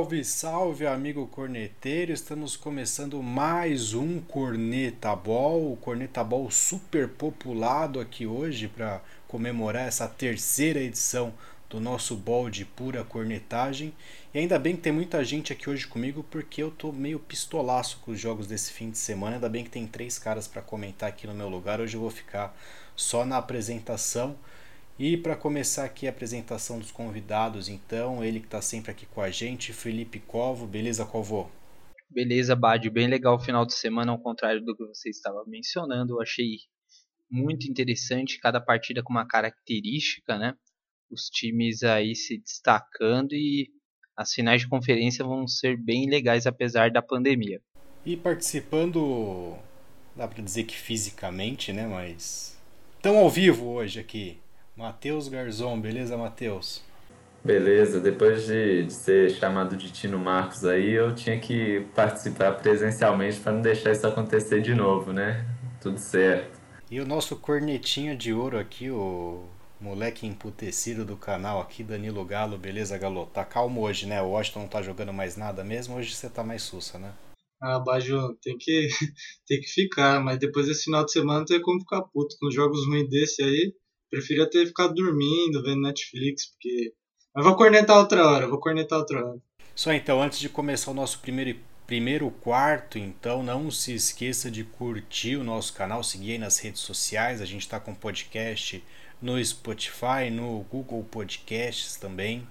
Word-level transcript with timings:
Salve, 0.00 0.24
salve, 0.24 0.86
amigo 0.86 1.26
corneteiro! 1.26 2.10
Estamos 2.10 2.56
começando 2.56 3.22
mais 3.22 3.92
um 3.92 4.18
Corneta 4.18 5.14
Ball, 5.14 5.72
o 5.72 5.76
Corneta 5.76 6.24
Ball 6.24 6.50
super 6.50 7.06
populado 7.06 8.00
aqui 8.00 8.26
hoje 8.26 8.66
para 8.66 9.02
comemorar 9.28 9.86
essa 9.86 10.08
terceira 10.08 10.80
edição 10.80 11.34
do 11.68 11.78
nosso 11.78 12.16
ball 12.16 12.48
de 12.48 12.64
pura 12.64 13.04
cornetagem. 13.04 13.92
E 14.32 14.38
ainda 14.38 14.58
bem 14.58 14.74
que 14.74 14.80
tem 14.80 14.92
muita 14.92 15.22
gente 15.22 15.52
aqui 15.52 15.68
hoje 15.68 15.86
comigo 15.86 16.24
porque 16.30 16.62
eu 16.62 16.70
tô 16.70 16.90
meio 16.92 17.18
pistolaço 17.18 18.00
com 18.02 18.12
os 18.12 18.18
jogos 18.18 18.46
desse 18.46 18.72
fim 18.72 18.90
de 18.90 18.96
semana. 18.96 19.36
Ainda 19.36 19.50
bem 19.50 19.64
que 19.64 19.70
tem 19.70 19.86
três 19.86 20.18
caras 20.18 20.48
para 20.48 20.62
comentar 20.62 21.10
aqui 21.10 21.26
no 21.26 21.34
meu 21.34 21.50
lugar. 21.50 21.78
Hoje 21.78 21.98
eu 21.98 22.00
vou 22.00 22.10
ficar 22.10 22.56
só 22.96 23.26
na 23.26 23.36
apresentação. 23.36 24.34
E 25.02 25.16
para 25.16 25.34
começar 25.34 25.86
aqui 25.86 26.06
a 26.06 26.10
apresentação 26.10 26.78
dos 26.78 26.92
convidados, 26.92 27.70
então, 27.70 28.22
ele 28.22 28.38
que 28.38 28.44
está 28.44 28.60
sempre 28.60 28.90
aqui 28.90 29.06
com 29.06 29.22
a 29.22 29.30
gente, 29.30 29.72
Felipe 29.72 30.20
Covo. 30.20 30.66
Beleza, 30.66 31.06
Covo? 31.06 31.50
Beleza, 32.10 32.54
Bad. 32.54 32.90
Bem 32.90 33.08
legal 33.08 33.36
o 33.36 33.40
final 33.40 33.64
de 33.64 33.72
semana, 33.72 34.12
ao 34.12 34.18
contrário 34.18 34.62
do 34.62 34.76
que 34.76 34.84
você 34.84 35.08
estava 35.08 35.42
mencionando. 35.46 36.12
Eu 36.12 36.20
achei 36.20 36.58
muito 37.30 37.66
interessante, 37.66 38.38
cada 38.38 38.60
partida 38.60 39.02
com 39.02 39.10
uma 39.10 39.26
característica, 39.26 40.36
né? 40.36 40.52
Os 41.10 41.30
times 41.30 41.82
aí 41.82 42.14
se 42.14 42.36
destacando 42.36 43.32
e 43.32 43.70
as 44.14 44.34
finais 44.34 44.60
de 44.60 44.68
conferência 44.68 45.24
vão 45.24 45.48
ser 45.48 45.82
bem 45.82 46.10
legais 46.10 46.46
apesar 46.46 46.90
da 46.90 47.00
pandemia. 47.00 47.62
E 48.04 48.18
participando, 48.18 49.56
dá 50.14 50.28
para 50.28 50.42
dizer 50.44 50.64
que 50.64 50.76
fisicamente, 50.76 51.72
né? 51.72 51.86
Mas 51.86 52.54
estão 52.96 53.16
ao 53.16 53.30
vivo 53.30 53.66
hoje 53.66 53.98
aqui. 53.98 54.38
Matheus 54.80 55.28
Garzon, 55.28 55.78
beleza, 55.78 56.16
Matheus? 56.16 56.80
Beleza, 57.44 58.00
depois 58.00 58.46
de, 58.46 58.84
de, 58.84 58.92
ser 58.94 59.30
chamado 59.30 59.76
de 59.76 59.92
Tino 59.92 60.18
Marcos 60.18 60.64
aí, 60.64 60.92
eu 60.92 61.14
tinha 61.14 61.38
que 61.38 61.86
participar 61.94 62.52
presencialmente 62.52 63.38
para 63.40 63.52
não 63.52 63.60
deixar 63.60 63.92
isso 63.92 64.06
acontecer 64.06 64.62
de 64.62 64.74
novo, 64.74 65.12
né? 65.12 65.46
Tudo 65.82 65.98
certo. 65.98 66.58
E 66.90 66.98
o 66.98 67.06
nosso 67.06 67.36
cornetinha 67.36 68.16
de 68.16 68.32
ouro 68.32 68.58
aqui, 68.58 68.90
o 68.90 69.44
moleque 69.78 70.26
emputecido 70.26 71.04
do 71.04 71.14
canal 71.14 71.60
aqui, 71.60 71.84
Danilo 71.84 72.24
Galo, 72.24 72.56
beleza, 72.56 72.96
Galo? 72.96 73.26
Tá 73.26 73.44
calmo 73.44 73.82
hoje, 73.82 74.06
né? 74.06 74.22
O 74.22 74.30
Washington 74.30 74.60
não 74.60 74.68
tá 74.68 74.80
jogando 74.80 75.12
mais 75.12 75.36
nada 75.36 75.62
mesmo, 75.62 75.96
hoje 75.96 76.14
você 76.14 76.30
tá 76.30 76.42
mais 76.42 76.62
sussa, 76.62 76.98
né? 76.98 77.12
Ah, 77.62 77.78
Baju, 77.78 78.34
tem 78.42 78.56
que, 78.56 78.88
tem 79.46 79.60
que 79.60 79.68
ficar, 79.68 80.24
mas 80.24 80.38
depois 80.38 80.66
desse 80.66 80.84
final 80.84 81.04
de 81.04 81.12
semana 81.12 81.40
não 81.40 81.46
tem 81.46 81.60
como 81.60 81.80
ficar 81.80 82.00
puto. 82.00 82.34
Com 82.40 82.50
jogos 82.50 82.86
ruins 82.86 83.10
desse 83.10 83.42
aí, 83.42 83.74
Preferia 84.10 84.48
ter 84.48 84.66
ficado 84.66 84.94
dormindo, 84.94 85.62
vendo 85.62 85.82
Netflix, 85.82 86.50
porque. 86.50 86.92
Mas 87.34 87.44
vou 87.44 87.56
cornetar 87.56 87.96
outra 87.96 88.26
hora, 88.26 88.48
vou 88.48 88.58
cornetar 88.58 88.98
outra 88.98 89.24
hora. 89.24 89.38
Só 89.74 89.92
então, 89.92 90.20
antes 90.20 90.40
de 90.40 90.48
começar 90.48 90.90
o 90.90 90.94
nosso 90.94 91.20
primeiro, 91.20 91.58
primeiro 91.86 92.30
quarto, 92.30 92.98
então 92.98 93.42
não 93.42 93.70
se 93.70 93.94
esqueça 93.94 94.50
de 94.50 94.64
curtir 94.64 95.36
o 95.36 95.44
nosso 95.44 95.72
canal, 95.72 96.02
seguir 96.02 96.32
aí 96.32 96.38
nas 96.38 96.58
redes 96.58 96.80
sociais. 96.80 97.40
A 97.40 97.44
gente 97.44 97.62
está 97.62 97.78
com 97.78 97.94
podcast 97.94 98.82
no 99.22 99.42
Spotify, 99.44 100.30
no 100.30 100.64
Google 100.70 101.04
Podcasts 101.04 101.96
também. 101.96 102.46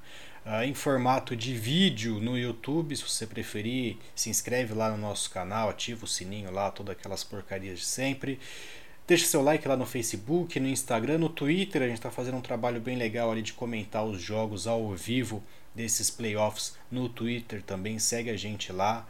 Uh, 0.46 0.64
em 0.64 0.74
formato 0.74 1.36
de 1.36 1.54
vídeo 1.54 2.20
no 2.20 2.38
YouTube, 2.38 2.96
se 2.96 3.04
você 3.04 3.28
preferir, 3.28 3.98
se 4.16 4.30
inscreve 4.30 4.74
lá 4.74 4.90
no 4.90 4.98
nosso 4.98 5.30
canal, 5.30 5.70
ativa 5.70 6.06
o 6.06 6.08
sininho 6.08 6.50
lá, 6.50 6.72
todas 6.72 6.98
aquelas 6.98 7.24
porcarias 7.24 7.80
de 7.80 7.86
sempre. 7.86 8.40
Deixe 9.10 9.26
seu 9.26 9.42
like 9.42 9.68
lá 9.68 9.76
no 9.76 9.88
Facebook, 9.88 10.60
no 10.60 10.68
Instagram, 10.68 11.18
no 11.18 11.30
Twitter. 11.30 11.82
A 11.82 11.88
gente 11.88 11.98
está 11.98 12.12
fazendo 12.12 12.38
um 12.38 12.42
trabalho 12.42 12.80
bem 12.80 12.96
legal 12.96 13.32
ali 13.32 13.42
de 13.42 13.54
comentar 13.54 14.06
os 14.06 14.22
jogos 14.22 14.68
ao 14.68 14.88
vivo 14.92 15.44
desses 15.74 16.12
playoffs 16.12 16.78
no 16.92 17.10
Twitter 17.10 17.64
também. 17.64 17.98
Segue 17.98 18.30
a 18.30 18.38
gente 18.38 18.72
lá. 18.72 19.08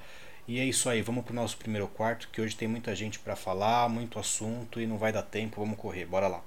E 0.48 0.58
é 0.58 0.64
isso 0.64 0.88
aí, 0.88 1.02
vamos 1.02 1.26
para 1.26 1.34
o 1.34 1.36
nosso 1.36 1.58
primeiro 1.58 1.86
quarto, 1.86 2.30
que 2.32 2.40
hoje 2.40 2.56
tem 2.56 2.66
muita 2.66 2.96
gente 2.96 3.20
para 3.20 3.36
falar, 3.36 3.90
muito 3.90 4.18
assunto 4.18 4.80
e 4.80 4.88
não 4.88 4.98
vai 4.98 5.12
dar 5.12 5.22
tempo. 5.22 5.60
Vamos 5.60 5.78
correr, 5.78 6.06
bora 6.06 6.30
lá. 6.30 6.42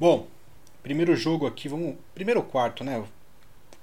Bom, 0.00 0.26
primeiro 0.82 1.14
jogo 1.14 1.46
aqui, 1.46 1.68
vamos. 1.68 1.94
Primeiro 2.12 2.42
quarto, 2.42 2.82
né? 2.82 3.04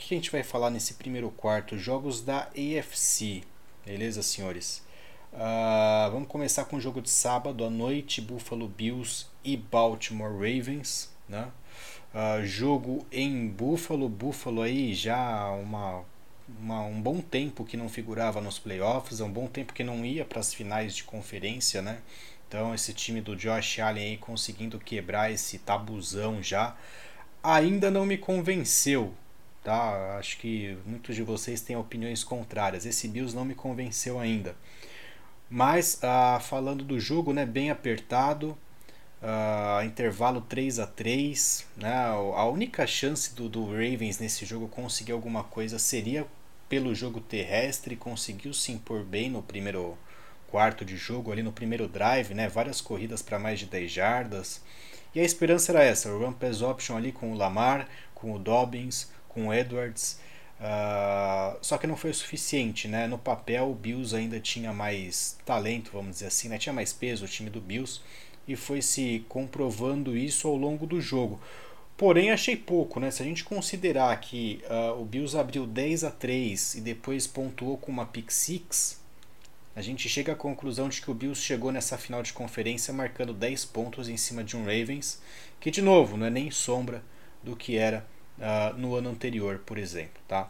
Que 0.08 0.14
a 0.14 0.18
gente 0.18 0.32
vai 0.32 0.44
falar 0.44 0.70
nesse 0.70 0.96
primeiro 0.96 1.30
quarto? 1.32 1.78
Jogos 1.78 2.22
da 2.22 2.50
AFC, 2.50 3.44
beleza, 3.86 4.22
senhores? 4.22 4.84
Uh, 5.32 6.12
vamos 6.12 6.28
começar 6.28 6.66
com 6.66 6.76
o 6.76 6.82
jogo 6.82 7.02
de 7.02 7.10
sábado 7.10 7.64
à 7.64 7.70
noite: 7.70 8.22
Buffalo 8.22 8.68
Bills 8.68 9.28
e 9.44 9.56
Baltimore 9.56 10.34
Ravens, 10.34 11.10
né? 11.28 11.48
Uh, 12.14 12.46
jogo 12.46 13.06
em 13.12 13.48
Buffalo, 13.48 14.10
Buffalo 14.10 14.62
aí 14.62 14.94
já 14.94 15.50
uma, 15.52 16.04
uma, 16.60 16.82
um 16.82 17.02
bom 17.02 17.22
tempo 17.22 17.64
que 17.64 17.78
não 17.78 17.88
figurava 17.88 18.42
nos 18.42 18.60
playoffs, 18.60 19.22
é 19.22 19.24
um 19.24 19.32
bom 19.32 19.48
tempo 19.48 19.74
que 19.74 19.84
não 19.84 20.06
ia 20.06 20.26
para 20.26 20.40
as 20.40 20.54
finais 20.54 20.96
de 20.96 21.06
conferência, 21.06 21.82
né? 21.82 22.00
Então 22.48 22.76
esse 22.76 22.94
time 22.94 23.22
do 23.22 23.36
Josh 23.36 23.80
Allen 23.80 24.04
aí 24.04 24.18
conseguindo 24.18 24.78
quebrar 24.78 25.32
esse 25.32 25.58
tabuzão 25.60 26.44
já, 26.44 26.76
ainda 27.42 27.90
não 27.90 28.06
me 28.06 28.18
convenceu, 28.18 29.14
tá? 29.64 30.18
Acho 30.18 30.38
que 30.38 30.78
muitos 30.86 31.16
de 31.16 31.24
vocês 31.24 31.62
têm 31.62 31.76
opiniões 31.76 32.24
contrárias. 32.24 32.86
Esse 32.86 33.08
Bills 33.08 33.36
não 33.36 33.46
me 33.46 33.56
convenceu 33.56 34.20
ainda. 34.20 34.56
Mas 35.50 36.00
ah, 36.04 36.40
falando 36.42 36.84
do 36.84 37.00
jogo, 37.00 37.32
né, 37.34 37.46
bem 37.46 37.70
apertado, 37.70 38.58
ah, 39.22 39.82
intervalo 39.86 40.42
3 40.42 40.80
a 40.80 40.88
3 40.88 41.66
né, 41.78 41.94
a 42.36 42.46
única 42.46 42.86
chance 42.86 43.34
do, 43.34 43.48
do 43.48 43.66
Ravens 43.66 44.20
nesse 44.20 44.46
jogo 44.46 44.68
conseguir 44.68 45.12
alguma 45.12 45.44
coisa 45.44 45.80
seria 45.80 46.26
pelo 46.68 46.96
jogo 46.96 47.22
terrestre, 47.22 47.96
conseguiu 47.96 48.54
se 48.54 48.72
impor 48.72 49.04
bem 49.04 49.30
no 49.30 49.44
primeiro 49.44 49.98
quarto 50.48 50.84
de 50.84 50.98
jogo, 50.98 51.32
ali 51.32 51.44
no 51.44 51.52
primeiro 51.52 51.88
drive, 51.88 52.34
né, 52.34 52.48
várias 52.48 52.82
corridas 52.82 53.22
para 53.22 53.40
mais 53.40 53.60
de 53.60 53.66
10 53.68 53.92
jardas. 53.92 54.62
E 55.14 55.20
a 55.20 55.24
esperança 55.24 55.72
era 55.72 55.84
essa, 55.84 56.10
o 56.10 56.20
run 56.20 56.34
pass 56.34 56.62
option 56.62 56.98
ali 56.98 57.12
com 57.12 57.32
o 57.32 57.36
Lamar, 57.36 57.88
com 58.16 58.34
o 58.34 58.40
Dobbins, 58.40 59.12
com 59.34 59.54
Edwards. 59.54 60.20
Uh, 60.60 61.58
só 61.62 61.78
que 61.78 61.88
não 61.88 61.98
foi 61.98 62.12
o 62.12 62.14
suficiente, 62.14 62.88
né? 62.88 63.08
No 63.08 63.18
papel 63.18 63.70
o 63.70 63.76
Bills 63.76 64.16
ainda 64.16 64.40
tinha 64.40 64.72
mais 64.72 65.38
talento, 65.46 65.92
vamos 65.92 66.12
dizer 66.12 66.28
assim, 66.28 66.48
né? 66.48 66.58
tinha 66.58 66.72
mais 66.72 66.94
peso 66.94 67.26
o 67.26 67.28
time 67.28 67.50
do 67.50 67.60
Bills 67.60 68.00
e 68.48 68.56
foi 68.56 68.82
se 68.82 69.26
comprovando 69.28 70.16
isso 70.16 70.48
ao 70.48 70.56
longo 70.56 70.86
do 70.86 71.02
jogo. 71.02 71.42
Porém, 71.98 72.32
achei 72.32 72.56
pouco, 72.56 73.00
né? 73.00 73.12
Se 73.12 73.22
a 73.22 73.26
gente 73.26 73.44
considerar 73.44 74.20
que 74.20 74.64
uh, 74.70 75.00
o 75.02 75.06
Bills 75.06 75.38
abriu 75.38 75.68
10 75.68 76.04
a 76.06 76.12
3 76.12 76.76
e 76.76 76.82
depois 76.82 77.28
pontuou 77.28 77.78
com 77.78 77.92
uma 77.92 78.06
pick 78.06 78.32
six, 78.32 79.02
a 79.76 79.82
gente 79.82 80.08
chega 80.08 80.34
à 80.34 80.36
conclusão 80.36 80.88
de 80.88 81.02
que 81.02 81.12
o 81.12 81.14
Bills 81.14 81.42
chegou 81.42 81.72
nessa 81.72 81.98
final 81.98 82.24
de 82.24 82.34
conferência 82.34 82.94
marcando 82.94 83.34
10 83.34 83.66
pontos 83.66 84.08
em 84.08 84.18
cima 84.18 84.44
de 84.44 84.56
um 84.56 84.62
Ravens, 84.62 85.22
que 85.60 85.72
de 85.72 85.82
novo 85.82 86.16
não 86.16 86.26
é 86.26 86.30
nem 86.30 86.52
sombra 86.52 87.04
do 87.44 87.56
que 87.56 87.78
era 87.78 88.06
uh, 88.40 88.78
no 88.78 88.96
ano 88.96 89.10
anterior, 89.10 89.60
por 89.66 89.78
exemplo. 89.78 90.22
Tá? 90.28 90.50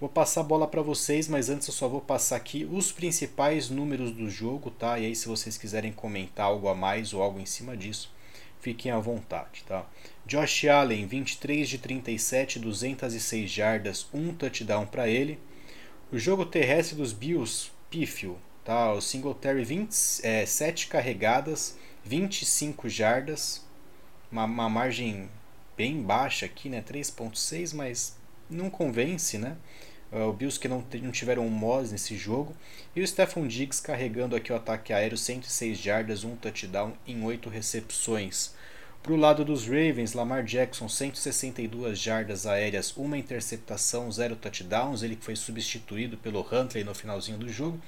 Vou 0.00 0.08
passar 0.08 0.40
a 0.40 0.44
bola 0.44 0.66
para 0.66 0.82
vocês, 0.82 1.28
mas 1.28 1.48
antes 1.48 1.68
eu 1.68 1.72
só 1.72 1.88
vou 1.88 2.00
passar 2.00 2.36
aqui 2.36 2.68
os 2.70 2.90
principais 2.90 3.70
números 3.70 4.10
do 4.10 4.28
jogo, 4.28 4.70
tá? 4.70 4.98
E 4.98 5.06
aí 5.06 5.14
se 5.14 5.28
vocês 5.28 5.56
quiserem 5.56 5.92
comentar 5.92 6.46
algo 6.46 6.68
a 6.68 6.74
mais 6.74 7.14
ou 7.14 7.22
algo 7.22 7.38
em 7.38 7.46
cima 7.46 7.76
disso, 7.76 8.12
fiquem 8.60 8.90
à 8.90 8.98
vontade, 8.98 9.62
tá? 9.66 9.86
Josh 10.26 10.64
Allen, 10.64 11.06
23 11.06 11.68
de 11.68 11.78
37, 11.78 12.58
206 12.58 13.50
jardas, 13.50 14.06
um 14.12 14.34
touchdown 14.34 14.84
para 14.84 15.08
ele. 15.08 15.38
O 16.10 16.18
jogo 16.18 16.44
terrestre 16.44 16.96
dos 16.96 17.12
Bills, 17.12 17.70
pífio, 17.88 18.36
tá? 18.64 18.92
O 18.92 19.00
Singletary 19.00 19.64
20, 19.64 19.90
é, 20.22 20.44
7 20.44 20.88
carregadas, 20.88 21.78
25 22.04 22.88
jardas, 22.88 23.64
uma, 24.30 24.44
uma 24.44 24.68
margem 24.68 25.30
bem 25.76 26.02
baixa 26.02 26.46
aqui, 26.46 26.68
né? 26.68 26.82
3.6, 26.82 27.74
mas 27.74 28.16
não 28.48 28.70
convence, 28.70 29.38
né? 29.38 29.56
Uh, 30.12 30.28
o 30.28 30.32
Bills 30.32 30.60
que 30.60 30.68
não, 30.68 30.84
não 31.02 31.10
tiveram 31.10 31.46
um 31.46 31.50
Moz 31.50 31.90
nesse 31.90 32.16
jogo. 32.16 32.54
E 32.94 33.02
o 33.02 33.06
Stephon 33.06 33.46
Diggs 33.46 33.82
carregando 33.82 34.36
aqui 34.36 34.52
o 34.52 34.56
ataque 34.56 34.92
aéreo, 34.92 35.18
106 35.18 35.78
jardas, 35.78 36.24
um 36.24 36.36
touchdown 36.36 36.92
em 37.06 37.24
8 37.24 37.48
recepções. 37.48 38.54
Para 39.02 39.12
o 39.12 39.16
lado 39.16 39.44
dos 39.44 39.66
Ravens, 39.66 40.14
Lamar 40.14 40.42
Jackson, 40.44 40.88
162 40.88 41.98
jardas 41.98 42.46
aéreas, 42.46 42.96
uma 42.96 43.18
interceptação, 43.18 44.10
zero 44.10 44.34
touchdowns. 44.34 45.02
Ele 45.02 45.18
foi 45.20 45.36
substituído 45.36 46.16
pelo 46.16 46.40
Huntley 46.40 46.84
no 46.84 46.94
finalzinho 46.94 47.36
do 47.36 47.48
jogo. 47.48 47.78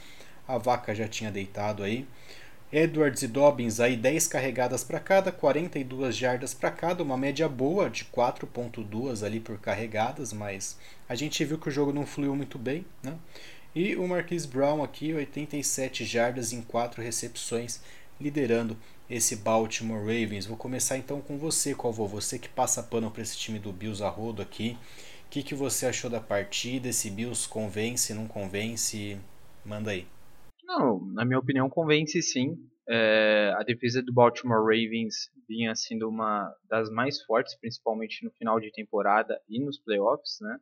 A 0.46 0.58
vaca 0.58 0.94
já 0.94 1.08
tinha 1.08 1.30
deitado 1.30 1.82
aí. 1.82 2.06
Edwards 2.72 3.22
e 3.22 3.28
Dobbins 3.28 3.78
aí 3.78 3.96
10 3.96 4.26
carregadas 4.26 4.82
para 4.82 4.98
cada, 4.98 5.30
42 5.30 6.16
jardas 6.16 6.52
para 6.52 6.70
cada, 6.70 7.02
uma 7.02 7.16
média 7.16 7.48
boa 7.48 7.88
de 7.88 8.04
4.2 8.06 9.24
ali 9.24 9.38
por 9.38 9.58
carregadas, 9.58 10.32
mas 10.32 10.76
a 11.08 11.14
gente 11.14 11.44
viu 11.44 11.58
que 11.58 11.68
o 11.68 11.72
jogo 11.72 11.92
não 11.92 12.04
fluiu 12.04 12.34
muito 12.34 12.58
bem, 12.58 12.84
né? 13.02 13.16
E 13.72 13.94
o 13.94 14.08
Marquise 14.08 14.48
Brown 14.48 14.82
aqui 14.82 15.12
87 15.12 16.04
jardas 16.04 16.52
em 16.52 16.60
4 16.60 17.00
recepções, 17.02 17.80
liderando 18.20 18.76
esse 19.08 19.36
Baltimore 19.36 20.00
Ravens. 20.00 20.46
Vou 20.46 20.56
começar 20.56 20.96
então 20.96 21.20
com 21.20 21.38
você, 21.38 21.74
Calvo, 21.74 22.06
você 22.08 22.38
que 22.38 22.48
passa 22.48 22.82
pano 22.82 23.10
para 23.10 23.22
esse 23.22 23.36
time 23.36 23.58
do 23.58 23.72
Bills 23.72 24.02
a 24.02 24.08
rodo 24.08 24.42
aqui. 24.42 24.76
O 25.26 25.30
que, 25.30 25.42
que 25.42 25.54
você 25.54 25.86
achou 25.86 26.10
da 26.10 26.20
partida? 26.20 26.88
Esse 26.88 27.10
Bills 27.10 27.48
convence, 27.48 28.12
não 28.14 28.26
convence? 28.26 29.18
Manda 29.64 29.90
aí. 29.90 30.06
Não, 30.66 31.06
na 31.12 31.24
minha 31.24 31.38
opinião 31.38 31.70
convence 31.70 32.20
sim. 32.22 32.56
É, 32.88 33.52
a 33.56 33.62
defesa 33.62 34.02
do 34.02 34.12
Baltimore 34.12 34.60
Ravens 34.60 35.30
vinha 35.48 35.74
sendo 35.74 36.08
uma 36.08 36.52
das 36.68 36.90
mais 36.90 37.22
fortes, 37.24 37.56
principalmente 37.58 38.24
no 38.24 38.30
final 38.32 38.60
de 38.60 38.70
temporada 38.72 39.40
e 39.48 39.64
nos 39.64 39.78
playoffs, 39.78 40.38
né? 40.40 40.58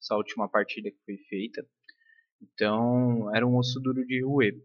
Essa 0.00 0.16
última 0.16 0.48
partida 0.48 0.90
que 0.90 0.98
foi 1.04 1.16
feita. 1.28 1.66
Então, 2.40 3.34
era 3.34 3.46
um 3.46 3.56
osso 3.56 3.80
duro 3.80 4.04
de 4.06 4.24
roer. 4.24 4.56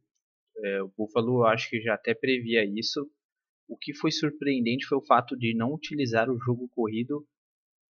É, 0.64 0.82
o 0.84 0.88
Buffalo 0.98 1.46
acho 1.46 1.70
que 1.70 1.82
já 1.82 1.96
até 1.96 2.14
previa 2.14 2.64
isso. 2.64 3.10
O 3.68 3.78
que 3.78 3.94
foi 3.94 4.12
surpreendente 4.12 4.86
foi 4.86 4.98
o 4.98 5.06
fato 5.06 5.36
de 5.36 5.56
não 5.56 5.74
utilizar 5.74 6.30
o 6.30 6.40
jogo 6.40 6.70
corrido 6.70 7.28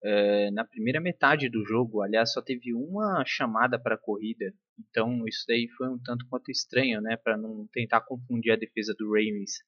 é, 0.02 0.50
na 0.50 0.64
primeira 0.64 1.00
metade 1.00 1.48
do 1.48 1.64
jogo. 1.64 2.02
Aliás, 2.02 2.32
só 2.32 2.42
teve 2.42 2.74
uma 2.74 3.22
chamada 3.26 3.78
para 3.78 3.98
corrida. 3.98 4.52
Então, 4.78 5.26
isso 5.26 5.44
daí 5.46 5.68
foi 5.76 5.88
um 5.88 5.98
tanto 5.98 6.26
quanto 6.28 6.50
estranho, 6.50 7.00
né? 7.00 7.16
Para 7.16 7.36
não 7.36 7.66
tentar 7.72 8.00
confundir 8.02 8.52
a 8.52 8.56
defesa 8.56 8.94
do 8.98 9.08
Ravens. 9.08 9.58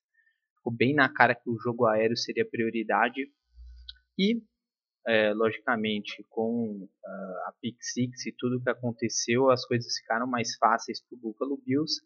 Ficou 0.56 0.73
bem 0.73 0.94
na 0.94 1.08
cara 1.08 1.34
que 1.34 1.50
o 1.50 1.58
jogo 1.58 1.87
aéreo 1.87 2.17
seria 2.17 2.49
prioridade. 2.49 3.31
E, 4.19 4.43
é, 5.06 5.34
logicamente, 5.34 6.25
com 6.29 6.85
uh, 6.85 7.49
a 7.49 7.55
pick 7.61 7.76
six 7.81 8.26
e 8.26 8.32
tudo 8.32 8.62
que 8.62 8.70
aconteceu, 8.70 9.50
as 9.50 9.67
coisas 9.67 9.96
ficaram 9.99 10.26
mais 10.26 10.56
fáceis 10.56 11.02
para 11.02 11.17
o 11.17 11.20
Buffalo 11.20 11.61
Bills. 11.64 12.00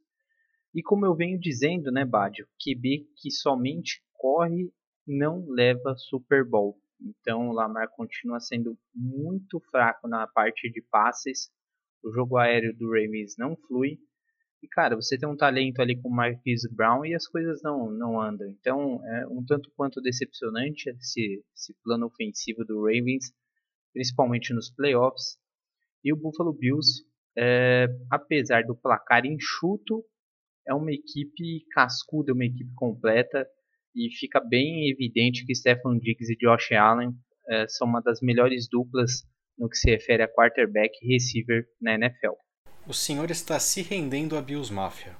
E 0.74 0.82
como 0.82 1.06
eu 1.06 1.14
venho 1.14 1.38
dizendo, 1.38 1.90
né, 1.90 2.04
Bad, 2.04 2.42
o 2.42 2.46
QB 2.58 3.06
que 3.16 3.30
somente 3.30 4.02
corre 4.12 4.70
não 5.06 5.46
leva 5.48 5.94
Super 5.96 6.44
Bowl. 6.44 6.78
Então 7.00 7.48
o 7.48 7.52
Lamar 7.52 7.88
continua 7.90 8.40
sendo 8.40 8.78
muito 8.94 9.60
fraco 9.70 10.08
na 10.08 10.26
parte 10.26 10.70
de 10.70 10.82
passes. 10.82 11.50
O 12.02 12.10
jogo 12.12 12.36
aéreo 12.36 12.76
do 12.76 12.86
Ravens 12.86 13.36
não 13.36 13.56
flui. 13.56 13.98
E 14.62 14.68
cara, 14.68 14.96
você 14.96 15.18
tem 15.18 15.28
um 15.28 15.36
talento 15.36 15.80
ali 15.80 16.00
com 16.00 16.08
o 16.08 16.14
Marquise 16.14 16.68
Brown 16.74 17.04
e 17.04 17.14
as 17.14 17.26
coisas 17.26 17.62
não, 17.62 17.90
não 17.90 18.20
andam. 18.20 18.48
Então 18.48 19.00
é 19.06 19.26
um 19.28 19.44
tanto 19.44 19.70
quanto 19.76 20.00
decepcionante 20.00 20.88
esse, 20.88 21.44
esse 21.54 21.74
plano 21.84 22.06
ofensivo 22.06 22.64
do 22.64 22.80
Ravens, 22.80 23.32
principalmente 23.92 24.54
nos 24.54 24.70
playoffs. 24.70 25.38
E 26.02 26.12
o 26.12 26.16
Buffalo 26.16 26.52
Bills, 26.52 27.04
é, 27.36 27.86
apesar 28.10 28.62
do 28.64 28.74
placar 28.74 29.26
enxuto, 29.26 30.04
é 30.66 30.74
uma 30.74 30.92
equipe 30.92 31.64
cascuda, 31.70 32.32
uma 32.32 32.44
equipe 32.44 32.72
completa 32.74 33.46
e 33.96 34.14
fica 34.14 34.38
bem 34.38 34.90
evidente 34.90 35.46
que 35.46 35.54
Stephen 35.54 35.98
Diggs 35.98 36.30
e 36.30 36.36
Josh 36.36 36.72
Allen 36.72 37.12
é, 37.48 37.66
são 37.66 37.88
uma 37.88 38.02
das 38.02 38.20
melhores 38.20 38.68
duplas 38.68 39.26
no 39.58 39.68
que 39.70 39.76
se 39.76 39.90
refere 39.90 40.22
a 40.22 40.28
quarterback 40.28 40.92
e 41.02 41.14
receiver 41.14 41.66
na 41.80 41.94
NFL. 41.94 42.34
O 42.86 42.92
senhor 42.92 43.30
está 43.30 43.58
se 43.58 43.80
rendendo 43.80 44.36
a 44.36 44.42
Bills 44.42 44.72
Mafia. 44.72 45.16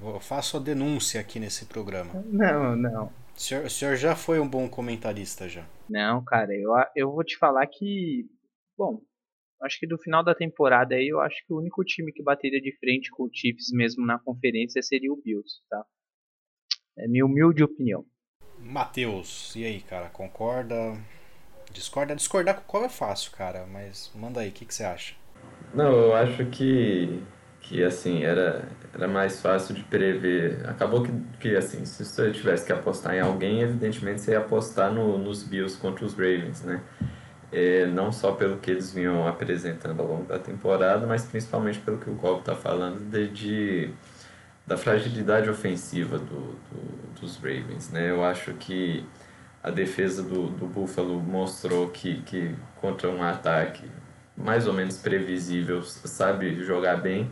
Eu 0.00 0.18
faço 0.18 0.56
a 0.56 0.60
denúncia 0.60 1.20
aqui 1.20 1.38
nesse 1.38 1.66
programa. 1.66 2.24
Não, 2.26 2.74
não. 2.74 3.12
O 3.36 3.40
senhor, 3.40 3.64
o 3.66 3.70
senhor 3.70 3.96
já 3.96 4.16
foi 4.16 4.40
um 4.40 4.48
bom 4.48 4.68
comentarista 4.68 5.48
já. 5.48 5.64
Não, 5.88 6.24
cara, 6.24 6.52
eu, 6.54 6.70
eu 6.96 7.12
vou 7.12 7.22
te 7.22 7.36
falar 7.36 7.66
que, 7.66 8.26
bom, 8.76 9.00
acho 9.62 9.78
que 9.78 9.86
do 9.86 9.98
final 9.98 10.24
da 10.24 10.34
temporada 10.34 10.94
aí, 10.94 11.08
eu 11.08 11.20
acho 11.20 11.36
que 11.46 11.52
o 11.52 11.58
único 11.58 11.84
time 11.84 12.12
que 12.12 12.22
bateria 12.22 12.60
de 12.60 12.76
frente 12.78 13.10
com 13.10 13.24
o 13.24 13.30
Chiefs 13.32 13.70
mesmo 13.72 14.04
na 14.04 14.18
conferência 14.18 14.82
seria 14.82 15.12
o 15.12 15.20
Bills, 15.22 15.60
tá? 15.68 15.84
É 16.96 17.08
minha 17.08 17.24
humilde 17.24 17.62
opinião. 17.62 18.04
Matheus, 18.58 19.54
e 19.56 19.64
aí, 19.64 19.80
cara, 19.80 20.08
concorda? 20.08 20.96
Discorda? 21.72 22.14
Discordar 22.14 22.56
com 22.56 22.62
qual 22.62 22.84
é 22.84 22.88
fácil, 22.88 23.32
cara, 23.32 23.66
mas 23.66 24.12
manda 24.14 24.40
aí, 24.40 24.50
o 24.50 24.52
que, 24.52 24.64
que 24.64 24.74
você 24.74 24.84
acha? 24.84 25.14
Não, 25.74 25.90
eu 25.90 26.14
acho 26.14 26.44
que, 26.46 27.22
que 27.60 27.82
assim, 27.82 28.22
era, 28.22 28.68
era 28.94 29.08
mais 29.08 29.40
fácil 29.40 29.74
de 29.74 29.82
prever. 29.84 30.68
Acabou 30.68 31.02
que, 31.02 31.12
que 31.40 31.56
assim, 31.56 31.84
se 31.84 32.04
você 32.04 32.30
tivesse 32.30 32.66
que 32.66 32.72
apostar 32.72 33.14
em 33.14 33.20
alguém, 33.20 33.62
evidentemente 33.62 34.20
você 34.20 34.32
ia 34.32 34.38
apostar 34.38 34.92
no, 34.92 35.18
nos 35.18 35.42
Bills 35.42 35.78
contra 35.78 36.04
os 36.04 36.12
Ravens, 36.12 36.62
né? 36.62 36.82
é, 37.52 37.86
não 37.86 38.10
só 38.10 38.32
pelo 38.32 38.56
que 38.56 38.70
eles 38.70 38.92
vinham 38.92 39.28
apresentando 39.28 40.00
ao 40.00 40.06
longo 40.08 40.24
da 40.24 40.38
temporada, 40.38 41.06
mas 41.06 41.24
principalmente 41.26 41.78
pelo 41.80 41.98
que 41.98 42.08
o 42.08 42.16
Cobb 42.16 42.40
está 42.40 42.56
falando 42.56 42.98
de, 43.10 43.28
de, 43.28 43.90
da 44.66 44.76
fragilidade 44.76 45.48
ofensiva 45.50 46.18
do, 46.18 46.56
do, 46.70 47.20
dos 47.20 47.36
Ravens. 47.36 47.90
Né? 47.90 48.10
Eu 48.10 48.24
acho 48.24 48.52
que 48.54 49.04
a 49.62 49.70
defesa 49.70 50.22
do, 50.22 50.48
do 50.48 50.66
Buffalo 50.66 51.20
mostrou 51.20 51.88
que, 51.88 52.22
que 52.22 52.54
contra 52.80 53.08
um 53.08 53.22
ataque 53.22 53.88
mais 54.36 54.66
ou 54.66 54.72
menos 54.72 54.96
previsível 54.98 55.82
sabe 55.82 56.62
jogar 56.64 56.96
bem 56.96 57.30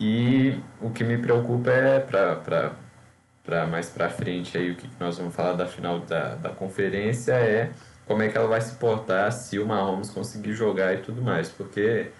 e 0.00 0.58
o 0.80 0.90
que 0.90 1.04
me 1.04 1.18
preocupa 1.18 1.70
é 1.70 2.00
para 2.00 3.66
mais 3.66 3.88
para 3.88 4.08
frente 4.08 4.56
aí 4.58 4.72
o 4.72 4.74
que 4.74 4.88
nós 4.98 5.18
vamos 5.18 5.34
falar 5.34 5.52
da 5.52 5.66
final 5.66 6.00
da, 6.00 6.34
da 6.34 6.50
conferência 6.50 7.32
é 7.32 7.70
como 8.06 8.22
é 8.22 8.28
que 8.28 8.38
ela 8.38 8.46
vai 8.46 8.60
se 8.60 8.76
portar 8.76 9.30
se 9.32 9.58
o 9.58 9.66
Mahomes 9.66 10.10
conseguir 10.10 10.52
jogar 10.52 10.94
e 10.94 10.98
tudo 10.98 11.20
mais, 11.20 11.48
porque 11.48 12.10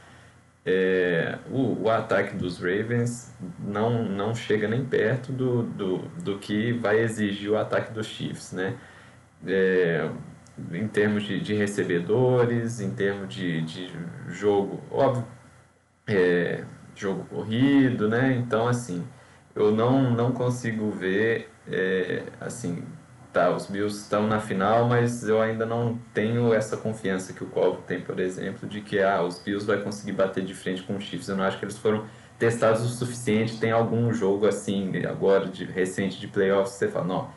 é, 0.67 1.39
o, 1.49 1.85
o 1.85 1.91
ataque 1.91 2.37
dos 2.37 2.59
Ravens 2.59 3.33
não, 3.61 4.03
não 4.03 4.35
chega 4.35 4.67
nem 4.67 4.85
perto 4.85 5.33
do, 5.33 5.63
do, 5.63 5.99
do 6.23 6.39
que 6.39 6.73
vai 6.73 6.99
exigir 6.99 7.51
o 7.51 7.57
ataque 7.57 7.93
dos 7.93 8.07
Chiefs, 8.07 8.53
né? 8.53 8.77
É, 9.47 10.11
em 10.73 10.89
termos 10.89 11.23
de, 11.23 11.41
de 11.41 11.55
recebedores, 11.55 12.81
em 12.81 12.91
termos 12.91 13.33
de, 13.33 13.63
de 13.63 13.93
jogo, 14.29 14.83
óbvio, 14.91 15.25
é, 16.07 16.65
jogo 16.97 17.25
corrido, 17.27 18.09
né? 18.09 18.33
Então, 18.35 18.67
assim, 18.67 19.07
eu 19.55 19.71
não, 19.71 20.11
não 20.11 20.33
consigo 20.33 20.91
ver, 20.91 21.49
é, 21.69 22.25
assim, 22.41 22.83
tá, 23.37 23.51
os 23.51 23.67
Bills 23.67 24.01
estão 24.01 24.27
na 24.27 24.41
final, 24.41 24.89
mas 24.89 25.29
eu 25.29 25.43
ainda 25.43 25.67
não 25.67 25.99
tenho 26.15 26.55
essa 26.55 26.75
confiança 26.75 27.35
que 27.35 27.45
o 27.45 27.47
Colvo 27.47 27.83
tem, 27.87 28.01
por 28.01 28.19
exemplo, 28.19 28.67
de 28.67 28.81
que 28.81 28.99
ah, 28.99 29.23
os 29.23 29.39
Bills 29.39 29.67
vai 29.67 29.79
conseguir 29.83 30.13
bater 30.13 30.43
de 30.43 30.55
frente 30.55 30.83
com 30.83 30.97
os 30.97 31.05
Chiefs. 31.05 31.29
Eu 31.29 31.37
não 31.37 31.45
acho 31.45 31.59
que 31.59 31.65
eles 31.67 31.77
foram 31.77 32.07
testados 32.39 32.83
o 32.83 32.89
suficiente. 32.89 33.61
Tem 33.61 33.71
algum 33.71 34.11
jogo 34.11 34.47
assim, 34.47 34.91
agora, 35.05 35.47
de 35.47 35.67
recente 35.67 36.19
de 36.19 36.27
playoffs, 36.29 36.77
você 36.77 36.89
fala, 36.89 37.05
não, 37.05 37.29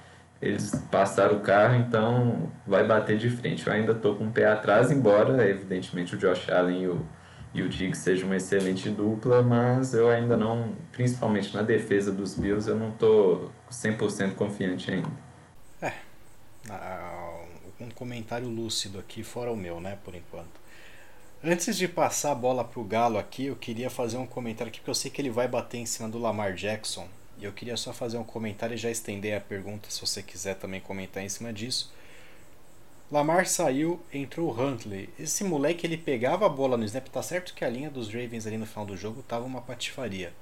eles 0.41 0.71
passaram 0.89 1.35
o 1.35 1.41
carro, 1.41 1.75
então 1.75 2.49
vai 2.65 2.87
bater 2.87 3.17
de 3.17 3.29
frente. 3.29 3.67
Eu 3.67 3.73
ainda 3.73 3.91
estou 3.91 4.15
com 4.15 4.27
o 4.27 4.31
pé 4.31 4.45
atrás, 4.45 4.91
embora, 4.91 5.45
evidentemente, 5.49 6.15
o 6.15 6.17
Josh 6.17 6.49
Allen 6.49 6.83
e 6.83 6.87
o, 6.87 7.05
e 7.53 7.61
o 7.61 7.67
Diggs 7.67 8.01
sejam 8.01 8.27
uma 8.27 8.37
excelente 8.37 8.89
dupla, 8.89 9.41
mas 9.43 9.93
eu 9.93 10.09
ainda 10.09 10.37
não, 10.37 10.71
principalmente 10.93 11.53
na 11.53 11.61
defesa 11.61 12.09
dos 12.09 12.35
Bills, 12.35 12.69
eu 12.69 12.77
não 12.77 12.87
estou 12.87 13.51
100% 13.69 14.35
confiante 14.35 14.89
ainda. 14.91 15.28
É. 15.81 15.93
Um 17.79 17.89
comentário 17.91 18.47
lúcido 18.47 18.99
aqui, 18.99 19.23
fora 19.23 19.51
o 19.51 19.55
meu, 19.55 19.79
né, 19.79 19.97
por 20.03 20.13
enquanto. 20.13 20.59
Antes 21.41 21.77
de 21.77 21.87
passar 21.87 22.33
a 22.33 22.35
bola 22.35 22.65
pro 22.65 22.83
Galo 22.83 23.17
aqui, 23.17 23.45
eu 23.45 23.55
queria 23.55 23.89
fazer 23.89 24.17
um 24.17 24.27
comentário 24.27 24.69
aqui, 24.69 24.79
porque 24.79 24.89
eu 24.89 24.95
sei 24.95 25.09
que 25.09 25.21
ele 25.21 25.29
vai 25.29 25.47
bater 25.47 25.77
em 25.77 25.85
cima 25.85 26.09
do 26.09 26.19
Lamar 26.19 26.53
Jackson. 26.53 27.07
E 27.37 27.45
eu 27.45 27.53
queria 27.53 27.77
só 27.77 27.93
fazer 27.93 28.17
um 28.17 28.23
comentário 28.25 28.73
e 28.73 28.77
já 28.77 28.91
estender 28.91 29.37
a 29.37 29.39
pergunta, 29.39 29.89
se 29.89 30.01
você 30.01 30.21
quiser 30.21 30.55
também 30.55 30.81
comentar 30.81 31.23
em 31.23 31.29
cima 31.29 31.53
disso. 31.53 31.93
Lamar 33.09 33.47
saiu, 33.47 34.01
entrou 34.13 34.49
o 34.49 34.61
Huntley. 34.61 35.09
Esse 35.17 35.45
moleque 35.45 35.87
ele 35.87 35.97
pegava 35.97 36.45
a 36.45 36.49
bola 36.49 36.75
no 36.75 36.83
snap, 36.83 37.07
tá 37.07 37.23
certo 37.23 37.53
que 37.53 37.63
a 37.63 37.69
linha 37.69 37.89
dos 37.89 38.13
Ravens 38.13 38.45
ali 38.45 38.57
no 38.57 38.65
final 38.65 38.85
do 38.85 38.97
jogo 38.97 39.23
tava 39.23 39.45
uma 39.45 39.61
patifaria. 39.61 40.33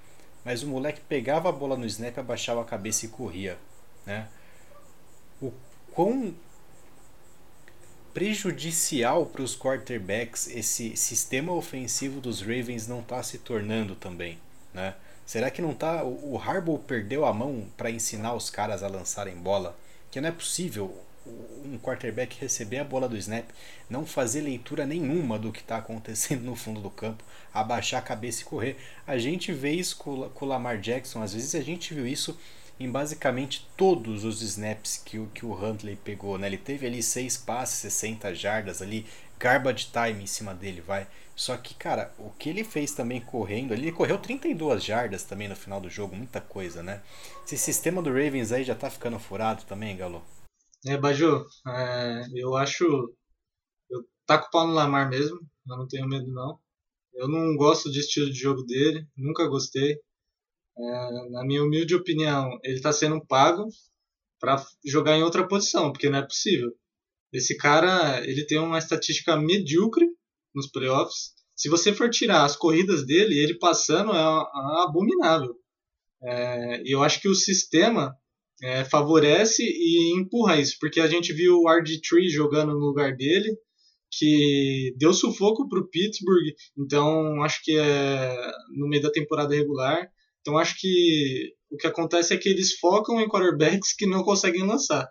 Mas 0.44 0.64
o 0.64 0.68
moleque 0.68 1.02
pegava 1.02 1.50
a 1.50 1.52
bola 1.52 1.78
no 1.78 1.86
snap, 1.86 2.18
abaixava 2.18 2.62
a 2.62 2.66
cabeça 2.66 3.06
e 3.06 3.10
corria, 3.10 3.58
né? 4.04 4.28
O 5.42 5.52
quão 5.92 6.34
prejudicial 8.14 9.26
para 9.28 9.44
os 9.44 9.56
quarterbacks 9.56 10.48
esse 10.48 10.98
sistema 10.98 11.54
ofensivo 11.54 12.20
dos 12.20 12.42
Ravens 12.42 12.88
não 12.88 13.00
está 13.00 13.22
se 13.22 13.38
tornando 13.38 13.96
também, 13.96 14.40
né? 14.74 14.96
Será 15.26 15.52
que 15.52 15.62
não 15.62 15.74
tá 15.74 16.04
o 16.04 16.38
Harbaugh 16.38 16.80
perdeu 16.80 17.26
a 17.26 17.34
mão 17.34 17.68
para 17.76 17.92
ensinar 17.92 18.34
os 18.34 18.50
caras 18.50 18.82
a 18.82 18.88
lançarem 18.88 19.36
bola? 19.36 19.78
Que 20.10 20.22
não 20.22 20.30
é 20.30 20.32
possível 20.32 20.98
um 21.66 21.78
quarterback 21.78 22.40
receber 22.40 22.80
a 22.80 22.84
bola 22.84 23.10
do 23.10 23.18
snap, 23.18 23.46
não 23.90 24.06
fazer 24.06 24.42
leitura 24.42 24.86
nenhuma 24.86 25.38
do 25.38 25.52
que 25.52 25.60
está 25.60 25.78
acontecendo 25.78 26.44
no 26.44 26.56
fundo 26.56 26.80
do 26.80 26.90
campo, 26.90 27.24
abaixar 27.54 28.00
a 28.00 28.06
cabeça 28.06 28.42
e 28.42 28.46
correr. 28.46 28.78
A 29.06 29.18
gente 29.18 29.52
vê 29.52 29.72
isso 29.72 29.98
com 29.98 30.30
o 30.40 30.46
Lamar 30.46 30.80
Jackson, 30.80 31.22
às 31.22 31.34
vezes 31.34 31.56
a 31.56 31.62
gente 31.62 31.94
viu 31.94 32.08
isso 32.08 32.38
em 32.80 32.90
basicamente 32.90 33.68
todos 33.76 34.24
os 34.24 34.42
snaps 34.42 35.02
que, 35.04 35.18
o, 35.18 35.28
que 35.28 35.46
o 35.46 35.54
Huntley 35.54 35.96
pegou. 35.96 36.38
Né? 36.38 36.48
Ele 36.48 36.58
teve 36.58 36.86
ali 36.86 37.02
seis 37.02 37.38
passes, 37.38 37.78
60 37.80 38.34
jardas 38.36 38.82
ali, 38.82 39.06
garbage 39.40 39.90
time 39.92 40.24
em 40.24 40.28
cima 40.28 40.54
dele, 40.54 40.82
vai. 40.82 41.08
Só 41.36 41.56
que, 41.56 41.76
cara, 41.76 42.12
o 42.18 42.32
que 42.32 42.50
ele 42.50 42.64
fez 42.64 42.94
também 42.94 43.22
correndo, 43.22 43.72
ele 43.72 43.92
correu 43.92 44.18
32 44.18 44.84
jardas 44.84 45.24
também 45.24 45.48
no 45.48 45.56
final 45.56 45.80
do 45.80 45.90
jogo, 45.90 46.16
muita 46.16 46.42
coisa, 46.42 46.82
né? 46.82 47.04
Esse 47.46 47.58
sistema 47.58 48.02
do 48.02 48.10
Ravens 48.10 48.52
aí 48.52 48.64
já 48.64 48.74
tá 48.74 48.90
ficando 48.90 49.20
furado 49.20 49.64
também, 49.66 49.96
Galo. 49.96 50.24
É, 50.86 50.98
Baju, 50.98 51.46
é, 51.68 52.26
eu 52.34 52.56
acho. 52.56 52.86
Eu 53.90 54.04
taco 54.26 54.48
o 54.48 54.52
pau 54.52 54.68
no 54.68 54.74
Lamar 54.74 55.10
mesmo, 55.10 55.40
eu 55.70 55.78
não 55.78 55.88
tenho 55.88 56.08
medo 56.08 56.28
não. 56.32 56.60
Eu 57.14 57.28
não 57.28 57.56
gosto 57.56 57.90
do 57.90 57.98
estilo 57.98 58.32
de 58.32 58.40
jogo 58.40 58.64
dele, 58.64 59.08
nunca 59.16 59.48
gostei. 59.48 60.00
É, 60.80 61.30
na 61.32 61.44
minha 61.44 61.64
humilde 61.64 61.96
opinião, 61.96 62.50
ele 62.64 62.76
está 62.76 62.94
sendo 62.94 63.26
pago 63.26 63.68
para 64.40 64.64
jogar 64.86 65.18
em 65.18 65.24
outra 65.24 65.48
posição, 65.48 65.92
porque 65.92 66.10
não 66.10 66.20
é 66.20 66.24
possível. 66.24 66.72
Esse 67.34 67.58
cara, 67.58 68.22
ele 68.28 68.46
tem 68.46 68.60
uma 68.60 68.78
estatística 68.78 69.36
medíocre 69.36 70.08
nos 70.54 70.68
playoffs. 70.68 71.34
Se 71.56 71.70
você 71.70 71.94
for 71.94 72.10
tirar 72.10 72.46
as 72.46 72.56
corridas 72.56 73.06
dele, 73.06 73.38
ele 73.38 73.58
passando 73.58 74.14
é, 74.14 74.18
é 74.18 74.84
abominável. 74.84 75.56
É, 76.24 76.82
e 76.84 76.92
eu 76.94 77.04
acho 77.04 77.20
que 77.22 77.28
o 77.28 77.36
sistema 77.36 78.16
é, 78.62 78.84
favorece 78.86 79.64
e 79.64 80.20
empurra 80.20 80.60
isso, 80.60 80.78
porque 80.80 81.00
a 81.00 81.08
gente 81.08 81.34
viu 81.34 81.58
o 81.58 81.66
RG3 81.66 82.30
jogando 82.30 82.74
no 82.74 82.86
lugar 82.86 83.16
dele, 83.16 83.56
que 84.12 84.96
deu 84.98 85.14
sufoco 85.14 85.68
para 85.68 85.80
o 85.80 85.88
Pittsburgh, 85.88 86.54
então 86.78 87.44
acho 87.44 87.62
que 87.64 87.78
é 87.78 88.52
no 88.76 88.88
meio 88.88 89.04
da 89.04 89.12
temporada 89.12 89.54
regular. 89.54 90.10
Então 90.48 90.58
acho 90.58 90.80
que 90.80 91.52
o 91.70 91.76
que 91.76 91.88
acontece 91.88 92.34
é 92.34 92.38
que 92.38 92.48
eles 92.48 92.80
focam 92.80 93.20
em 93.20 93.28
quarterbacks 93.28 93.94
que 93.94 94.06
não 94.06 94.24
conseguem 94.24 94.66
lançar. 94.66 95.06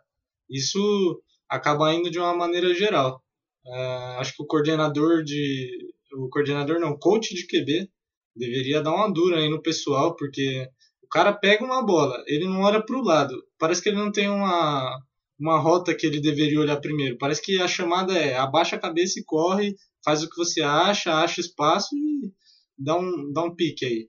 Isso 0.48 1.22
acaba 1.46 1.92
indo 1.92 2.10
de 2.10 2.18
uma 2.18 2.34
maneira 2.34 2.72
geral. 2.72 3.22
Uh, 3.66 4.18
acho 4.18 4.34
que 4.34 4.42
o 4.42 4.46
coordenador 4.46 5.22
de. 5.22 5.68
O 6.14 6.30
coordenador 6.30 6.80
não, 6.80 6.98
coach 6.98 7.34
de 7.34 7.46
QB 7.46 7.86
deveria 8.34 8.80
dar 8.80 8.94
uma 8.94 9.12
dura 9.12 9.36
aí 9.36 9.50
no 9.50 9.60
pessoal, 9.60 10.16
porque 10.16 10.66
o 11.02 11.06
cara 11.06 11.34
pega 11.34 11.62
uma 11.62 11.84
bola, 11.84 12.24
ele 12.26 12.46
não 12.46 12.62
olha 12.62 12.82
para 12.82 12.96
o 12.96 13.04
lado. 13.04 13.34
Parece 13.58 13.82
que 13.82 13.90
ele 13.90 13.98
não 13.98 14.10
tem 14.10 14.30
uma, 14.30 14.98
uma 15.38 15.58
rota 15.58 15.94
que 15.94 16.06
ele 16.06 16.18
deveria 16.18 16.60
olhar 16.60 16.80
primeiro. 16.80 17.18
Parece 17.18 17.42
que 17.42 17.60
a 17.60 17.68
chamada 17.68 18.16
é 18.16 18.38
abaixa 18.38 18.76
a 18.76 18.80
cabeça 18.80 19.20
e 19.20 19.24
corre, 19.24 19.76
faz 20.02 20.22
o 20.22 20.30
que 20.30 20.36
você 20.36 20.62
acha, 20.62 21.12
acha 21.12 21.42
espaço 21.42 21.94
e 21.94 22.32
dá 22.78 22.96
um, 22.98 23.30
dá 23.34 23.42
um 23.42 23.54
pique 23.54 23.84
aí. 23.84 24.08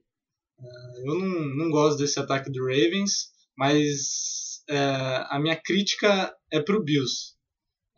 Uh, 0.58 1.08
eu 1.08 1.14
não, 1.18 1.56
não 1.56 1.70
gosto 1.70 1.98
desse 1.98 2.18
ataque 2.18 2.50
do 2.50 2.64
Ravens, 2.64 3.32
mas 3.56 4.62
uh, 4.70 5.26
a 5.30 5.38
minha 5.40 5.56
crítica 5.56 6.34
é 6.50 6.60
pro 6.60 6.82
Bills. 6.82 7.34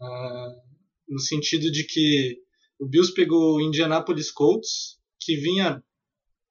Uh, 0.00 0.70
no 1.08 1.18
sentido 1.18 1.70
de 1.70 1.84
que 1.84 2.38
o 2.78 2.86
Bills 2.86 3.12
pegou 3.12 3.56
o 3.56 3.60
Indianapolis 3.60 4.30
Colts, 4.30 4.98
que 5.20 5.36
vinha 5.36 5.82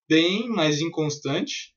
bem, 0.07 0.47
mas 0.49 0.81
inconstante, 0.81 1.73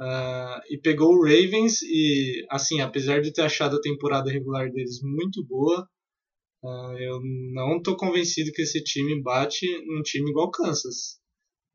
uh, 0.00 0.60
e 0.70 0.78
pegou 0.78 1.14
o 1.14 1.22
Ravens 1.22 1.82
e, 1.82 2.44
assim, 2.50 2.80
apesar 2.80 3.20
de 3.20 3.32
ter 3.32 3.42
achado 3.42 3.76
a 3.76 3.80
temporada 3.80 4.30
regular 4.30 4.70
deles 4.70 5.00
muito 5.02 5.44
boa, 5.44 5.88
uh, 6.64 6.98
eu 6.98 7.20
não 7.52 7.76
estou 7.78 7.96
convencido 7.96 8.52
que 8.52 8.62
esse 8.62 8.82
time 8.82 9.22
bate 9.22 9.66
num 9.86 10.02
time 10.02 10.30
igual 10.30 10.50
Kansas. 10.50 11.20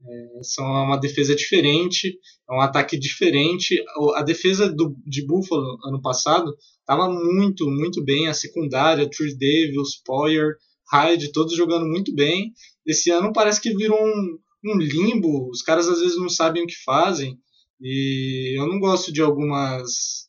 É, 0.08 0.44
são 0.44 0.66
uma 0.66 0.98
defesa 0.98 1.36
diferente, 1.36 2.18
é 2.50 2.54
um 2.54 2.62
ataque 2.62 2.98
diferente. 2.98 3.76
A 4.16 4.24
defesa 4.24 4.72
do, 4.72 4.96
de 5.06 5.26
Buffalo 5.26 5.78
ano 5.86 6.02
passado 6.02 6.56
estava 6.80 7.10
muito, 7.10 7.70
muito 7.70 8.04
bem. 8.04 8.28
A 8.28 8.34
secundária, 8.34 9.10
Tree 9.10 9.38
Davis, 9.38 10.02
Poyer, 10.04 10.56
Hyde, 10.92 11.32
todos 11.32 11.56
jogando 11.56 11.86
muito 11.86 12.14
bem. 12.14 12.52
Esse 12.86 13.12
ano 13.12 13.32
parece 13.32 13.62
que 13.62 13.76
virou 13.76 14.00
um, 14.00 14.38
um 14.66 14.78
limbo. 14.78 15.50
Os 15.50 15.62
caras 15.62 15.88
às 15.88 16.00
vezes 16.00 16.18
não 16.18 16.30
sabem 16.30 16.64
o 16.64 16.68
que 16.68 16.84
fazem. 16.84 17.38
E 17.80 18.60
eu 18.60 18.68
não 18.68 18.80
gosto 18.80 19.12
de 19.12 19.22
algumas. 19.22 20.28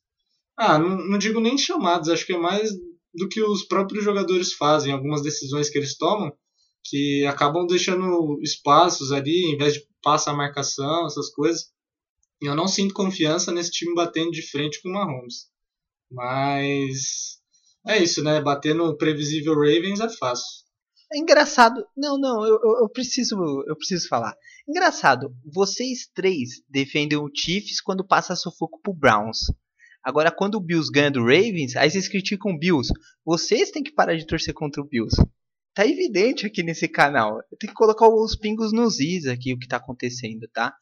Ah, 0.56 0.78
não, 0.78 0.96
não 1.08 1.18
digo 1.18 1.40
nem 1.40 1.56
chamadas, 1.56 2.08
acho 2.08 2.26
que 2.26 2.34
é 2.34 2.38
mais 2.38 2.70
do 3.14 3.28
que 3.28 3.42
os 3.42 3.64
próprios 3.64 4.04
jogadores 4.04 4.52
fazem, 4.52 4.92
algumas 4.92 5.22
decisões 5.22 5.68
que 5.68 5.78
eles 5.78 5.96
tomam 5.96 6.32
que 6.84 7.24
acabam 7.26 7.66
deixando 7.66 8.40
espaços 8.42 9.12
ali, 9.12 9.52
em 9.52 9.56
vez 9.56 9.74
de 9.74 9.86
passar 10.02 10.32
a 10.32 10.36
marcação, 10.36 11.06
essas 11.06 11.30
coisas. 11.30 11.70
E 12.42 12.46
eu 12.46 12.54
não 12.54 12.66
sinto 12.66 12.94
confiança 12.94 13.52
nesse 13.52 13.70
time 13.70 13.94
batendo 13.94 14.30
de 14.30 14.42
frente 14.42 14.82
com 14.82 14.88
o 14.88 14.92
Mahomes. 14.92 15.46
Mas 16.10 17.38
é 17.86 18.02
isso, 18.02 18.22
né? 18.22 18.40
Bater 18.40 18.74
no 18.74 18.96
previsível 18.96 19.54
Ravens 19.54 20.00
é 20.00 20.08
fácil. 20.08 20.62
É 21.12 21.18
engraçado. 21.18 21.84
Não, 21.96 22.18
não, 22.18 22.44
eu, 22.44 22.58
eu, 22.80 22.88
preciso, 22.88 23.36
eu 23.66 23.76
preciso 23.76 24.08
falar. 24.08 24.34
Engraçado, 24.68 25.34
vocês 25.44 26.08
três 26.14 26.62
defendem 26.68 27.18
o 27.18 27.30
Chiefs 27.34 27.80
quando 27.80 28.06
passa 28.06 28.34
sufoco 28.34 28.80
pro 28.82 28.94
Browns. 28.94 29.38
Agora, 30.02 30.32
quando 30.32 30.56
o 30.56 30.60
Bills 30.60 30.90
ganha 30.90 31.10
do 31.10 31.20
Ravens, 31.20 31.76
aí 31.76 31.90
vocês 31.90 32.08
criticam 32.08 32.52
o 32.52 32.58
Bills. 32.58 32.92
Vocês 33.24 33.70
têm 33.70 33.82
que 33.82 33.92
parar 33.92 34.16
de 34.16 34.26
torcer 34.26 34.52
contra 34.52 34.82
o 34.82 34.86
Bills 34.86 35.16
tá 35.74 35.86
evidente 35.86 36.46
aqui 36.46 36.62
nesse 36.62 36.88
canal. 36.88 37.38
Eu 37.50 37.58
tenho 37.58 37.72
que 37.72 37.78
colocar 37.78 38.08
os 38.08 38.36
pingos 38.36 38.72
nos 38.72 39.00
is 39.00 39.26
aqui, 39.26 39.52
o 39.52 39.58
que 39.58 39.68
tá 39.68 39.76
acontecendo, 39.76 40.48
tá? 40.52 40.74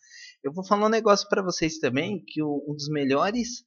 Eu 0.42 0.52
vou 0.52 0.64
falar 0.64 0.86
um 0.86 0.90
negócio 0.90 1.28
para 1.28 1.42
vocês 1.42 1.78
também, 1.78 2.22
que 2.26 2.42
um 2.42 2.74
dos 2.74 2.88
melhores 2.88 3.64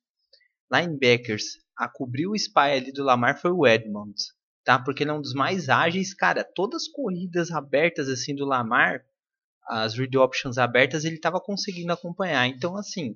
linebackers 0.72 1.60
a 1.77 1.88
cobrir 1.88 2.27
o 2.27 2.36
spy 2.36 2.72
ali 2.72 2.92
do 2.92 3.03
Lamar 3.03 3.39
foi 3.39 3.51
o 3.51 3.65
Edmonds, 3.65 4.34
tá? 4.63 4.80
Porque 4.80 5.03
ele 5.03 5.12
é 5.12 5.13
um 5.13 5.22
dos 5.22 5.34
mais 5.34 5.70
ágeis, 5.70 6.13
cara. 6.13 6.44
Todas 6.44 6.84
as 6.84 6.88
corridas 6.88 7.51
abertas 7.51 8.10
assim 8.10 8.36
do 8.36 8.46
Lamar, 8.46 9.03
as 9.68 9.96
read 9.96 10.18
options 10.18 10.58
abertas, 10.58 11.06
ele 11.06 11.20
tava 11.20 11.39
conseguindo 11.39 11.94
acompanhar. 11.94 12.48
Então, 12.48 12.75
assim, 12.75 13.15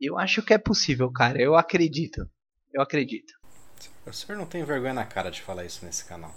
eu 0.00 0.18
acho 0.18 0.42
que 0.42 0.54
é 0.54 0.58
possível, 0.58 1.10
cara. 1.10 1.40
Eu 1.40 1.56
acredito. 1.56 2.28
Eu 2.72 2.82
acredito. 2.82 3.32
O 4.06 4.12
senhor 4.12 4.38
não 4.38 4.46
tem 4.46 4.64
vergonha 4.64 4.94
na 4.94 5.04
cara 5.04 5.30
de 5.30 5.42
falar 5.42 5.64
isso 5.64 5.84
nesse 5.84 6.04
canal 6.04 6.34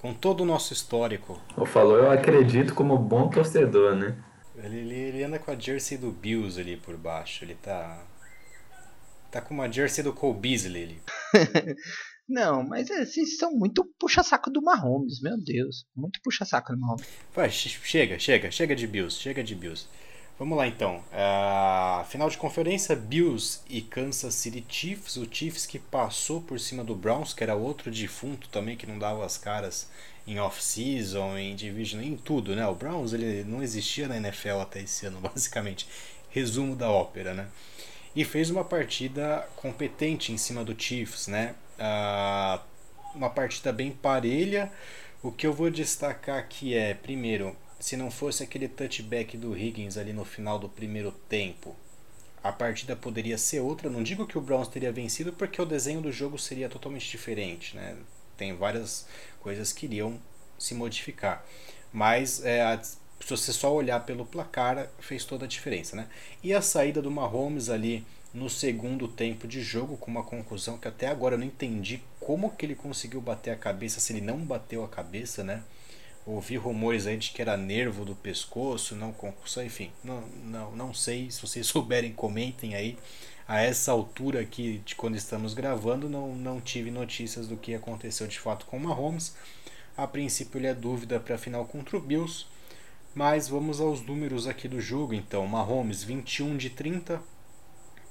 com 0.00 0.14
todo 0.14 0.42
o 0.42 0.46
nosso 0.46 0.72
histórico. 0.72 1.40
O 1.56 1.66
falou, 1.66 1.96
eu 1.96 2.10
acredito 2.10 2.74
como 2.74 2.96
bom 2.96 3.28
torcedor, 3.28 3.94
né? 3.94 4.16
Ele, 4.56 4.78
ele, 4.78 4.94
ele, 4.94 5.24
anda 5.24 5.38
com 5.38 5.50
a 5.50 5.58
jersey 5.58 5.96
do 5.96 6.10
Bills 6.10 6.60
ali 6.60 6.76
por 6.76 6.96
baixo. 6.96 7.44
Ele 7.44 7.54
tá. 7.54 8.04
Tá 9.30 9.40
com 9.40 9.54
uma 9.54 9.70
jersey 9.70 10.02
do 10.02 10.12
Cole 10.12 10.38
Beasley 10.38 10.82
ali. 10.82 11.02
Não, 12.28 12.62
mas 12.62 12.90
é, 12.90 13.06
vocês 13.06 13.38
são 13.38 13.52
muito 13.52 13.84
puxa-saco 13.98 14.50
do 14.50 14.62
Mahomes, 14.62 15.20
meu 15.22 15.36
Deus. 15.38 15.86
Muito 15.96 16.20
puxa-saco 16.22 16.72
do 16.72 16.80
Mahomes. 16.80 17.06
Vai, 17.34 17.50
chega, 17.50 18.18
chega, 18.18 18.50
chega 18.50 18.76
de 18.76 18.86
Bills, 18.86 19.18
chega 19.18 19.42
de 19.42 19.54
Bills. 19.54 19.86
Vamos 20.38 20.56
lá 20.56 20.68
então. 20.68 21.02
Uh, 21.12 22.04
final 22.04 22.30
de 22.30 22.36
conferência: 22.38 22.94
Bills 22.94 23.60
e 23.68 23.82
Kansas 23.82 24.34
City 24.34 24.64
Chiefs. 24.68 25.16
O 25.16 25.26
Chiefs 25.28 25.66
que 25.66 25.80
passou 25.80 26.40
por 26.40 26.60
cima 26.60 26.84
do 26.84 26.94
Browns, 26.94 27.34
que 27.34 27.42
era 27.42 27.56
outro 27.56 27.90
defunto 27.90 28.48
também 28.48 28.76
que 28.76 28.86
não 28.86 28.98
dava 28.98 29.26
as 29.26 29.36
caras 29.36 29.88
em 30.28 30.38
off-season, 30.38 31.36
em 31.36 31.56
division, 31.56 32.02
em 32.02 32.16
tudo, 32.16 32.54
né? 32.54 32.64
O 32.68 32.74
Browns 32.74 33.12
ele 33.12 33.42
não 33.44 33.62
existia 33.62 34.06
na 34.06 34.16
NFL 34.18 34.60
até 34.60 34.80
esse 34.80 35.06
ano, 35.06 35.18
basicamente. 35.20 35.88
Resumo 36.30 36.76
da 36.76 36.88
ópera, 36.88 37.34
né? 37.34 37.48
E 38.14 38.24
fez 38.24 38.48
uma 38.48 38.62
partida 38.62 39.48
competente 39.56 40.32
em 40.32 40.36
cima 40.36 40.62
do 40.62 40.80
Chiefs, 40.80 41.26
né? 41.26 41.54
Uh, 41.78 42.60
uma 43.14 43.30
partida 43.30 43.72
bem 43.72 43.90
parelha. 43.90 44.70
O 45.20 45.32
que 45.32 45.46
eu 45.46 45.52
vou 45.52 45.68
destacar 45.68 46.38
aqui 46.38 46.74
é, 46.74 46.94
primeiro, 46.94 47.56
se 47.78 47.96
não 47.96 48.10
fosse 48.10 48.42
aquele 48.42 48.68
touchback 48.68 49.36
do 49.36 49.56
Higgins 49.56 49.96
ali 49.96 50.12
no 50.12 50.24
final 50.24 50.58
do 50.58 50.68
primeiro 50.68 51.12
tempo, 51.28 51.76
a 52.42 52.52
partida 52.52 52.96
poderia 52.96 53.38
ser 53.38 53.60
outra. 53.60 53.90
Não 53.90 54.02
digo 54.02 54.26
que 54.26 54.38
o 54.38 54.40
Browns 54.40 54.68
teria 54.68 54.92
vencido, 54.92 55.32
porque 55.32 55.60
o 55.60 55.66
desenho 55.66 56.00
do 56.00 56.12
jogo 56.12 56.38
seria 56.38 56.68
totalmente 56.68 57.08
diferente. 57.08 57.76
Né? 57.76 57.96
Tem 58.36 58.54
várias 58.54 59.06
coisas 59.40 59.72
que 59.72 59.86
iriam 59.86 60.18
se 60.58 60.74
modificar. 60.74 61.44
Mas 61.92 62.44
é, 62.44 62.80
se 62.82 63.30
você 63.30 63.52
só 63.52 63.72
olhar 63.72 64.04
pelo 64.04 64.26
placar, 64.26 64.88
fez 64.98 65.24
toda 65.24 65.44
a 65.44 65.48
diferença. 65.48 65.96
Né? 65.96 66.06
E 66.42 66.52
a 66.52 66.62
saída 66.62 67.02
do 67.02 67.10
Mahomes 67.10 67.68
ali 67.68 68.04
no 68.32 68.50
segundo 68.50 69.08
tempo 69.08 69.48
de 69.48 69.62
jogo, 69.62 69.96
com 69.96 70.10
uma 70.10 70.22
conclusão 70.22 70.76
que 70.76 70.86
até 70.86 71.08
agora 71.08 71.34
eu 71.34 71.38
não 71.38 71.46
entendi 71.46 72.02
como 72.20 72.50
que 72.50 72.66
ele 72.66 72.74
conseguiu 72.74 73.20
bater 73.20 73.50
a 73.50 73.56
cabeça, 73.56 74.00
se 74.00 74.12
ele 74.12 74.20
não 74.20 74.38
bateu 74.38 74.84
a 74.84 74.88
cabeça, 74.88 75.42
né? 75.42 75.62
Ouvi 76.28 76.56
rumores 76.56 77.06
aí 77.06 77.16
de 77.16 77.30
que 77.30 77.40
era 77.40 77.56
nervo 77.56 78.04
do 78.04 78.14
pescoço, 78.14 78.94
não 78.94 79.12
concussão, 79.12 79.64
enfim, 79.64 79.90
não, 80.04 80.20
não, 80.44 80.76
não 80.76 80.94
sei, 80.94 81.30
se 81.30 81.40
vocês 81.40 81.66
souberem 81.66 82.12
comentem 82.12 82.74
aí. 82.74 82.98
A 83.46 83.60
essa 83.62 83.92
altura 83.92 84.40
aqui 84.40 84.82
de 84.84 84.94
quando 84.94 85.16
estamos 85.16 85.54
gravando, 85.54 86.06
não, 86.06 86.34
não 86.36 86.60
tive 86.60 86.90
notícias 86.90 87.48
do 87.48 87.56
que 87.56 87.74
aconteceu 87.74 88.26
de 88.26 88.38
fato 88.38 88.66
com 88.66 88.76
o 88.76 88.80
Mahomes. 88.80 89.34
A 89.96 90.06
princípio 90.06 90.58
ele 90.58 90.66
é 90.66 90.74
dúvida 90.74 91.18
para 91.18 91.36
a 91.36 91.38
final 91.38 91.64
contra 91.64 91.96
o 91.96 92.00
Bills, 92.00 92.44
mas 93.14 93.48
vamos 93.48 93.80
aos 93.80 94.02
números 94.02 94.46
aqui 94.46 94.68
do 94.68 94.82
jogo 94.82 95.14
então. 95.14 95.46
Mahomes 95.46 96.04
21 96.04 96.58
de 96.58 96.68
30, 96.68 97.22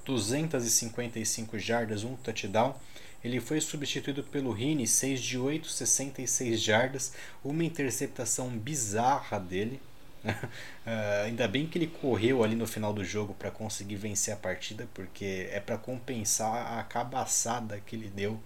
255 0.04 1.56
jardas, 1.56 2.02
um 2.02 2.16
touchdown. 2.16 2.74
Ele 3.22 3.40
foi 3.40 3.60
substituído 3.60 4.22
pelo 4.22 4.52
Rini, 4.52 4.86
6 4.86 5.20
de 5.20 5.38
8, 5.38 5.68
66 5.68 6.60
jardas, 6.60 7.12
uma 7.44 7.64
interceptação 7.64 8.48
bizarra 8.50 9.40
dele. 9.40 9.80
uh, 10.24 11.24
ainda 11.26 11.48
bem 11.48 11.66
que 11.66 11.78
ele 11.78 11.86
correu 11.86 12.44
ali 12.44 12.54
no 12.54 12.66
final 12.66 12.92
do 12.92 13.04
jogo 13.04 13.34
para 13.34 13.50
conseguir 13.50 13.96
vencer 13.96 14.32
a 14.32 14.36
partida, 14.36 14.88
porque 14.94 15.48
é 15.50 15.58
para 15.58 15.76
compensar 15.76 16.78
a 16.78 16.82
cabaçada 16.84 17.80
que 17.80 17.96
ele 17.96 18.08
deu 18.08 18.40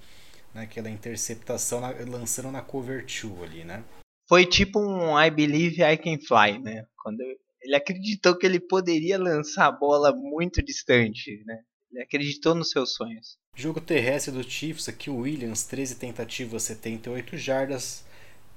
naquela 0.54 0.90
interceptação 0.90 1.80
na, 1.80 1.90
lançando 2.08 2.50
na 2.50 2.62
cover 2.62 3.04
2 3.04 3.42
ali, 3.42 3.64
né? 3.64 3.84
Foi 4.28 4.46
tipo 4.46 4.80
um 4.80 5.20
I 5.20 5.30
believe 5.30 5.82
I 5.82 5.96
can 5.96 6.18
fly, 6.18 6.58
né? 6.58 6.86
Quando 7.02 7.20
ele 7.60 7.76
acreditou 7.76 8.36
que 8.36 8.46
ele 8.46 8.58
poderia 8.58 9.18
lançar 9.18 9.66
a 9.66 9.72
bola 9.72 10.14
muito 10.14 10.62
distante, 10.62 11.42
né? 11.46 11.62
Ele 11.90 12.02
acreditou 12.02 12.54
nos 12.54 12.70
seus 12.70 12.94
sonhos. 12.94 13.36
Jogo 13.54 13.82
terrestre 13.82 14.32
do 14.32 14.42
Chiefs 14.42 14.88
aqui, 14.88 15.10
o 15.10 15.18
Williams, 15.18 15.64
13 15.64 15.96
tentativas, 15.96 16.62
78 16.62 17.36
jardas. 17.36 18.02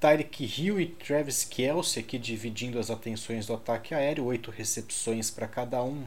Tyreek 0.00 0.42
Hill 0.42 0.80
e 0.80 0.86
Travis 0.86 1.44
Kelsey 1.44 2.02
aqui 2.02 2.18
dividindo 2.18 2.78
as 2.78 2.90
atenções 2.90 3.46
do 3.46 3.52
ataque 3.52 3.94
aéreo, 3.94 4.24
8 4.24 4.50
recepções 4.50 5.30
para 5.30 5.46
cada 5.46 5.84
um, 5.84 6.06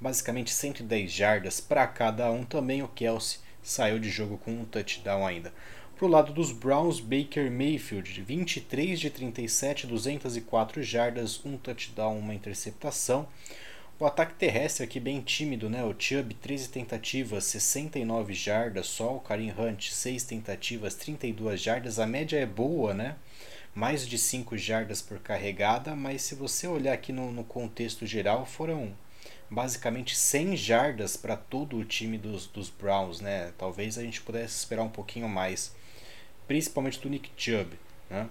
basicamente 0.00 0.50
110 0.50 1.12
jardas 1.12 1.60
para 1.60 1.86
cada 1.86 2.32
um. 2.32 2.42
Também 2.42 2.82
o 2.82 2.88
Kelsey 2.88 3.38
saiu 3.62 3.98
de 3.98 4.08
jogo 4.08 4.38
com 4.38 4.50
um 4.50 4.64
touchdown 4.64 5.26
ainda. 5.26 5.52
Pro 5.94 6.08
lado 6.08 6.32
dos 6.32 6.52
Browns, 6.52 7.00
Baker 7.00 7.50
Mayfield, 7.50 8.22
23 8.22 8.98
de 8.98 9.10
37, 9.10 9.86
204 9.86 10.82
jardas, 10.82 11.44
um 11.44 11.58
touchdown, 11.58 12.18
uma 12.18 12.34
interceptação. 12.34 13.28
O 14.02 14.06
ataque 14.06 14.34
terrestre 14.34 14.82
aqui 14.82 14.98
bem 14.98 15.20
tímido, 15.20 15.70
né? 15.70 15.84
O 15.84 15.94
Chubb, 15.96 16.34
13 16.34 16.70
tentativas, 16.70 17.44
69 17.44 18.34
jardas 18.34 18.88
só. 18.88 19.14
O 19.14 19.20
Karim 19.20 19.54
Hunt, 19.56 19.90
6 19.92 20.24
tentativas, 20.24 20.96
32 20.96 21.62
jardas. 21.62 22.00
A 22.00 22.04
média 22.04 22.36
é 22.36 22.44
boa, 22.44 22.92
né? 22.92 23.14
Mais 23.72 24.04
de 24.04 24.18
5 24.18 24.58
jardas 24.58 25.00
por 25.00 25.20
carregada, 25.20 25.94
mas 25.94 26.22
se 26.22 26.34
você 26.34 26.66
olhar 26.66 26.94
aqui 26.94 27.12
no, 27.12 27.30
no 27.30 27.44
contexto 27.44 28.04
geral, 28.04 28.44
foram 28.44 28.92
basicamente 29.48 30.16
100 30.16 30.56
jardas 30.56 31.16
para 31.16 31.36
todo 31.36 31.76
o 31.76 31.84
time 31.84 32.18
dos, 32.18 32.48
dos 32.48 32.70
Browns, 32.70 33.20
né? 33.20 33.52
Talvez 33.56 33.96
a 33.96 34.02
gente 34.02 34.20
pudesse 34.20 34.56
esperar 34.56 34.82
um 34.82 34.90
pouquinho 34.90 35.28
mais, 35.28 35.72
principalmente 36.48 36.98
do 36.98 37.08
Nick 37.08 37.30
Chubb, 37.36 37.78
né? 38.10 38.28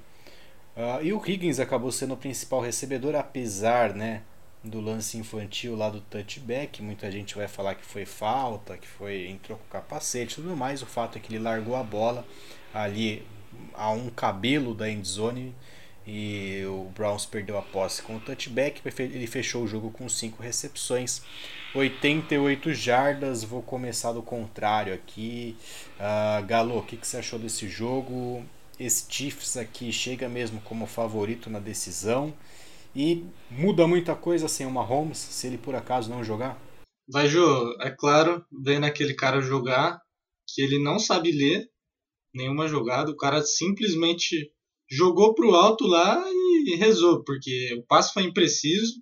Uh, 0.76 1.02
e 1.02 1.14
o 1.14 1.26
Higgins 1.26 1.62
acabou 1.62 1.94
sendo 1.94 2.14
o 2.16 2.18
principal 2.18 2.60
recebedor, 2.60 3.16
apesar, 3.16 3.94
né? 3.96 4.24
Do 4.64 4.80
lance 4.80 5.18
infantil 5.18 5.76
lá 5.76 5.90
do 5.90 6.02
touchback. 6.02 6.82
Muita 6.82 7.12
gente 7.12 7.36
vai 7.36 7.48
falar 7.48 7.76
que 7.76 7.86
foi 7.86 8.06
falta, 8.06 8.78
que 8.78 8.88
foi 8.88 9.28
entrou 9.28 9.58
com 9.58 9.66
capacete, 9.66 10.36
tudo 10.36 10.56
mais. 10.56 10.82
O 10.82 10.86
fato 10.86 11.18
é 11.18 11.22
que 11.22 11.34
ele 11.34 11.44
largou 11.44 11.76
a 11.76 11.84
bola 11.84 12.26
ali 12.74 13.26
a 13.74 13.92
um 13.92 14.10
cabelo 14.10 14.74
da 14.74 14.90
endzone 14.90 15.54
e 16.06 16.64
o 16.66 16.92
Browns 16.96 17.26
perdeu 17.26 17.58
a 17.58 17.62
posse 17.62 18.02
com 18.02 18.16
o 18.16 18.20
touchback. 18.20 18.82
Ele 19.00 19.28
fechou 19.28 19.64
o 19.64 19.68
jogo 19.68 19.92
com 19.92 20.08
5 20.08 20.42
recepções, 20.42 21.22
88 21.74 22.74
jardas. 22.74 23.44
Vou 23.44 23.62
começar 23.62 24.12
do 24.12 24.22
contrário 24.22 24.94
aqui. 24.94 25.56
Uh, 26.00 26.46
Galo, 26.46 26.78
o 26.78 26.84
que, 26.84 26.98
que 26.98 27.08
você 27.08 27.18
achou 27.18 27.40
desse 27.40 27.68
jogo? 27.68 28.44
Esse 28.80 29.06
Chiefs 29.08 29.58
aqui 29.58 29.92
chega 29.92 30.28
mesmo 30.28 30.60
como 30.62 30.88
favorito 30.88 31.50
na 31.50 31.60
decisão. 31.60 32.34
E 32.96 33.24
muda 33.50 33.88
muita 33.88 34.16
coisa 34.16 34.48
sem 34.48 34.66
o 34.66 34.72
Mahomes, 34.72 35.18
se 35.18 35.48
ele 35.48 35.58
por 35.58 35.76
acaso 35.76 36.10
não 36.10 36.24
jogar? 36.24 36.62
Vai, 37.08 37.28
Jô, 37.28 37.76
é 37.82 37.90
claro, 37.90 38.46
vendo 38.64 38.86
aquele 38.86 39.14
cara 39.14 39.42
jogar, 39.42 40.00
que 40.48 40.62
ele 40.62 40.78
não 40.80 41.00
sabe 41.00 41.32
ler 41.32 41.70
nenhuma 42.34 42.68
jogada, 42.68 43.12
o 43.12 43.18
cara 43.18 43.42
simplesmente 43.42 44.52
jogou 44.90 45.34
pro 45.34 45.56
alto 45.56 45.86
lá 45.86 46.24
e 46.30 46.76
rezou, 46.76 47.24
porque 47.24 47.76
o 47.78 47.84
passo 47.84 48.14
foi 48.14 48.24
impreciso 48.24 48.96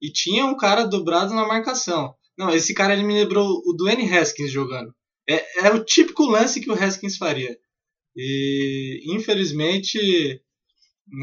e 0.00 0.10
tinha 0.10 0.46
um 0.46 0.56
cara 0.56 0.84
dobrado 0.84 1.34
na 1.34 1.46
marcação. 1.46 2.14
Não, 2.38 2.50
esse 2.50 2.74
cara 2.74 2.92
ele 2.92 3.02
me 3.02 3.14
lembrou 3.14 3.62
o 3.64 3.72
Dwayne 3.76 4.12
Haskins 4.12 4.50
jogando. 4.50 4.94
É, 5.28 5.66
é 5.66 5.70
o 5.70 5.84
típico 5.84 6.24
lance 6.26 6.60
que 6.60 6.70
o 6.70 6.74
Haskins 6.74 7.16
faria. 7.16 7.56
E 8.14 9.02
infelizmente 9.08 10.40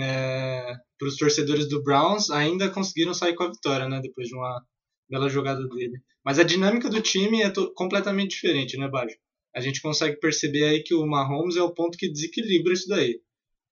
é, 0.02 0.76
para 1.04 1.10
os 1.10 1.18
torcedores 1.18 1.68
do 1.68 1.84
Browns, 1.84 2.30
ainda 2.30 2.70
conseguiram 2.70 3.14
sair 3.14 3.36
com 3.36 3.44
a 3.44 3.52
vitória, 3.52 3.90
né? 3.90 4.00
Depois 4.02 4.30
de 4.30 4.36
uma 4.36 4.64
bela 5.10 5.28
jogada 5.28 5.68
dele. 5.68 6.00
Mas 6.24 6.40
a 6.40 6.44
dinâmica 6.44 6.90
do 6.90 7.02
time 7.02 7.42
é 7.42 7.52
completamente 7.76 8.32
diferente, 8.32 8.78
né, 8.78 8.88
Bajo? 8.88 9.16
A 9.54 9.60
gente 9.60 9.82
consegue 9.82 10.18
perceber 10.18 10.64
aí 10.64 10.82
que 10.82 10.96
o 10.96 11.06
Mahomes 11.06 11.58
é 11.58 11.62
o 11.62 11.74
ponto 11.74 11.98
que 11.98 12.10
desequilibra 12.10 12.74
isso 12.74 12.88
daí. 12.88 13.20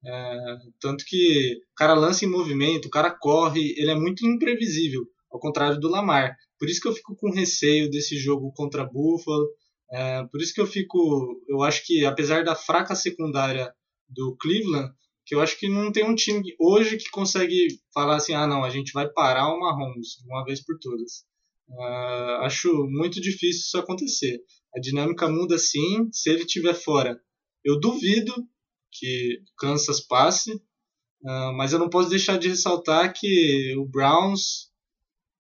É, 0.05 0.57
tanto 0.79 1.05
que 1.07 1.55
o 1.71 1.75
cara 1.75 1.93
lança 1.93 2.25
em 2.25 2.29
movimento, 2.29 2.87
o 2.87 2.91
cara 2.91 3.09
corre, 3.09 3.73
ele 3.77 3.91
é 3.91 3.95
muito 3.95 4.27
imprevisível, 4.27 5.05
ao 5.31 5.39
contrário 5.39 5.79
do 5.79 5.89
Lamar. 5.89 6.35
Por 6.59 6.69
isso 6.69 6.81
que 6.81 6.87
eu 6.87 6.93
fico 6.93 7.15
com 7.15 7.31
receio 7.31 7.89
desse 7.89 8.17
jogo 8.17 8.51
contra 8.53 8.83
Buffalo. 8.83 9.47
É, 9.89 10.23
por 10.25 10.41
isso 10.41 10.53
que 10.53 10.61
eu 10.61 10.67
fico. 10.67 11.41
Eu 11.47 11.63
acho 11.63 11.85
que, 11.85 12.03
apesar 12.03 12.43
da 12.43 12.55
fraca 12.55 12.93
secundária 12.93 13.73
do 14.09 14.35
Cleveland, 14.35 14.93
que 15.31 15.35
eu 15.35 15.39
acho 15.39 15.57
que 15.57 15.69
não 15.69 15.93
tem 15.93 16.03
um 16.03 16.13
time 16.13 16.53
hoje 16.59 16.97
que 16.97 17.09
consegue 17.09 17.79
falar 17.93 18.17
assim, 18.17 18.33
ah 18.33 18.45
não, 18.45 18.65
a 18.65 18.69
gente 18.69 18.91
vai 18.91 19.09
parar 19.09 19.47
o 19.47 19.57
Mahomes 19.61 20.17
de 20.21 20.27
uma 20.27 20.43
vez 20.43 20.61
por 20.61 20.77
todas. 20.77 21.23
Uh, 21.69 22.43
acho 22.43 22.69
muito 22.89 23.21
difícil 23.21 23.61
isso 23.61 23.77
acontecer. 23.77 24.41
A 24.75 24.79
dinâmica 24.81 25.29
muda 25.29 25.57
sim, 25.57 26.09
se 26.11 26.29
ele 26.29 26.41
estiver 26.41 26.73
fora. 26.73 27.17
Eu 27.63 27.79
duvido 27.79 28.45
que 28.91 29.41
Kansas 29.57 30.01
passe, 30.01 30.51
uh, 30.51 31.53
mas 31.55 31.71
eu 31.71 31.79
não 31.79 31.89
posso 31.89 32.09
deixar 32.09 32.37
de 32.37 32.49
ressaltar 32.49 33.13
que 33.17 33.73
o 33.77 33.85
Browns, 33.85 34.69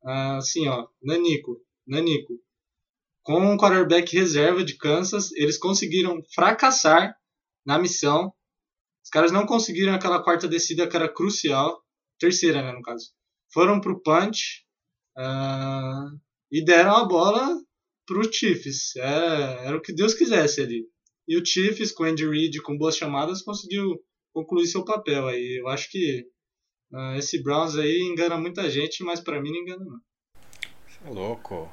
uh, 0.05 0.37
assim 0.37 0.69
ó, 0.69 0.87
Nanico, 1.03 1.59
Nanico, 1.85 2.39
com 3.23 3.41
um 3.41 3.57
quarterback 3.57 4.15
reserva 4.15 4.63
de 4.63 4.77
Kansas, 4.77 5.33
eles 5.33 5.57
conseguiram 5.57 6.23
fracassar 6.33 7.13
na 7.65 7.77
missão 7.77 8.33
os 9.03 9.09
caras 9.09 9.31
não 9.31 9.45
conseguiram 9.45 9.93
aquela 9.93 10.23
quarta 10.23 10.47
descida 10.47 10.87
que 10.87 10.95
era 10.95 11.11
crucial, 11.11 11.83
terceira, 12.19 12.61
né, 12.61 12.71
no 12.71 12.81
caso. 12.81 13.11
Foram 13.53 13.81
pro 13.81 14.01
punch 14.01 14.63
uh, 15.17 16.17
e 16.51 16.63
deram 16.63 16.95
a 16.95 17.05
bola 17.05 17.59
pro 18.05 18.31
Chiefs. 18.31 18.95
É, 18.95 19.67
era 19.67 19.77
o 19.77 19.81
que 19.81 19.93
Deus 19.93 20.13
quisesse 20.13 20.61
ali. 20.61 20.85
E 21.27 21.37
o 21.37 21.45
Chiefs, 21.45 21.91
com 21.91 22.03
Andy 22.03 22.27
Reid, 22.27 22.61
com 22.61 22.77
boas 22.77 22.95
chamadas, 22.95 23.41
conseguiu 23.41 23.99
concluir 24.33 24.67
seu 24.67 24.83
papel 24.85 25.27
aí. 25.27 25.59
Eu 25.59 25.67
acho 25.67 25.89
que 25.89 26.25
uh, 26.93 27.15
esse 27.17 27.41
Browns 27.41 27.75
aí 27.75 27.99
engana 28.01 28.37
muita 28.37 28.69
gente, 28.69 29.03
mas 29.03 29.19
para 29.19 29.41
mim 29.41 29.51
não 29.51 29.61
engana 29.61 29.85
não. 29.85 29.99
Você 30.87 31.07
é 31.07 31.09
louco. 31.09 31.71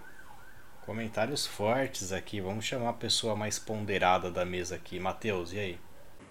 Comentários 0.85 1.47
fortes 1.47 2.13
aqui. 2.13 2.41
Vamos 2.41 2.65
chamar 2.65 2.91
a 2.91 2.95
pessoa 2.95 3.37
mais 3.37 3.59
ponderada 3.59 4.31
da 4.31 4.45
mesa 4.45 4.77
aqui. 4.77 4.99
Matheus, 4.99 5.53
e 5.53 5.59
aí? 5.59 5.79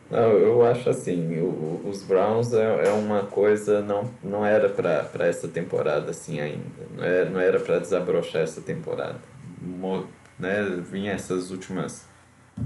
Não, 0.09 0.31
eu 0.31 0.65
acho 0.65 0.89
assim, 0.89 1.37
o, 1.39 1.81
os 1.85 2.01
Browns 2.01 2.53
é, 2.53 2.87
é 2.87 2.91
uma 2.91 3.23
coisa, 3.23 3.81
não, 3.81 4.09
não 4.23 4.45
era 4.45 4.69
para 4.69 5.27
essa 5.27 5.49
temporada 5.49 6.11
assim 6.11 6.39
ainda, 6.39 6.63
não 6.95 7.03
era, 7.03 7.15
é, 7.15 7.29
não 7.29 7.39
era 7.39 7.59
para 7.59 7.79
desabrochar 7.79 8.41
essa 8.41 8.61
temporada. 8.61 9.19
Mo, 9.61 10.07
né, 10.39 10.63
vinha 10.89 11.11
essas 11.11 11.51
últimas, 11.51 12.07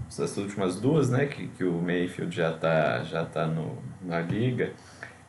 essas 0.07 0.37
últimas 0.37 0.79
duas, 0.79 1.09
né, 1.09 1.25
que, 1.25 1.47
que 1.47 1.63
o 1.63 1.73
Mayfield 1.73 2.35
já 2.35 2.53
tá, 2.53 3.03
já 3.03 3.25
tá 3.25 3.47
no, 3.47 3.75
na 4.03 4.19
liga, 4.19 4.71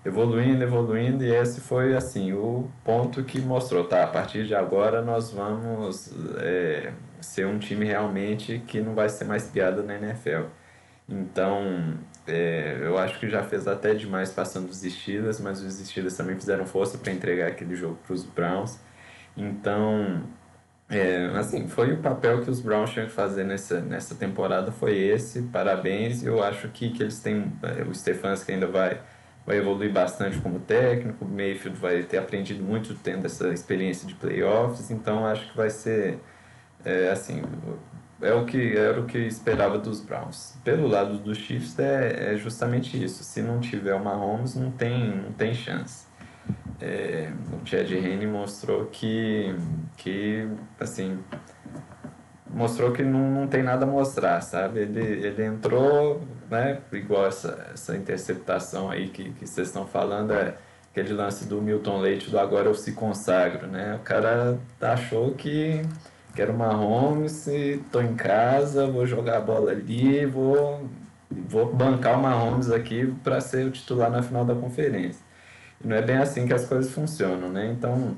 evoluindo, 0.05 0.63
evoluindo, 0.63 1.25
e 1.25 1.35
esse 1.35 1.63
foi 1.63 1.97
assim, 1.97 2.35
o 2.35 2.69
ponto 2.85 3.25
que 3.25 3.41
mostrou, 3.41 3.85
tá, 3.85 4.05
a 4.05 4.07
partir 4.07 4.47
de 4.47 4.55
agora 4.55 5.01
nós 5.01 5.31
vamos 5.31 6.13
é, 6.41 6.93
ser 7.23 7.47
um 7.47 7.59
time 7.59 7.87
realmente 7.87 8.63
que 8.67 8.83
não 8.83 8.95
vai 8.95 9.09
ser 9.09 9.25
mais 9.25 9.49
piada 9.49 9.83
na 9.83 9.95
NFL. 9.95 10.43
Então, 11.09 11.99
é, 12.27 12.79
eu 12.81 12.97
acho 12.99 13.19
que 13.19 13.29
já 13.29 13.43
fez 13.43 13.67
até 13.67 13.95
demais 13.95 14.31
passando 14.31 14.69
os 14.71 14.81
Steelers, 14.81 15.41
mas 15.41 15.61
os 15.61 15.75
Steelers 15.75 16.17
também 16.17 16.37
fizeram 16.37 16.65
força 16.67 16.99
para 16.99 17.13
entregar 17.13 17.49
aquele 17.49 17.75
jogo 17.77 17.99
para 18.07 18.15
os 18.15 18.25
Browns. 18.25 18.79
Então, 19.37 20.23
é, 20.93 21.27
assim, 21.39 21.69
foi 21.69 21.93
o 21.93 21.99
papel 22.03 22.43
que 22.43 22.51
os 22.51 22.61
Browns 22.61 22.91
tinham 22.91 23.07
que 23.07 23.13
fazer 23.13 23.45
nessa, 23.45 23.81
nessa 23.81 24.15
temporada, 24.15 24.71
foi 24.71 24.99
esse. 24.99 25.43
Parabéns. 25.45 26.23
Eu 26.23 26.43
acho 26.43 26.69
que, 26.69 26.91
que 26.91 27.03
eles 27.03 27.19
têm. 27.21 27.51
É, 27.63 27.83
o 27.83 27.95
Stefanski 27.95 28.53
ainda 28.53 28.67
vai, 28.67 29.01
vai 29.47 29.57
evoluir 29.57 29.91
bastante 29.91 30.39
como 30.41 30.61
técnico. 30.61 31.25
O 31.25 31.29
Mayfield 31.29 31.79
vai 31.79 32.03
ter 32.03 32.19
aprendido 32.19 32.63
muito 32.63 32.95
tendo 32.95 33.25
essa 33.27 33.49
experiência 33.49 34.07
de 34.07 34.15
playoffs. 34.15 34.91
Então, 34.91 35.27
acho 35.27 35.51
que 35.51 35.57
vai 35.57 35.71
ser. 35.71 36.19
É, 36.85 37.11
assim, 37.11 37.43
é 38.23 38.33
o 38.35 38.45
que 38.45 38.77
era 38.77 39.01
o 39.01 39.05
que 39.05 39.19
esperava 39.19 39.79
dos 39.79 40.01
Browns. 40.01 40.57
Pelo 40.65 40.87
lado 40.87 41.19
dos 41.19 41.39
Chiefs 41.39 41.79
é, 41.79 42.35
é 42.35 42.37
justamente 42.37 43.03
isso. 43.03 43.23
Se 43.25 43.43
não 43.43 43.61
tiver 43.61 43.95
o 43.95 44.03
Mahomes, 44.03 44.55
não 44.55 44.71
tem, 44.71 45.17
não 45.17 45.33
tem 45.33 45.53
chance. 45.55 46.07
É, 46.81 47.31
o 47.53 47.67
Chad 47.67 47.91
Henne 47.91 48.27
mostrou 48.27 48.87
que, 48.87 49.55
que 49.97 50.49
assim, 50.81 51.19
mostrou 52.53 52.93
que 52.93 53.03
não, 53.03 53.31
não 53.31 53.47
tem 53.47 53.63
nada 53.63 53.85
a 53.85 53.89
mostrar, 53.89 54.41
sabe? 54.41 54.81
Ele, 54.81 55.01
ele 55.01 55.45
entrou, 55.45 56.21
né, 56.51 56.81
igual 56.93 57.27
essa, 57.27 57.71
essa 57.73 57.97
interceptação 57.97 58.91
aí 58.91 59.09
que, 59.09 59.31
que 59.31 59.47
vocês 59.47 59.69
estão 59.69 59.87
falando, 59.87 60.33
é 60.33 60.55
aquele 60.91 61.13
lance 61.15 61.47
do 61.47 61.61
Milton 61.61 61.99
Leite 62.01 62.31
do 62.31 62.39
agora 62.39 62.69
eu 62.69 62.75
se 62.75 62.93
consagro, 62.93 63.67
né? 63.67 63.97
O 63.97 64.05
cara 64.05 64.59
achou 64.81 65.33
que, 65.33 65.83
que 66.35 66.41
era 66.41 66.53
uma 66.53 66.75
home, 66.77 67.29
se 67.29 67.83
tô 67.91 68.01
em 68.01 68.15
casa, 68.15 68.87
vou 68.87 69.07
jogar 69.07 69.39
a 69.39 69.41
bola 69.41 69.73
ali, 69.73 70.25
vou, 70.27 70.89
vou 71.31 71.75
bancar 71.75 72.19
uma 72.19 72.31
Mahomes 72.31 72.71
aqui 72.71 73.13
para 73.23 73.41
ser 73.41 73.67
o 73.67 73.71
titular 73.71 74.11
na 74.11 74.23
final 74.23 74.45
da 74.45 74.55
conferência. 74.55 75.23
E 75.83 75.87
não 75.87 75.97
é 75.97 76.03
bem 76.03 76.17
assim 76.17 76.47
que 76.47 76.55
as 76.55 76.67
coisas 76.67 76.93
funcionam, 76.93 77.51
né? 77.51 77.71
Então, 77.71 78.17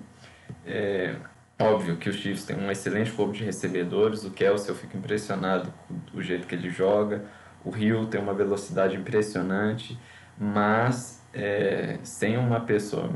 é, 0.66 1.14
Óbvio 1.58 1.96
que 1.96 2.10
os 2.10 2.16
Chiefs 2.16 2.44
têm 2.44 2.56
um 2.56 2.68
excelente 2.68 3.12
corpo 3.12 3.32
de 3.32 3.44
recebedores, 3.44 4.24
o 4.24 4.30
Kelsey 4.30 4.70
eu 4.70 4.74
fico 4.74 4.96
impressionado 4.96 5.72
com 5.88 6.18
o 6.18 6.22
jeito 6.22 6.48
que 6.48 6.54
ele 6.54 6.68
joga, 6.68 7.24
o 7.64 7.74
Hill 7.76 8.06
tem 8.06 8.20
uma 8.20 8.34
velocidade 8.34 8.96
impressionante, 8.96 9.96
mas 10.36 11.22
é, 11.32 11.98
sem 12.02 12.36
uma 12.36 12.60
pessoa 12.60 13.08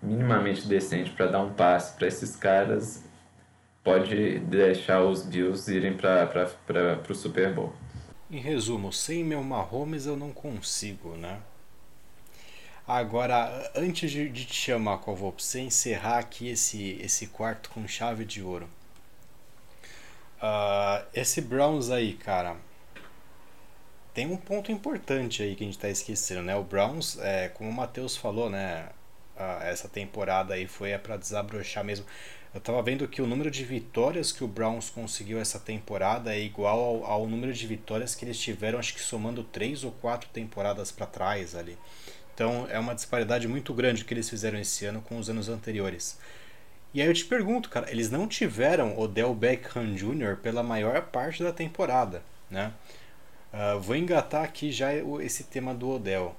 minimamente 0.00 0.68
decente 0.68 1.10
para 1.10 1.26
dar 1.26 1.40
um 1.40 1.52
passe 1.52 1.96
para 1.96 2.06
esses 2.06 2.36
caras, 2.36 3.04
pode 3.82 4.38
deixar 4.40 5.02
os 5.02 5.22
Bills 5.22 5.70
irem 5.72 5.96
para 5.96 7.00
o 7.08 7.14
Super 7.14 7.52
Bowl. 7.52 7.72
Em 8.30 8.38
resumo, 8.38 8.92
sem 8.92 9.24
meu 9.24 9.42
Mahomes 9.42 10.06
eu 10.06 10.16
não 10.16 10.32
consigo, 10.32 11.16
né? 11.16 11.40
Agora, 12.86 13.70
antes 13.74 14.10
de, 14.10 14.30
te 14.30 14.52
chamar, 14.52 14.98
Covô, 14.98 15.30
pra 15.30 15.42
você 15.42 15.60
encerrar 15.60 16.18
aqui 16.18 16.48
esse, 16.48 16.98
esse 17.00 17.28
quarto 17.28 17.70
com 17.70 17.86
chave 17.86 18.24
de 18.24 18.42
ouro. 18.42 18.68
Uh, 20.42 21.06
esse 21.14 21.40
Browns 21.40 21.90
aí, 21.90 22.14
cara, 22.14 22.56
tem 24.12 24.26
um 24.26 24.36
ponto 24.36 24.72
importante 24.72 25.42
aí 25.42 25.54
que 25.54 25.62
a 25.62 25.66
gente 25.66 25.78
tá 25.78 25.88
esquecendo, 25.88 26.42
né? 26.42 26.56
O 26.56 26.64
Browns, 26.64 27.18
é, 27.18 27.48
como 27.48 27.70
o 27.70 27.72
Matheus 27.72 28.16
falou, 28.16 28.50
né? 28.50 28.88
Uh, 29.36 29.62
essa 29.62 29.88
temporada 29.88 30.54
aí 30.54 30.66
foi 30.66 30.90
é 30.90 30.98
para 30.98 31.16
desabrochar 31.16 31.84
mesmo. 31.84 32.04
Eu 32.52 32.60
tava 32.60 32.82
vendo 32.82 33.06
que 33.06 33.22
o 33.22 33.26
número 33.26 33.48
de 33.48 33.64
vitórias 33.64 34.32
que 34.32 34.42
o 34.42 34.48
Browns 34.48 34.90
conseguiu 34.90 35.38
essa 35.38 35.58
temporada 35.58 36.34
é 36.34 36.40
igual 36.40 36.80
ao, 36.80 37.04
ao 37.04 37.26
número 37.28 37.52
de 37.52 37.64
vitórias 37.64 38.16
que 38.16 38.24
eles 38.24 38.40
tiveram, 38.40 38.78
acho 38.78 38.92
que 38.92 39.00
somando 39.00 39.44
três 39.44 39.84
ou 39.84 39.92
quatro 39.92 40.28
temporadas 40.30 40.90
para 40.90 41.06
trás 41.06 41.54
ali. 41.54 41.78
Então 42.34 42.66
é 42.68 42.78
uma 42.78 42.94
disparidade 42.94 43.46
muito 43.46 43.72
grande 43.72 44.04
que 44.04 44.12
eles 44.12 44.28
fizeram 44.28 44.58
esse 44.58 44.84
ano 44.84 45.00
com 45.00 45.16
os 45.16 45.30
anos 45.30 45.48
anteriores. 45.48 46.18
E 46.92 47.00
aí 47.00 47.06
eu 47.06 47.14
te 47.14 47.24
pergunto, 47.24 47.68
cara, 47.68 47.88
eles 47.88 48.10
não 48.10 48.26
tiveram 48.26 48.98
Odell 48.98 49.32
Beckham 49.32 49.94
Jr. 49.94 50.36
pela 50.42 50.62
maior 50.62 51.02
parte 51.02 51.44
da 51.44 51.52
temporada, 51.52 52.20
né? 52.50 52.72
Uh, 53.52 53.78
vou 53.80 53.94
engatar 53.94 54.42
aqui 54.42 54.72
já 54.72 54.92
esse 55.22 55.44
tema 55.44 55.72
do 55.72 55.88
Odell. 55.88 56.34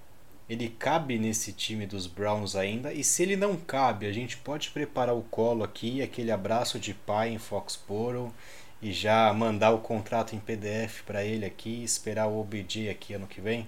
Ele 0.51 0.67
cabe 0.67 1.17
nesse 1.17 1.53
time 1.53 1.87
dos 1.87 2.07
Browns 2.07 2.57
ainda? 2.57 2.93
E 2.93 3.05
se 3.05 3.23
ele 3.23 3.37
não 3.37 3.55
cabe, 3.55 4.05
a 4.05 4.11
gente 4.11 4.35
pode 4.35 4.69
preparar 4.69 5.15
o 5.15 5.23
colo 5.23 5.63
aqui, 5.63 6.01
aquele 6.01 6.29
abraço 6.29 6.77
de 6.77 6.93
pai 6.93 7.29
em 7.29 7.37
Foxborough 7.37 8.33
e 8.81 8.91
já 8.91 9.31
mandar 9.31 9.71
o 9.71 9.79
contrato 9.79 10.35
em 10.35 10.41
PDF 10.41 11.03
para 11.05 11.23
ele 11.23 11.45
aqui, 11.45 11.81
esperar 11.85 12.27
o 12.27 12.37
OBJ 12.37 12.89
aqui 12.89 13.13
ano 13.13 13.27
que 13.27 13.39
vem? 13.39 13.65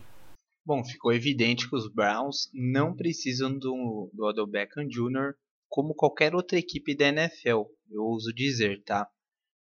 Bom, 0.65 0.83
ficou 0.83 1.13
evidente 1.13 1.69
que 1.69 1.75
os 1.77 1.89
Browns 1.89 2.49
não 2.53 2.93
precisam 2.93 3.57
do, 3.57 4.11
do 4.13 4.25
Odell 4.25 4.45
Beckham 4.45 4.85
Jr. 4.85 5.35
como 5.69 5.95
qualquer 5.95 6.35
outra 6.35 6.59
equipe 6.59 6.93
da 6.93 7.07
NFL, 7.07 7.63
eu 7.89 8.03
ouso 8.03 8.33
dizer, 8.35 8.83
tá? 8.83 9.07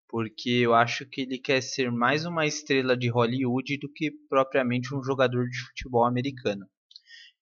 Porque 0.08 0.48
eu 0.48 0.72
acho 0.72 1.04
que 1.06 1.20
ele 1.20 1.38
quer 1.38 1.62
ser 1.62 1.92
mais 1.92 2.24
uma 2.24 2.46
estrela 2.46 2.96
de 2.96 3.10
Hollywood 3.10 3.76
do 3.76 3.92
que 3.92 4.10
propriamente 4.30 4.94
um 4.94 5.04
jogador 5.04 5.46
de 5.46 5.58
futebol 5.58 6.06
americano. 6.06 6.66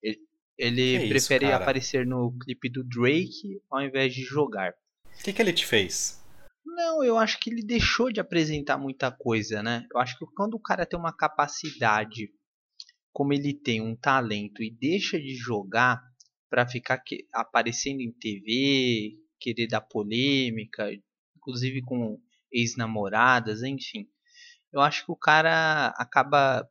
Ele, 0.02 0.20
ele 0.58 1.08
prefere 1.08 1.46
isso, 1.46 1.54
aparecer 1.54 2.06
no 2.06 2.36
clipe 2.38 2.68
do 2.68 2.84
Drake 2.84 3.62
ao 3.70 3.82
invés 3.82 4.14
de 4.14 4.22
jogar. 4.22 4.72
O 5.06 5.22
que, 5.22 5.32
que 5.32 5.40
ele 5.40 5.52
te 5.52 5.66
fez? 5.66 6.20
Não, 6.64 7.02
eu 7.02 7.18
acho 7.18 7.38
que 7.40 7.50
ele 7.50 7.62
deixou 7.62 8.12
de 8.12 8.20
apresentar 8.20 8.78
muita 8.78 9.10
coisa, 9.10 9.62
né? 9.62 9.86
Eu 9.92 9.98
acho 10.00 10.18
que 10.18 10.24
quando 10.34 10.54
o 10.54 10.60
cara 10.60 10.86
tem 10.86 10.98
uma 10.98 11.12
capacidade 11.12 12.30
como 13.12 13.32
ele 13.32 13.52
tem 13.52 13.80
um 13.80 13.96
talento 13.96 14.62
e 14.62 14.70
deixa 14.70 15.18
de 15.18 15.34
jogar 15.34 16.00
para 16.48 16.66
ficar 16.66 16.98
que, 16.98 17.26
aparecendo 17.32 18.00
em 18.00 18.12
TV, 18.12 19.16
querer 19.38 19.66
dar 19.66 19.80
polêmica, 19.80 20.90
inclusive 21.36 21.82
com 21.82 22.20
ex-namoradas, 22.52 23.62
enfim. 23.62 24.08
Eu 24.72 24.80
acho 24.80 25.04
que 25.04 25.12
o 25.12 25.16
cara 25.16 25.88
acaba 25.96 26.68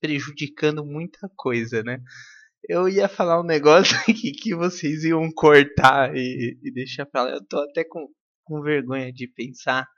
prejudicando 0.00 0.84
muita 0.84 1.28
coisa, 1.36 1.82
né? 1.82 2.02
Eu 2.72 2.88
ia 2.88 3.08
falar 3.08 3.40
um 3.40 3.44
negócio 3.44 3.96
aqui 4.08 4.30
que 4.30 4.54
vocês 4.54 5.02
iam 5.02 5.28
cortar 5.32 6.14
e, 6.14 6.56
e 6.62 6.70
deixar 6.70 7.04
pra 7.04 7.24
lá. 7.24 7.30
Eu 7.32 7.44
tô 7.44 7.58
até 7.58 7.82
com, 7.82 8.06
com 8.44 8.62
vergonha 8.62 9.12
de 9.12 9.26
pensar, 9.26 9.88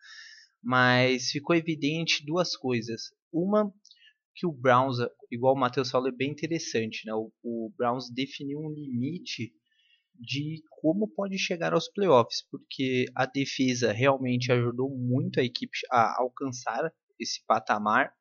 mas 0.63 1.31
ficou 1.31 1.55
evidente 1.55 2.25
duas 2.25 2.57
coisas. 2.57 3.11
Uma, 3.31 3.71
que 4.35 4.47
o 4.47 4.51
Browns, 4.51 4.97
igual 5.31 5.55
o 5.55 5.59
Matheus 5.59 5.91
falou, 5.91 6.09
é 6.09 6.13
bem 6.13 6.31
interessante. 6.31 7.05
Né? 7.05 7.13
O, 7.13 7.31
o 7.43 7.71
Browns 7.77 8.09
definiu 8.09 8.59
um 8.59 8.71
limite 8.71 9.53
de 10.19 10.63
como 10.71 11.07
pode 11.07 11.37
chegar 11.37 11.75
aos 11.75 11.91
playoffs, 11.91 12.43
porque 12.51 13.05
a 13.15 13.27
defesa 13.27 13.93
realmente 13.93 14.51
ajudou 14.51 14.89
muito 14.89 15.39
a 15.41 15.45
equipe 15.45 15.77
a 15.91 16.23
alcançar 16.23 16.91
esse 17.21 17.45
patamar. 17.47 18.15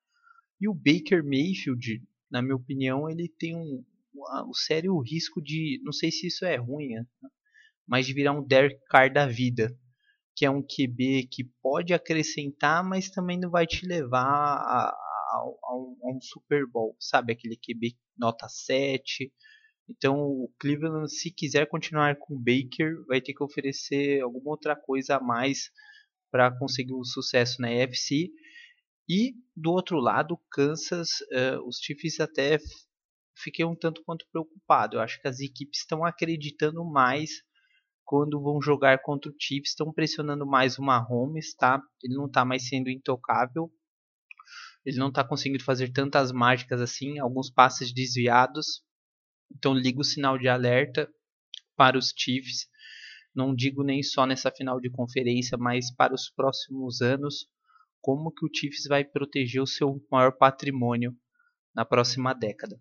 E 0.59 0.67
o 0.67 0.73
Baker 0.73 1.23
Mayfield, 1.23 2.03
na 2.29 2.41
minha 2.41 2.57
opinião, 2.57 3.09
ele 3.09 3.29
tem 3.29 3.55
um, 3.55 3.81
um 4.13 4.53
sério 4.53 4.99
risco 4.99 5.41
de, 5.41 5.81
não 5.83 5.91
sei 5.91 6.11
se 6.11 6.27
isso 6.27 6.45
é 6.45 6.55
ruim, 6.55 6.89
né? 6.89 7.05
mas 7.87 8.05
de 8.05 8.13
virar 8.13 8.33
um 8.33 8.45
Derek 8.45 8.79
Carr 8.89 9.11
da 9.11 9.25
vida, 9.25 9.75
que 10.35 10.45
é 10.45 10.49
um 10.49 10.61
QB 10.61 11.27
que 11.29 11.43
pode 11.61 11.93
acrescentar, 11.93 12.83
mas 12.83 13.09
também 13.09 13.39
não 13.39 13.49
vai 13.49 13.67
te 13.67 13.85
levar 13.85 14.23
a, 14.23 14.89
a, 14.89 15.43
a, 15.63 15.75
um, 15.75 15.97
a 16.03 16.15
um 16.15 16.21
Super 16.21 16.65
Bowl, 16.65 16.95
sabe? 16.99 17.33
Aquele 17.33 17.57
QB 17.57 17.95
nota 18.17 18.47
7. 18.47 19.31
Então 19.89 20.17
o 20.19 20.51
Cleveland, 20.59 21.11
se 21.13 21.31
quiser 21.31 21.67
continuar 21.67 22.15
com 22.17 22.35
o 22.35 22.39
Baker, 22.39 23.03
vai 23.07 23.19
ter 23.19 23.33
que 23.33 23.43
oferecer 23.43 24.21
alguma 24.21 24.51
outra 24.51 24.75
coisa 24.75 25.17
a 25.17 25.21
mais 25.21 25.69
para 26.31 26.57
conseguir 26.57 26.93
um 26.93 27.03
sucesso 27.03 27.61
na 27.61 27.67
AFC. 27.67 28.31
E 29.09 29.33
do 29.55 29.71
outro 29.71 29.97
lado, 29.97 30.39
Kansas, 30.49 31.09
uh, 31.33 31.67
os 31.67 31.77
Chiefs 31.77 32.21
até 32.21 32.57
fiquei 33.35 33.65
um 33.65 33.75
tanto 33.75 34.03
quanto 34.03 34.25
preocupado. 34.31 34.97
Eu 34.97 35.01
acho 35.01 35.21
que 35.21 35.27
as 35.27 35.39
equipes 35.39 35.81
estão 35.81 36.05
acreditando 36.05 36.83
mais 36.85 37.29
quando 38.05 38.41
vão 38.41 38.61
jogar 38.61 39.01
contra 39.01 39.31
o 39.31 39.35
Chiefs, 39.39 39.71
estão 39.71 39.91
pressionando 39.93 40.45
mais 40.45 40.77
o 40.77 40.83
Mahomes, 40.83 41.55
tá? 41.55 41.81
Ele 42.03 42.15
não 42.15 42.25
está 42.25 42.43
mais 42.43 42.67
sendo 42.67 42.89
intocável 42.89 43.71
ele 44.85 44.97
não 44.97 45.09
está 45.09 45.23
conseguindo 45.23 45.63
fazer 45.63 45.91
tantas 45.91 46.31
mágicas 46.31 46.81
assim, 46.81 47.19
alguns 47.19 47.51
passes 47.51 47.93
desviados. 47.93 48.83
Então 49.51 49.73
liga 49.73 49.99
o 49.99 50.03
sinal 50.03 50.37
de 50.37 50.47
alerta 50.47 51.09
para 51.75 51.97
os 51.97 52.13
Chiefs. 52.15 52.67
Não 53.33 53.53
digo 53.53 53.83
nem 53.83 54.01
só 54.01 54.25
nessa 54.25 54.51
final 54.51 54.79
de 54.79 54.89
conferência, 54.89 55.57
mas 55.57 55.93
para 55.93 56.13
os 56.13 56.29
próximos 56.29 57.01
anos, 57.01 57.47
como 58.01 58.31
que 58.31 58.45
o 58.45 58.49
Chiefs 58.53 58.85
vai 58.87 59.05
proteger 59.05 59.61
o 59.61 59.67
seu 59.67 60.03
maior 60.11 60.31
patrimônio 60.31 61.15
na 61.73 61.85
próxima 61.85 62.33
década. 62.33 62.79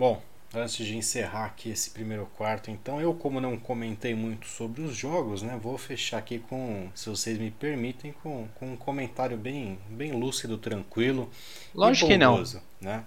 Bom, 0.00 0.22
antes 0.54 0.86
de 0.86 0.96
encerrar 0.96 1.44
aqui 1.44 1.68
esse 1.68 1.90
primeiro 1.90 2.24
quarto, 2.34 2.70
então 2.70 2.98
eu 3.02 3.12
como 3.12 3.38
não 3.38 3.58
comentei 3.58 4.14
muito 4.14 4.46
sobre 4.46 4.80
os 4.80 4.96
jogos, 4.96 5.42
né, 5.42 5.60
vou 5.62 5.76
fechar 5.76 6.16
aqui 6.16 6.38
com, 6.38 6.88
se 6.94 7.10
vocês 7.10 7.36
me 7.36 7.50
permitem, 7.50 8.14
com, 8.22 8.48
com 8.54 8.72
um 8.72 8.76
comentário 8.78 9.36
bem, 9.36 9.78
bem 9.90 10.12
lúcido, 10.12 10.56
tranquilo. 10.56 11.28
Lógico 11.74 12.08
que 12.08 12.16
não. 12.16 12.42
Né? 12.80 13.04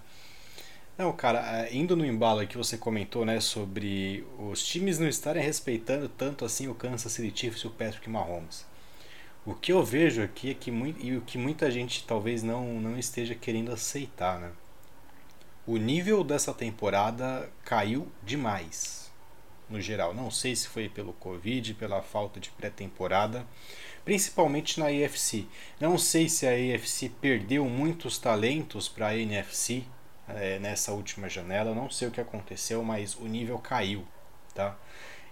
Não, 0.96 1.12
cara, 1.12 1.64
é, 1.64 1.74
indo 1.74 1.96
no 1.96 2.06
embalo 2.06 2.46
que 2.46 2.56
você 2.56 2.78
comentou, 2.78 3.24
né, 3.24 3.40
sobre 3.40 4.24
os 4.38 4.64
times 4.64 5.00
não 5.00 5.08
estarem 5.08 5.42
respeitando 5.42 6.08
tanto 6.08 6.44
assim 6.44 6.68
o 6.68 6.76
Kansas 6.76 7.10
City 7.10 7.36
Chiefs 7.36 7.62
e 7.62 7.66
o 7.66 7.70
Patrick 7.70 8.08
Mahomes. 8.08 8.64
O 9.44 9.52
que 9.52 9.72
eu 9.72 9.82
vejo 9.82 10.22
aqui 10.22 10.52
é 10.52 10.54
que 10.54 10.70
muito, 10.70 11.04
e 11.04 11.16
o 11.16 11.22
que 11.22 11.38
muita 11.38 11.72
gente 11.72 12.04
talvez 12.06 12.44
não, 12.44 12.80
não 12.80 12.96
esteja 12.96 13.34
querendo 13.34 13.72
aceitar, 13.72 14.38
né? 14.38 14.52
O 15.66 15.76
nível 15.76 16.22
dessa 16.22 16.52
temporada 16.52 17.50
caiu 17.64 18.06
demais, 18.22 19.10
no 19.68 19.80
geral. 19.80 20.12
Não 20.12 20.30
sei 20.30 20.54
se 20.54 20.68
foi 20.68 20.88
pelo 20.88 21.12
Covid, 21.14 21.74
pela 21.74 22.02
falta 22.02 22.38
de 22.38 22.50
pré-temporada, 22.50 23.46
principalmente 24.04 24.78
na 24.78 24.86
AFC. 24.86 25.46
Não 25.80 25.96
sei 25.96 26.28
se 26.28 26.46
a 26.46 26.50
AFC 26.50 27.08
perdeu 27.20 27.64
muitos 27.64 28.18
talentos 28.18 28.88
para 28.88 29.08
a 29.08 29.16
NFC 29.16 29.84
é, 30.28 30.58
nessa 30.58 30.92
última 30.92 31.28
janela. 31.28 31.74
Não 31.74 31.88
sei 31.88 32.08
o 32.08 32.10
que 32.10 32.20
aconteceu, 32.20 32.82
mas 32.82 33.14
o 33.14 33.26
nível 33.26 33.58
caiu, 33.58 34.06
tá? 34.54 34.76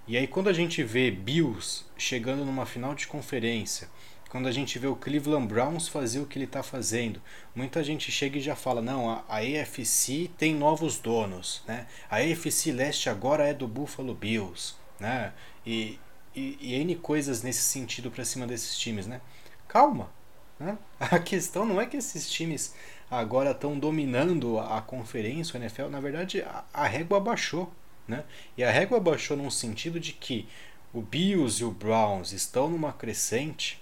E 0.08 0.16
aí 0.16 0.26
quando 0.26 0.48
a 0.48 0.52
gente 0.52 0.82
vê 0.82 1.10
Bills 1.10 1.84
chegando 1.96 2.44
numa 2.44 2.66
final 2.66 2.94
de 2.94 3.06
conferência 3.06 3.88
quando 4.32 4.48
a 4.48 4.50
gente 4.50 4.78
vê 4.78 4.86
o 4.86 4.96
Cleveland 4.96 5.46
Browns 5.46 5.88
fazer 5.88 6.18
o 6.18 6.24
que 6.24 6.38
ele 6.38 6.46
está 6.46 6.62
fazendo. 6.62 7.20
Muita 7.54 7.84
gente 7.84 8.10
chega 8.10 8.38
e 8.38 8.40
já 8.40 8.56
fala: 8.56 8.80
não, 8.80 9.10
a, 9.10 9.22
AFC 9.28 10.30
tem 10.38 10.54
novos 10.54 10.98
donos. 10.98 11.62
Né? 11.68 11.86
A 12.10 12.16
AFC 12.16 12.72
Leste 12.72 13.10
agora 13.10 13.46
é 13.46 13.52
do 13.52 13.68
Buffalo 13.68 14.14
Bills. 14.14 14.74
Né? 14.98 15.34
E, 15.66 15.98
e, 16.34 16.56
e 16.62 16.74
N 16.76 16.96
coisas 16.96 17.42
nesse 17.42 17.60
sentido 17.60 18.10
para 18.10 18.24
cima 18.24 18.46
desses 18.46 18.78
times. 18.78 19.06
Né? 19.06 19.20
Calma. 19.68 20.10
Né? 20.58 20.78
A 20.98 21.18
questão 21.18 21.66
não 21.66 21.78
é 21.78 21.84
que 21.84 21.98
esses 21.98 22.30
times 22.30 22.74
agora 23.10 23.50
estão 23.50 23.78
dominando 23.78 24.58
a, 24.58 24.78
a 24.78 24.80
conferência, 24.80 25.60
o 25.60 25.62
NFL. 25.62 25.88
Na 25.90 26.00
verdade, 26.00 26.40
a, 26.40 26.64
a 26.72 26.86
régua 26.86 27.20
baixou. 27.20 27.70
Né? 28.08 28.24
E 28.56 28.64
a 28.64 28.70
régua 28.70 28.98
baixou 28.98 29.36
num 29.36 29.50
sentido 29.50 30.00
de 30.00 30.14
que 30.14 30.48
o 30.90 31.02
Bills 31.02 31.60
e 31.60 31.66
o 31.66 31.70
Browns 31.70 32.32
estão 32.32 32.70
numa 32.70 32.94
crescente 32.94 33.81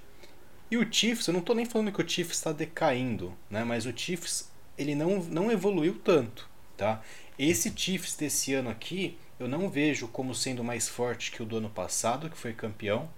e 0.70 0.76
o 0.76 0.92
Chiefs, 0.92 1.26
eu 1.26 1.32
não 1.32 1.40
estou 1.40 1.56
nem 1.56 1.64
falando 1.64 1.90
que 1.92 2.00
o 2.00 2.08
Chiefs 2.08 2.36
está 2.36 2.52
decaindo, 2.52 3.36
né? 3.50 3.64
mas 3.64 3.86
o 3.86 3.96
Chiefs 3.96 4.50
ele 4.78 4.94
não, 4.94 5.18
não 5.24 5.50
evoluiu 5.50 5.98
tanto. 5.98 6.48
Tá? 6.76 7.02
Esse 7.38 7.72
Chiefs 7.76 8.16
desse 8.16 8.54
ano 8.54 8.70
aqui, 8.70 9.18
eu 9.38 9.48
não 9.48 9.68
vejo 9.68 10.08
como 10.08 10.34
sendo 10.34 10.62
mais 10.62 10.88
forte 10.88 11.30
que 11.30 11.42
o 11.42 11.46
do 11.46 11.56
ano 11.56 11.70
passado, 11.70 12.30
que 12.30 12.38
foi 12.38 12.52
campeão. 12.52 13.10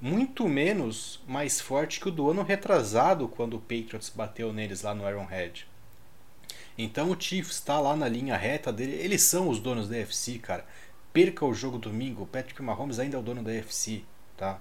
Muito 0.00 0.48
menos 0.48 1.22
mais 1.26 1.60
forte 1.60 2.00
que 2.00 2.08
o 2.08 2.12
do 2.12 2.30
ano 2.30 2.42
retrasado, 2.42 3.28
quando 3.28 3.56
o 3.56 3.60
Patriots 3.60 4.08
bateu 4.08 4.52
neles 4.52 4.82
lá 4.82 4.94
no 4.94 5.06
Arrowhead. 5.06 5.66
Então 6.76 7.10
o 7.10 7.20
Chiefs 7.20 7.56
está 7.56 7.78
lá 7.78 7.94
na 7.94 8.08
linha 8.08 8.36
reta 8.36 8.72
dele. 8.72 8.94
Eles 8.94 9.22
são 9.22 9.48
os 9.48 9.60
donos 9.60 9.88
da 9.88 9.96
UFC, 9.96 10.38
cara. 10.38 10.66
Perca 11.12 11.44
o 11.44 11.54
jogo 11.54 11.78
domingo, 11.78 12.22
o 12.22 12.26
Patrick 12.26 12.62
Mahomes 12.62 12.98
ainda 12.98 13.16
é 13.16 13.20
o 13.20 13.22
dono 13.22 13.42
da 13.42 13.50
UFC, 13.50 14.02
tá? 14.36 14.60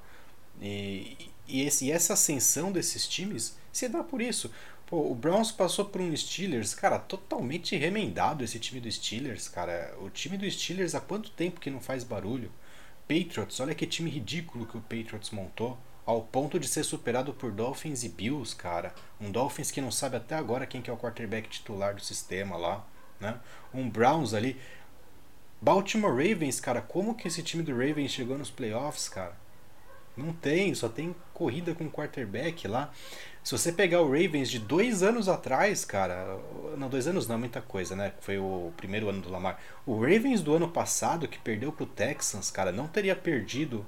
E, 0.62 1.29
e, 1.50 1.62
esse, 1.62 1.86
e 1.86 1.92
essa 1.92 2.14
ascensão 2.14 2.72
desses 2.72 3.08
times 3.08 3.58
se 3.72 3.88
dá 3.90 4.04
por 4.04 4.22
isso. 4.22 4.52
Pô, 4.86 5.12
o 5.12 5.14
Browns 5.14 5.52
passou 5.52 5.86
por 5.86 6.02
um 6.02 6.16
Steelers, 6.16 6.74
cara, 6.74 6.98
totalmente 6.98 7.76
remendado 7.76 8.44
esse 8.44 8.58
time 8.58 8.82
do 8.82 8.92
Steelers, 8.92 9.48
cara. 9.48 9.96
O 10.02 10.10
time 10.10 10.38
do 10.38 10.50
Steelers 10.50 10.96
há 10.96 11.00
quanto 11.00 11.30
tempo 11.30 11.60
que 11.60 11.70
não 11.70 11.80
faz 11.80 12.04
barulho? 12.04 12.52
Patriots, 13.08 13.60
olha 13.60 13.76
que 13.76 13.86
time 13.86 14.10
ridículo 14.10 14.66
que 14.66 14.78
o 14.78 14.82
Patriots 14.82 15.30
montou. 15.32 15.78
Ao 16.06 16.24
ponto 16.24 16.60
de 16.60 16.68
ser 16.68 16.84
superado 16.84 17.34
por 17.34 17.52
Dolphins 17.52 18.04
e 18.04 18.10
Bills, 18.10 18.56
cara. 18.56 18.94
Um 19.22 19.32
Dolphins 19.32 19.70
que 19.70 19.80
não 19.80 19.92
sabe 19.92 20.18
até 20.18 20.34
agora 20.34 20.66
quem 20.66 20.82
que 20.82 20.90
é 20.90 20.94
o 20.94 20.98
quarterback 20.98 21.48
titular 21.50 21.94
do 21.94 22.02
sistema 22.02 22.58
lá. 22.58 22.84
Né? 23.20 23.40
Um 23.72 23.88
Browns 23.88 24.34
ali. 24.34 24.60
Baltimore 25.62 26.12
Ravens, 26.12 26.60
cara, 26.60 26.82
como 26.82 27.14
que 27.14 27.28
esse 27.28 27.44
time 27.44 27.62
do 27.62 27.74
Ravens 27.74 28.12
chegou 28.12 28.38
nos 28.38 28.50
playoffs, 28.50 29.08
cara? 29.08 29.38
Não 30.20 30.34
tem, 30.34 30.76
só 30.76 30.90
tem 30.90 31.16
corrida 31.34 31.74
com 31.74 31.90
quarterback 31.90 32.68
lá. 32.68 32.92
Se 33.44 33.58
você 33.58 33.72
pegar 33.72 34.02
o 34.02 34.12
Ravens 34.12 34.50
de 34.50 34.60
dois 34.60 35.02
anos 35.02 35.30
atrás, 35.30 35.86
cara. 35.86 36.38
Não, 36.78 36.90
dois 36.90 37.08
anos 37.08 37.28
não 37.28 37.36
é 37.36 37.40
muita 37.40 37.62
coisa, 37.62 37.96
né? 37.96 38.14
Foi 38.20 38.38
o 38.38 38.74
primeiro 38.76 39.10
ano 39.10 39.22
do 39.22 39.30
Lamar. 39.30 39.60
O 39.86 39.96
Ravens 39.96 40.42
do 40.42 40.54
ano 40.54 40.70
passado, 40.70 41.28
que 41.28 41.40
perdeu 41.40 41.72
pro 41.72 41.86
Texans, 41.86 42.52
cara, 42.52 42.72
não 42.72 42.88
teria 42.88 43.16
perdido 43.16 43.86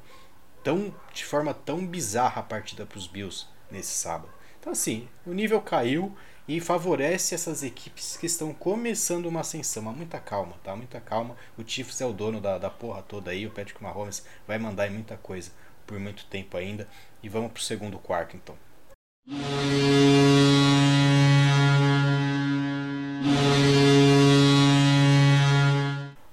tão 0.63 0.93
de 1.13 1.25
forma 1.25 1.53
tão 1.53 1.85
bizarra 1.85 2.39
a 2.39 2.43
partida 2.43 2.85
pros 2.85 3.07
Bills 3.07 3.47
nesse 3.69 3.91
sábado. 3.91 4.31
Então, 4.59 4.71
assim, 4.71 5.07
o 5.25 5.33
nível 5.33 5.59
caiu 5.61 6.15
e 6.47 6.59
favorece 6.59 7.35
essas 7.35 7.63
equipes 7.63 8.17
que 8.17 8.25
estão 8.25 8.53
começando 8.53 9.25
uma 9.25 9.41
ascensão. 9.41 9.83
Mas 9.83 9.95
muita 9.97 10.19
calma, 10.19 10.55
tá? 10.63 10.75
Muita 10.75 10.99
calma. 10.99 11.35
O 11.57 11.63
Chiefs 11.65 11.99
é 12.01 12.05
o 12.05 12.13
dono 12.13 12.39
da, 12.39 12.57
da 12.57 12.69
porra 12.69 13.01
toda 13.01 13.31
aí. 13.31 13.45
O 13.45 13.51
Patrick 13.51 13.81
Mahomes 13.81 14.25
vai 14.47 14.57
mandar 14.57 14.87
em 14.87 14.91
muita 14.91 15.17
coisa 15.17 15.51
por 15.91 15.99
muito 15.99 16.25
tempo 16.25 16.55
ainda. 16.55 16.87
E 17.21 17.27
vamos 17.27 17.51
para 17.51 17.59
o 17.59 17.63
segundo 17.63 17.99
quarto 17.99 18.37
então. 18.37 18.55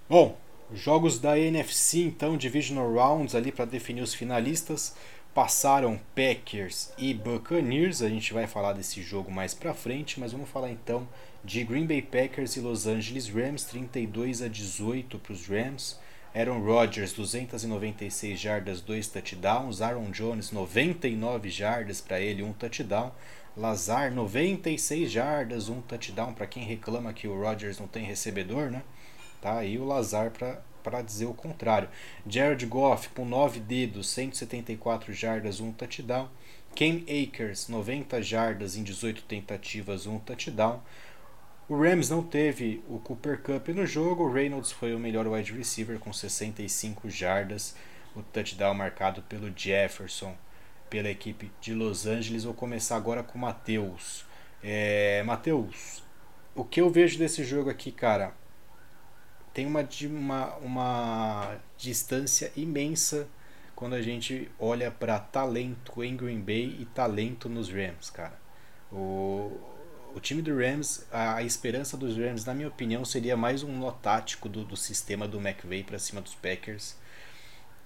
Bom, 0.09 0.39
jogos 0.73 1.19
da 1.19 1.37
NFC 1.37 2.03
então, 2.03 2.37
Divisional 2.37 2.91
Rounds 2.91 3.35
ali 3.35 3.51
para 3.51 3.65
definir 3.65 4.03
os 4.03 4.15
finalistas. 4.15 4.95
Passaram 5.35 6.01
Packers 6.15 6.93
e 6.97 7.13
Buccaneers. 7.13 8.01
A 8.01 8.09
gente 8.09 8.33
vai 8.33 8.47
falar 8.47 8.73
desse 8.75 9.03
jogo 9.03 9.31
mais 9.31 9.55
para 9.55 9.75
frente, 9.75 10.21
mas 10.21 10.33
vamos 10.33 10.49
falar 10.49 10.71
então 10.71 11.07
de 11.45 11.65
Green 11.65 11.87
Bay 11.87 12.01
Packers 12.03 12.57
e 12.57 12.61
Los 12.61 12.87
Angeles 12.87 13.29
Rams, 13.29 13.65
32 13.65 14.41
a 14.41 14.49
18 14.49 15.19
para 15.19 15.33
os 15.33 15.47
Rams. 15.47 15.99
Aaron 16.35 16.61
Rodgers, 16.61 17.13
296 17.13 18.39
jardas, 18.39 18.81
2 18.81 19.09
touchdowns. 19.09 19.81
Aaron 19.81 20.11
Jones, 20.11 20.53
99 20.53 21.49
jardas 21.49 22.01
para 22.01 22.21
ele, 22.21 22.43
1 22.43 22.49
um 22.49 22.53
touchdown. 22.53 23.13
Lazar, 23.57 24.13
96 24.13 25.11
jardas, 25.11 25.69
1 25.69 25.75
um 25.75 25.81
touchdown. 25.81 26.35
Para 26.35 26.47
quem 26.47 26.65
reclama 26.65 27.13
que 27.13 27.27
o 27.27 27.41
Rodgers 27.41 27.79
não 27.79 27.89
tem 27.89 28.05
recebedor, 28.05 28.71
né? 28.71 28.83
Tá 29.41 29.59
aí 29.59 29.79
o 29.79 29.85
Lazar 29.85 30.31
para 30.83 31.03
dizer 31.03 31.27
o 31.27 31.35
contrário. 31.35 31.89
Jared 32.27 32.65
Goff, 32.67 33.09
com 33.11 33.25
9 33.25 33.61
dedos, 33.61 34.09
174 34.11 35.13
jardas, 35.13 35.61
1 35.61 35.67
um 35.67 35.73
touchdown. 35.73 36.29
Ken 36.75 37.03
Akers, 37.09 37.69
90 37.69 38.23
jardas 38.23 38.77
em 38.77 38.83
18 38.83 39.23
tentativas, 39.23 40.07
1 40.07 40.19
touchdown. 40.21 40.81
O 41.69 41.77
Rams 41.77 42.09
não 42.09 42.23
teve 42.23 42.83
o 42.89 42.99
Cooper 42.99 43.43
Cup 43.43 43.69
no 43.69 43.85
jogo. 43.85 44.25
O 44.25 44.33
Reynolds 44.33 44.73
foi 44.73 44.95
o 44.95 44.99
melhor 44.99 45.27
wide 45.27 45.53
receiver 45.53 45.99
com 45.99 46.13
65 46.13 47.11
jardas. 47.11 47.75
O 48.17 48.23
touchdown 48.23 48.73
marcado 48.73 49.21
pelo 49.23 49.53
Jefferson 49.55 50.35
pela 50.89 51.11
equipe 51.11 51.53
de 51.61 51.75
Los 51.75 52.07
Angeles. 52.07 52.45
Vou 52.45 52.55
começar 52.55 52.97
agora 52.97 53.23
com 53.23 53.37
o 53.37 53.41
Matheus. 53.43 54.25
É, 54.63 55.23
Matheus, 55.25 56.03
o 56.55 56.65
que 56.65 56.81
eu 56.81 56.91
vejo 56.91 57.19
desse 57.19 57.45
jogo 57.45 57.69
aqui, 57.69 57.93
cara, 57.93 58.33
tem 59.53 59.67
uma, 59.67 59.87
uma, 60.09 60.57
uma 60.57 61.57
distância 61.77 62.51
imensa 62.57 63.29
quando 63.77 63.95
a 63.95 64.03
gente 64.03 64.51
olha 64.59 64.91
para 64.91 65.19
talento 65.19 66.03
em 66.03 66.17
Green 66.17 66.41
Bay 66.41 66.79
e 66.81 66.87
talento 66.87 67.49
nos 67.49 67.71
Rams, 67.71 68.11
cara. 68.11 68.39
O, 68.91 69.53
o 70.19 70.21
time 70.21 70.43
do 70.43 70.57
Rams, 70.59 71.07
a, 71.13 71.43
esperança 71.45 71.97
dos 71.97 72.17
Rams, 72.17 72.45
na 72.45 72.53
minha 72.53 72.67
opinião, 72.67 73.05
seria 73.05 73.37
mais 73.37 73.63
um 73.63 73.79
nó 73.79 73.93
tático 73.93 74.49
do, 74.49 74.65
do 74.65 74.77
sistema 74.77 75.29
do 75.29 75.39
McVay 75.39 75.85
para 75.85 75.97
cima 75.99 76.21
dos 76.21 76.35
Packers. 76.35 76.97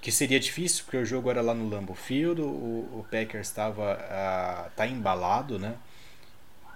Que 0.01 0.11
seria 0.11 0.41
difícil, 0.41 0.85
porque 0.85 0.97
o 0.97 1.05
jogo 1.05 1.31
era 1.31 1.43
lá 1.43 1.55
no 1.55 1.69
Lambeau 1.69 1.95
Field, 1.95 2.41
o, 2.41 2.47
o 2.47 3.07
Packers 3.11 3.49
estava 3.49 4.73
tá 4.75 4.87
embalado, 4.87 5.59
né? 5.59 5.77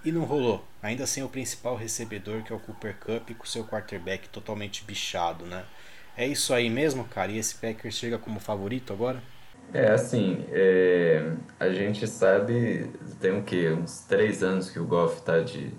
E 0.05 0.11
não 0.11 0.25
rolou. 0.25 0.63
Ainda 0.81 1.07
sem 1.07 1.23
o 1.23 1.27
principal 1.27 1.75
recebedor, 1.75 2.43
que 2.43 2.53
é 2.53 2.55
o 2.55 2.59
Cooper 2.59 2.95
Cup, 2.95 3.35
com 3.35 3.45
seu 3.45 3.65
quarterback 3.65 4.29
totalmente 4.29 4.83
bichado, 4.83 5.45
né? 5.45 5.65
É 6.15 6.25
isso 6.25 6.53
aí 6.53 6.69
mesmo, 6.69 7.03
cara? 7.03 7.31
E 7.31 7.39
esse 7.39 7.55
Packers 7.55 7.95
chega 7.95 8.19
como 8.19 8.39
favorito 8.39 8.93
agora? 8.93 9.21
É, 9.73 9.91
assim, 9.91 10.45
é, 10.49 11.33
a 11.59 11.69
gente 11.69 12.07
sabe, 12.07 12.89
tem 13.19 13.37
o 13.37 13.43
quê? 13.43 13.69
Uns 13.69 14.01
três 14.01 14.41
anos 14.41 14.69
que 14.69 14.79
o 14.79 14.85
Goff 14.85 15.21
tá 15.21 15.41
de, 15.41 15.73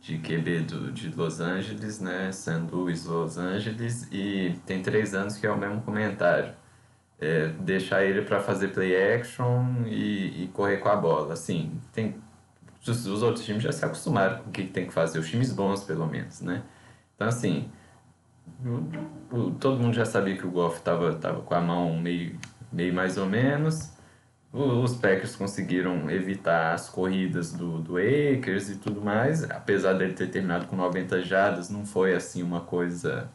de 0.00 0.18
QB 0.18 0.60
do, 0.62 0.92
de 0.92 1.14
Los 1.14 1.40
Angeles, 1.40 2.00
né? 2.00 2.32
St. 2.32 2.66
Louis, 2.70 3.04
Los 3.06 3.38
Angeles, 3.38 4.08
e 4.10 4.58
tem 4.66 4.82
três 4.82 5.14
anos 5.14 5.36
que 5.36 5.46
é 5.46 5.50
o 5.50 5.56
mesmo 5.56 5.80
comentário. 5.82 6.54
É, 7.20 7.48
deixar 7.48 8.04
ele 8.04 8.22
para 8.22 8.40
fazer 8.40 8.68
play 8.68 9.14
action 9.14 9.84
e, 9.86 10.44
e 10.44 10.48
correr 10.48 10.78
com 10.78 10.88
a 10.88 10.96
bola. 10.96 11.34
Assim, 11.34 11.78
tem, 11.92 12.16
os, 12.86 13.06
os 13.06 13.22
outros 13.22 13.44
times 13.44 13.62
já 13.62 13.72
se 13.72 13.84
acostumaram 13.84 14.42
com 14.42 14.50
o 14.50 14.52
que 14.52 14.64
tem 14.64 14.86
que 14.86 14.92
fazer, 14.92 15.18
os 15.18 15.28
times 15.28 15.52
bons, 15.52 15.84
pelo 15.84 16.06
menos, 16.06 16.40
né? 16.40 16.62
Então, 17.14 17.28
assim, 17.28 17.70
o, 18.64 19.36
o, 19.36 19.50
todo 19.52 19.78
mundo 19.78 19.94
já 19.94 20.04
sabia 20.04 20.36
que 20.36 20.46
o 20.46 20.50
Goff 20.50 20.80
tava, 20.82 21.14
tava 21.14 21.42
com 21.42 21.54
a 21.54 21.60
mão 21.60 21.96
meio 21.98 22.38
meio 22.72 22.94
mais 22.94 23.16
ou 23.18 23.26
menos. 23.26 23.92
Os 24.52 24.96
Packers 24.96 25.36
conseguiram 25.36 26.10
evitar 26.10 26.74
as 26.74 26.88
corridas 26.88 27.52
do, 27.52 27.78
do 27.78 27.96
Akers 27.96 28.68
e 28.68 28.76
tudo 28.76 29.00
mais, 29.00 29.48
apesar 29.48 29.92
dele 29.92 30.12
ter 30.12 30.28
terminado 30.28 30.66
com 30.66 30.74
90 30.74 31.22
jardas, 31.22 31.70
não 31.70 31.86
foi 31.86 32.14
assim 32.14 32.42
uma 32.42 32.60
coisa. 32.60 33.30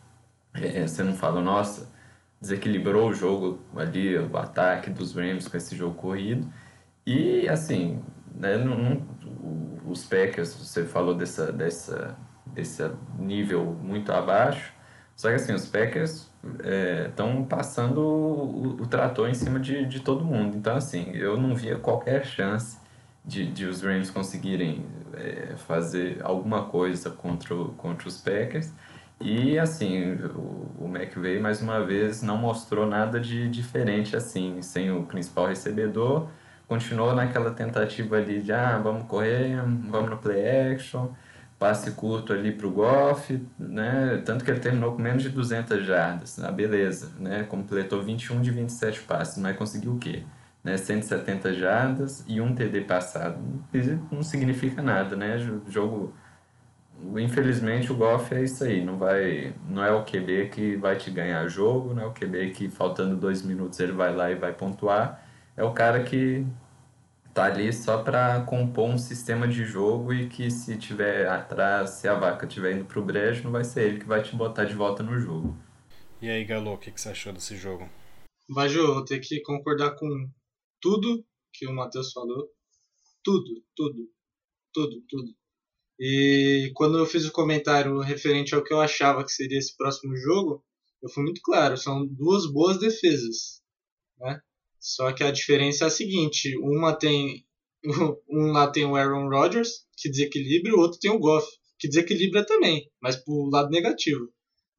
É, 0.53 0.85
você 0.85 1.03
não 1.03 1.13
fala, 1.15 1.41
nossa, 1.41 1.89
desequilibrou 2.41 3.09
o 3.09 3.13
jogo 3.13 3.59
ali, 3.77 4.17
o 4.17 4.37
ataque 4.37 4.89
dos 4.89 5.15
Rams 5.15 5.47
com 5.47 5.55
esse 5.57 5.75
jogo 5.75 5.95
corrido. 5.95 6.47
E 7.05 7.47
assim, 7.47 8.01
né, 8.33 8.57
não, 8.57 8.77
não, 8.77 9.07
os 9.87 10.03
Packers, 10.03 10.53
você 10.53 10.83
falou 10.83 11.15
dessa, 11.15 11.51
dessa, 11.51 12.17
desse 12.47 12.83
nível 13.17 13.77
muito 13.81 14.11
abaixo, 14.11 14.73
só 15.15 15.29
que 15.29 15.35
assim, 15.35 15.53
os 15.53 15.65
Packers 15.65 16.29
estão 17.07 17.41
é, 17.41 17.43
passando 17.43 17.99
o, 17.99 18.81
o, 18.81 18.87
trator 18.87 19.29
em 19.29 19.33
cima 19.33 19.59
de, 19.59 19.85
de 19.85 19.99
todo 19.99 20.23
mundo. 20.23 20.57
Então, 20.57 20.75
assim, 20.75 21.11
eu 21.13 21.37
não 21.37 21.55
via 21.55 21.77
qualquer 21.77 22.25
chance 22.25 22.77
de, 23.23 23.45
de 23.51 23.65
os 23.65 23.81
Rams 23.81 24.09
conseguirem 24.11 24.85
é, 25.13 25.55
fazer 25.67 26.19
alguma 26.23 26.65
coisa 26.65 27.09
contra, 27.09 27.55
contra 27.77 28.07
os 28.07 28.21
Packers. 28.21 28.71
E, 29.19 29.57
assim, 29.57 30.13
o, 30.13 30.85
o 30.85 30.91
McVay, 30.93 31.39
mais 31.39 31.61
uma 31.61 31.83
vez, 31.83 32.21
não 32.21 32.37
mostrou 32.37 32.85
nada 32.85 33.19
de 33.19 33.49
diferente, 33.49 34.15
assim, 34.15 34.61
sem 34.61 34.91
o 34.91 35.03
principal 35.03 35.47
recebedor. 35.47 36.27
continuou 36.67 37.15
naquela 37.15 37.51
tentativa 37.51 38.17
ali 38.17 38.41
de 38.41 38.51
ah, 38.51 38.77
vamos 38.83 39.07
correr, 39.07 39.55
vamos 39.89 40.09
no 40.09 40.17
play 40.17 40.73
action, 40.73 41.09
passe 41.65 41.89
curto 41.93 42.31
ali 42.31 42.51
para 42.51 42.67
o 42.67 42.71
Goff, 42.71 43.41
né? 43.57 44.21
Tanto 44.23 44.45
que 44.45 44.51
ele 44.51 44.59
terminou 44.59 44.91
com 44.91 45.01
menos 45.01 45.23
de 45.23 45.29
200 45.29 45.83
jardas, 45.83 46.37
ah, 46.37 46.51
beleza, 46.51 47.11
né? 47.19 47.41
Completou 47.41 48.03
21 48.03 48.39
de 48.39 48.51
27 48.51 49.01
passes, 49.01 49.39
mas 49.39 49.57
conseguiu 49.57 49.93
o 49.93 49.97
quê? 49.97 50.21
Né? 50.63 50.77
170 50.77 51.55
jardas 51.55 52.23
e 52.27 52.39
um 52.39 52.53
TD 52.53 52.81
passado. 52.81 53.39
Não 54.11 54.21
significa 54.21 54.83
nada, 54.83 55.15
né? 55.15 55.39
Jogo 55.67 56.13
infelizmente 57.17 57.91
o 57.91 57.95
Goff 57.95 58.33
é 58.33 58.43
isso 58.43 58.63
aí, 58.63 58.85
não 58.85 58.97
vai, 58.97 59.53
não 59.67 59.83
é 59.83 59.91
o 59.91 60.03
QB 60.03 60.49
que 60.49 60.75
vai 60.75 60.95
te 60.95 61.09
ganhar 61.09 61.47
jogo, 61.47 61.95
não 61.95 62.03
é 62.03 62.05
o 62.05 62.11
QB 62.11 62.51
que 62.51 62.69
faltando 62.69 63.17
dois 63.17 63.41
minutos 63.41 63.79
ele 63.79 63.91
vai 63.91 64.15
lá 64.15 64.31
e 64.31 64.35
vai 64.35 64.53
pontuar, 64.53 65.19
é 65.57 65.63
o 65.63 65.71
cara 65.71 66.03
que 66.03 66.45
tá 67.35 67.43
ali 67.43 67.73
só 67.73 68.01
para 68.01 68.45
compor 68.45 68.89
um 68.89 68.97
sistema 68.97 69.45
de 69.45 69.65
jogo 69.65 70.13
e 70.13 70.29
que 70.29 70.49
se 70.49 70.77
tiver 70.77 71.27
atrás, 71.27 71.89
se 71.89 72.07
a 72.07 72.15
vaca 72.15 72.47
tiver 72.47 72.71
indo 72.71 72.85
pro 72.85 73.03
brejo, 73.03 73.43
não 73.43 73.51
vai 73.51 73.65
ser 73.65 73.89
ele 73.89 73.99
que 73.99 74.05
vai 74.05 74.23
te 74.23 74.33
botar 74.33 74.63
de 74.63 74.73
volta 74.73 75.03
no 75.03 75.19
jogo. 75.19 75.53
E 76.21 76.29
aí, 76.29 76.45
Galo, 76.45 76.71
o 76.71 76.77
que, 76.77 76.89
que 76.91 76.99
você 76.99 77.09
achou 77.09 77.33
desse 77.33 77.57
jogo? 77.57 77.89
Baju, 78.49 78.79
eu 78.79 78.93
vou 78.93 79.03
ter 79.03 79.19
que 79.19 79.41
concordar 79.41 79.95
com 79.97 80.07
tudo 80.79 81.25
que 81.53 81.67
o 81.67 81.75
Matheus 81.75 82.13
falou. 82.13 82.47
Tudo, 83.21 83.61
tudo, 83.75 84.09
tudo, 84.73 85.03
tudo. 85.09 85.35
E 85.99 86.71
quando 86.73 86.97
eu 86.97 87.05
fiz 87.05 87.25
o 87.25 87.33
comentário 87.33 87.99
referente 87.99 88.55
ao 88.55 88.63
que 88.63 88.73
eu 88.73 88.79
achava 88.79 89.25
que 89.25 89.31
seria 89.31 89.57
esse 89.57 89.75
próximo 89.75 90.15
jogo, 90.15 90.63
eu 91.03 91.09
fui 91.09 91.23
muito 91.23 91.41
claro, 91.43 91.75
são 91.75 92.05
duas 92.05 92.49
boas 92.49 92.79
defesas, 92.79 93.61
né? 94.19 94.39
Só 94.85 95.11
que 95.11 95.23
a 95.23 95.31
diferença 95.31 95.85
é 95.85 95.87
a 95.87 95.89
seguinte, 95.89 96.55
uma 96.59 96.93
tem 96.93 97.43
um 98.29 98.51
lá 98.51 98.69
tem 98.69 98.85
o 98.85 98.95
Aaron 98.95 99.27
Rodgers, 99.29 99.79
que 99.97 100.07
desequilibra, 100.07 100.75
o 100.75 100.79
outro 100.79 100.99
tem 100.99 101.09
o 101.09 101.17
Goff, 101.17 101.47
que 101.79 101.87
desequilibra 101.87 102.45
também, 102.45 102.87
mas 103.01 103.15
pro 103.15 103.49
lado 103.49 103.71
negativo. 103.71 104.29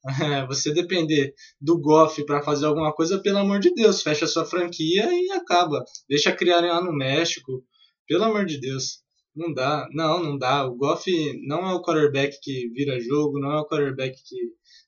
Você 0.47 0.73
depender 0.73 1.35
do 1.61 1.81
Goff 1.81 2.25
para 2.25 2.41
fazer 2.41 2.67
alguma 2.67 2.95
coisa, 2.95 3.21
pelo 3.21 3.39
amor 3.39 3.59
de 3.59 3.75
Deus, 3.75 4.01
fecha 4.01 4.29
sua 4.29 4.45
franquia 4.45 5.09
e 5.13 5.33
acaba. 5.33 5.83
Deixa 6.09 6.31
criarem 6.31 6.71
lá 6.71 6.81
no 6.81 6.93
México, 6.93 7.65
pelo 8.07 8.23
amor 8.23 8.47
de 8.47 8.61
Deus. 8.61 9.01
Não 9.35 9.53
dá, 9.53 9.89
não, 9.91 10.23
não 10.23 10.39
dá. 10.39 10.65
O 10.67 10.77
Goff 10.77 11.11
não 11.49 11.69
é 11.69 11.75
o 11.75 11.83
quarterback 11.83 12.39
que 12.41 12.69
vira 12.69 13.01
jogo, 13.01 13.41
não 13.41 13.51
é 13.51 13.61
o 13.61 13.67
quarterback 13.67 14.17
que 14.25 14.37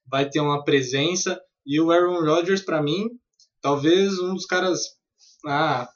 vai 0.08 0.30
ter 0.30 0.38
uma 0.38 0.62
presença. 0.62 1.40
E 1.66 1.80
o 1.80 1.90
Aaron 1.90 2.20
Rodgers, 2.20 2.62
para 2.62 2.80
mim, 2.80 3.08
talvez 3.60 4.16
um 4.20 4.34
dos 4.34 4.46
caras, 4.46 4.97
ah, 5.46 5.88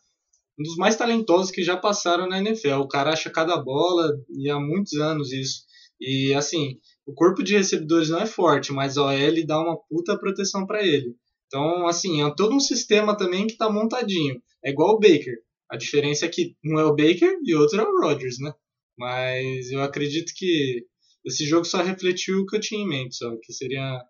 um 0.58 0.62
dos 0.62 0.76
mais 0.76 0.96
talentosos 0.96 1.50
que 1.50 1.62
já 1.62 1.76
passaram 1.76 2.28
na 2.28 2.38
NFL. 2.38 2.80
O 2.80 2.88
cara 2.88 3.12
acha 3.12 3.30
cada 3.30 3.56
bola 3.56 4.12
e 4.30 4.50
há 4.50 4.58
muitos 4.58 4.94
anos 4.94 5.32
isso. 5.32 5.62
E 6.00 6.34
assim, 6.34 6.78
o 7.06 7.14
corpo 7.14 7.42
de 7.42 7.56
recebedores 7.56 8.08
não 8.10 8.20
é 8.20 8.26
forte, 8.26 8.72
mas 8.72 8.96
a 8.96 9.04
OL 9.04 9.46
dá 9.46 9.60
uma 9.60 9.78
puta 9.88 10.18
proteção 10.18 10.66
para 10.66 10.84
ele. 10.84 11.14
Então, 11.46 11.86
assim, 11.86 12.22
é 12.22 12.34
todo 12.34 12.54
um 12.54 12.60
sistema 12.60 13.16
também 13.16 13.46
que 13.46 13.56
tá 13.56 13.70
montadinho. 13.70 14.40
É 14.64 14.70
igual 14.70 14.94
o 14.94 14.98
Baker. 14.98 15.36
A 15.70 15.76
diferença 15.76 16.26
é 16.26 16.28
que 16.28 16.56
um 16.64 16.78
é 16.78 16.84
o 16.84 16.94
Baker 16.94 17.38
e 17.44 17.54
outro 17.54 17.80
é 17.80 17.84
o 17.84 18.00
Rodgers, 18.00 18.38
né? 18.38 18.52
Mas 18.98 19.70
eu 19.70 19.82
acredito 19.82 20.32
que 20.36 20.84
esse 21.24 21.44
jogo 21.44 21.64
só 21.64 21.82
refletiu 21.82 22.40
o 22.40 22.46
que 22.46 22.56
eu 22.56 22.60
tinha 22.60 22.82
em 22.82 22.88
mente, 22.88 23.16
só 23.16 23.30
que 23.42 23.52
seria 23.52 24.02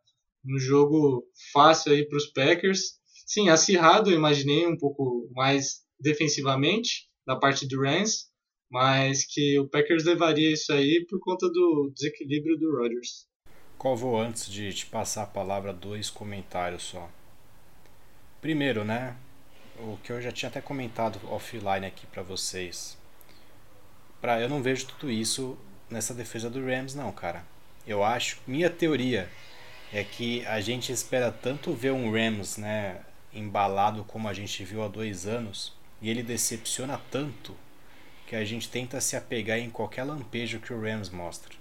um 0.45 0.59
jogo 0.59 1.25
fácil 1.53 1.93
aí 1.93 2.07
para 2.07 2.17
os 2.17 2.27
Packers. 2.27 2.95
Sim, 3.27 3.49
acirrado, 3.49 4.11
eu 4.11 4.17
imaginei 4.17 4.67
um 4.67 4.77
pouco 4.77 5.29
mais 5.35 5.83
defensivamente 5.99 7.09
da 7.27 7.37
parte 7.37 7.67
do 7.67 7.81
Rams, 7.81 8.27
mas 8.71 9.25
que 9.25 9.59
o 9.59 9.69
Packers 9.69 10.05
levaria 10.05 10.53
isso 10.53 10.73
aí 10.73 11.05
por 11.09 11.21
conta 11.21 11.49
do 11.49 11.91
desequilíbrio 11.95 12.59
do 12.59 12.77
Rodgers. 12.77 13.27
Vou 13.97 14.17
antes 14.19 14.49
de 14.49 14.73
te 14.73 14.87
passar 14.87 15.25
a 15.25 15.27
palavra 15.27 15.73
dois 15.73 16.09
comentários 16.09 16.85
só. 16.85 17.11
Primeiro, 18.41 18.85
né? 18.85 19.17
o 19.79 19.99
que 20.03 20.13
eu 20.13 20.21
já 20.21 20.31
tinha 20.31 20.49
até 20.49 20.61
comentado 20.61 21.19
offline 21.31 21.87
aqui 21.87 22.07
para 22.07 22.23
vocês. 22.23 22.97
Pra, 24.21 24.41
eu 24.41 24.49
não 24.49 24.63
vejo 24.63 24.87
tudo 24.87 25.11
isso 25.11 25.59
nessa 25.91 26.15
defesa 26.15 26.49
do 26.49 26.65
Rams, 26.65 26.95
não, 26.95 27.11
cara. 27.13 27.45
Eu 27.87 28.05
acho, 28.05 28.39
minha 28.47 28.71
teoria 28.71 29.29
é 29.93 30.05
que 30.05 30.47
a 30.47 30.61
gente 30.61 30.93
espera 30.93 31.33
tanto 31.33 31.73
ver 31.73 31.93
um 31.93 32.11
Rams, 32.13 32.57
né, 32.57 33.01
embalado 33.35 34.05
como 34.05 34.29
a 34.29 34.35
gente 34.35 34.65
viu 34.65 34.83
há 34.83 34.89
dois 34.89 35.27
anos, 35.27 35.73
e 36.01 36.11
ele 36.11 36.23
decepciona 36.23 37.01
tanto 37.11 37.57
que 38.27 38.37
a 38.37 38.45
gente 38.45 38.69
tenta 38.69 39.01
se 39.01 39.17
apegar 39.17 39.59
em 39.59 39.71
qualquer 39.71 40.05
lampejo 40.05 40.59
que 40.59 40.73
o 40.73 40.81
Rams 40.81 41.11
mostra. 41.11 41.55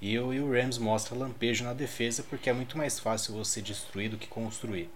E, 0.00 0.12
e 0.12 0.18
o 0.18 0.52
Rams 0.52 0.78
mostra 0.78 1.16
lampejo 1.16 1.64
na 1.64 1.72
defesa 1.72 2.22
porque 2.28 2.50
é 2.50 2.52
muito 2.52 2.76
mais 2.76 2.98
fácil 2.98 3.34
você 3.34 3.62
destruir 3.62 4.10
do 4.10 4.18
que 4.18 4.26
construir. 4.26 4.90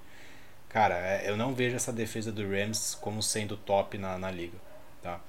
Cara, 0.68 0.96
é, 0.96 1.28
eu 1.28 1.36
não 1.36 1.54
vejo 1.54 1.76
essa 1.76 1.92
defesa 1.92 2.30
do 2.30 2.48
Rams 2.48 2.94
como 3.00 3.22
sendo 3.22 3.56
top 3.56 3.96
na, 3.98 4.18
na 4.18 4.30
liga. 4.30 4.58
Tá? 5.02 5.20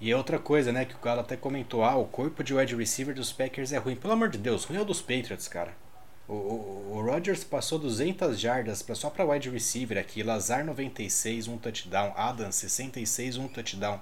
E 0.00 0.12
outra 0.12 0.38
coisa, 0.38 0.72
né, 0.72 0.84
que 0.84 0.94
o 0.94 0.98
Galo 0.98 1.20
até 1.20 1.36
comentou, 1.36 1.84
ah, 1.84 1.96
o 1.96 2.06
corpo 2.06 2.42
de 2.42 2.52
wide 2.52 2.74
receiver 2.74 3.14
dos 3.14 3.32
Packers 3.32 3.72
é 3.72 3.78
ruim. 3.78 3.94
Pelo 3.94 4.14
amor 4.14 4.28
de 4.28 4.38
Deus, 4.38 4.64
ruim 4.64 4.78
é 4.78 4.80
o 4.80 4.84
dos 4.84 5.00
Patriots, 5.00 5.46
cara. 5.46 5.72
O, 6.28 6.34
o, 6.34 6.92
o 6.96 7.02
Rodgers 7.02 7.44
passou 7.44 7.78
200 7.78 8.38
jardas 8.38 8.84
só 8.94 9.10
para 9.10 9.24
wide 9.24 9.50
receiver 9.50 9.98
aqui. 9.98 10.22
Lazar 10.22 10.64
96, 10.64 11.48
um 11.48 11.58
touchdown. 11.58 12.12
Adams 12.16 12.56
66, 12.56 13.36
um 13.36 13.48
touchdown. 13.48 14.00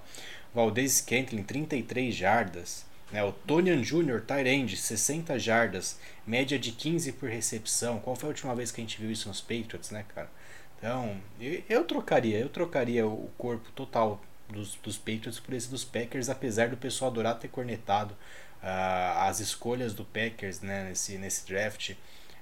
Valdez 0.54 0.94
Scantling 0.94 1.42
33 1.42 2.14
jardas. 2.14 2.84
Né, 3.10 3.24
o 3.24 3.32
Tonian 3.32 3.82
Jr., 3.82 4.20
Tyrande, 4.20 4.76
60 4.76 5.38
jardas. 5.38 5.98
Média 6.26 6.58
de 6.58 6.72
15 6.72 7.12
por 7.12 7.28
recepção. 7.28 7.98
Qual 7.98 8.14
foi 8.14 8.28
a 8.28 8.32
última 8.32 8.54
vez 8.54 8.70
que 8.70 8.80
a 8.80 8.84
gente 8.84 9.00
viu 9.00 9.10
isso 9.10 9.28
nos 9.28 9.40
Patriots, 9.40 9.90
né, 9.90 10.04
cara? 10.14 10.30
Então, 10.78 11.16
eu, 11.40 11.62
eu 11.68 11.84
trocaria, 11.84 12.38
eu 12.38 12.48
trocaria 12.48 13.06
o 13.06 13.30
corpo 13.36 13.70
total 13.72 14.22
dos, 14.48 14.76
dos 14.76 14.96
Patriots 14.96 15.40
por 15.40 15.54
esse 15.54 15.68
dos 15.68 15.84
Packers, 15.84 16.28
apesar 16.28 16.68
do 16.68 16.76
pessoal 16.76 17.10
adorar 17.10 17.38
ter 17.38 17.48
cornetado 17.48 18.16
uh, 18.62 19.18
as 19.20 19.40
escolhas 19.40 19.94
do 19.94 20.04
Packers 20.04 20.60
né, 20.60 20.88
nesse, 20.88 21.18
nesse 21.18 21.46
draft. 21.46 21.94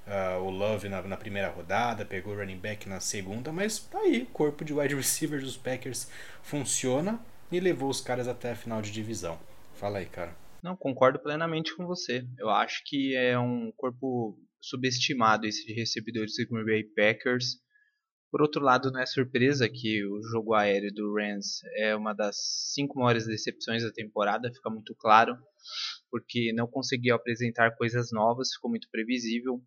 Uh, 0.06 0.42
o 0.42 0.50
Love 0.50 0.88
na, 0.88 1.02
na, 1.02 1.16
primeira 1.18 1.50
rodada, 1.50 2.04
pegou 2.04 2.32
o 2.32 2.36
running 2.36 2.58
back 2.58 2.88
na 2.88 2.98
segunda, 2.98 3.52
mas 3.52 3.78
tá 3.78 3.98
aí, 3.98 4.22
o 4.22 4.26
corpo 4.26 4.64
de 4.64 4.72
wide 4.72 4.94
receiver 4.96 5.38
dos 5.38 5.56
Packers 5.56 6.10
funciona 6.42 7.20
e 7.52 7.60
levou 7.60 7.90
os 7.90 8.00
caras 8.00 8.26
até 8.26 8.52
a 8.52 8.56
final 8.56 8.80
de 8.80 8.90
divisão. 8.90 9.38
Fala 9.74 9.98
aí, 9.98 10.06
cara. 10.06 10.34
Não, 10.62 10.76
concordo 10.76 11.18
plenamente 11.18 11.76
com 11.76 11.86
você. 11.86 12.26
Eu 12.38 12.48
acho 12.48 12.82
que 12.86 13.14
é 13.14 13.38
um 13.38 13.70
corpo 13.76 14.36
subestimado 14.60 15.46
esse 15.46 15.64
de 15.66 15.72
recebedores 15.72 16.34
do 16.36 16.48
Green 16.48 16.64
Bay 16.64 16.84
Packers. 16.84 17.58
Por 18.30 18.42
outro 18.42 18.62
lado, 18.62 18.90
não 18.90 19.00
é 19.00 19.06
surpresa 19.06 19.68
que 19.68 20.04
o 20.04 20.22
jogo 20.22 20.54
aéreo 20.54 20.92
do 20.92 21.14
Rams 21.14 21.60
é 21.76 21.94
uma 21.96 22.12
das 22.12 22.36
cinco 22.74 22.98
maiores 22.98 23.26
decepções 23.26 23.82
da 23.82 23.90
temporada, 23.90 24.52
fica 24.52 24.68
muito 24.68 24.94
claro, 24.96 25.38
porque 26.10 26.52
não 26.52 26.66
conseguiu 26.66 27.14
apresentar 27.14 27.76
coisas 27.76 28.10
novas, 28.12 28.52
ficou 28.54 28.70
muito 28.70 28.88
previsível. 28.90 29.62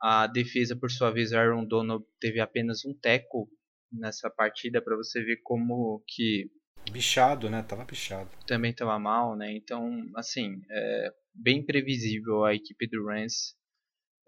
A 0.00 0.26
defesa, 0.26 0.76
por 0.76 0.90
sua 0.90 1.10
vez, 1.10 1.32
Aaron 1.32 1.64
Donald 1.64 2.04
teve 2.20 2.40
apenas 2.40 2.84
um 2.84 2.92
teco 2.92 3.48
nessa 3.92 4.28
partida 4.30 4.82
para 4.82 4.96
você 4.96 5.22
ver 5.22 5.40
como 5.42 6.02
que 6.08 6.50
bichado, 6.90 7.48
né? 7.48 7.62
Tava 7.62 7.84
bichado. 7.84 8.30
Também 8.46 8.74
tava 8.74 8.98
mal, 8.98 9.36
né? 9.36 9.52
Então, 9.52 9.88
assim, 10.16 10.60
é 10.70 11.08
bem 11.34 11.64
previsível 11.64 12.44
a 12.44 12.54
equipe 12.54 12.88
do 12.88 13.06
Rams. 13.06 13.54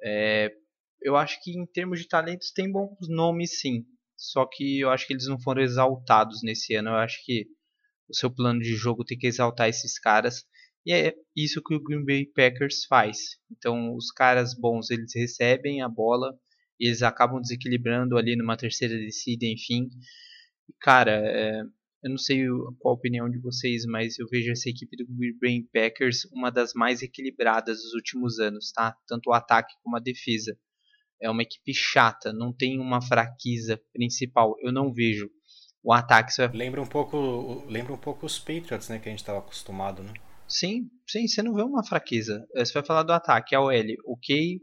É, 0.02 0.50
eu 1.02 1.16
acho 1.16 1.42
que 1.42 1.50
em 1.50 1.66
termos 1.66 2.00
de 2.00 2.08
talentos 2.08 2.52
tem 2.52 2.70
bons 2.70 3.08
nomes 3.08 3.60
sim. 3.60 3.84
Só 4.16 4.46
que 4.46 4.80
eu 4.80 4.90
acho 4.90 5.06
que 5.06 5.12
eles 5.12 5.26
não 5.26 5.40
foram 5.40 5.62
exaltados 5.62 6.40
nesse 6.42 6.74
ano. 6.74 6.90
Eu 6.90 6.96
acho 6.96 7.18
que 7.24 7.46
o 8.08 8.14
seu 8.14 8.32
plano 8.32 8.60
de 8.60 8.74
jogo 8.74 9.04
tem 9.04 9.18
que 9.18 9.26
exaltar 9.26 9.68
esses 9.68 9.98
caras. 9.98 10.44
E 10.86 10.92
é 10.92 11.14
isso 11.34 11.62
que 11.62 11.74
o 11.74 11.82
Green 11.82 12.04
Bay 12.04 12.26
Packers 12.26 12.84
faz. 12.84 13.38
Então, 13.50 13.94
os 13.94 14.10
caras 14.10 14.54
bons, 14.54 14.90
eles 14.90 15.14
recebem 15.14 15.82
a 15.82 15.88
bola, 15.88 16.38
eles 16.78 17.02
acabam 17.02 17.40
desequilibrando 17.40 18.18
ali 18.18 18.36
numa 18.36 18.56
terceira 18.56 18.96
descida, 18.96 19.46
enfim. 19.46 19.88
E, 20.68 20.74
cara, 20.80 21.12
é, 21.12 21.62
eu 22.02 22.10
não 22.10 22.18
sei 22.18 22.46
qual 22.80 22.94
a 22.94 22.98
opinião 22.98 23.30
de 23.30 23.38
vocês, 23.38 23.86
mas 23.86 24.18
eu 24.18 24.26
vejo 24.28 24.52
essa 24.52 24.68
equipe 24.68 24.94
do 24.96 25.06
Green 25.08 25.38
Bay 25.40 25.68
Packers 25.72 26.26
uma 26.26 26.50
das 26.50 26.74
mais 26.74 27.00
equilibradas 27.02 27.78
dos 27.78 27.94
últimos 27.94 28.38
anos, 28.38 28.70
tá? 28.72 28.94
Tanto 29.06 29.30
o 29.30 29.32
ataque 29.32 29.74
como 29.82 29.96
a 29.96 30.00
defesa 30.00 30.54
é 31.20 31.30
uma 31.30 31.42
equipe 31.42 31.72
chata, 31.72 32.30
não 32.30 32.52
tem 32.52 32.78
uma 32.78 33.00
fraqueza 33.00 33.80
principal. 33.92 34.54
Eu 34.60 34.70
não 34.70 34.92
vejo 34.92 35.30
o 35.82 35.94
ataque. 35.94 36.30
Lembra 36.52 36.82
um 36.82 36.86
pouco, 36.86 37.64
lembra 37.66 37.94
um 37.94 37.98
pouco 37.98 38.26
os 38.26 38.38
Patriots, 38.38 38.90
né, 38.90 38.98
que 38.98 39.08
a 39.08 39.12
gente 39.12 39.20
estava 39.20 39.38
acostumado, 39.38 40.02
né? 40.02 40.12
Sim, 40.56 40.88
sim, 41.04 41.26
você 41.26 41.42
não 41.42 41.52
vê 41.52 41.62
uma 41.62 41.84
fraqueza. 41.84 42.46
É, 42.54 42.64
você 42.64 42.72
vai 42.74 42.84
falar 42.84 43.02
do 43.02 43.12
ataque, 43.12 43.56
a 43.56 43.60
OL, 43.60 43.96
ok, 44.06 44.60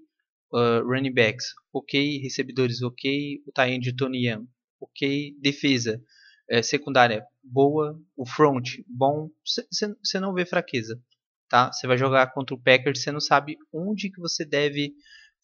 uh, 0.54 0.88
running 0.88 1.14
backs, 1.14 1.48
ok, 1.74 2.18
recebedores, 2.20 2.82
ok, 2.82 3.42
o 3.46 3.52
Tayen 3.52 3.78
de 3.78 3.94
Tony 3.94 4.26
Young, 4.30 4.48
ok, 4.80 5.36
defesa. 5.42 6.02
é, 6.50 6.62
secundária 6.64 7.26
boa, 7.44 8.00
o 8.16 8.26
front 8.26 8.70
bom, 8.88 9.30
você 9.44 10.20
não 10.20 10.34
vê 10.34 10.46
fraqueza, 10.46 10.98
tá? 11.50 11.72
Você 11.74 11.88
vai 11.88 11.98
jogar 11.98 12.32
contra 12.34 12.56
o 12.56 12.62
Packers, 12.62 13.04
você 13.04 13.12
não 13.12 13.20
sabe 13.20 13.58
onde 13.74 14.10
que 14.10 14.22
você 14.22 14.46
deve 14.46 14.94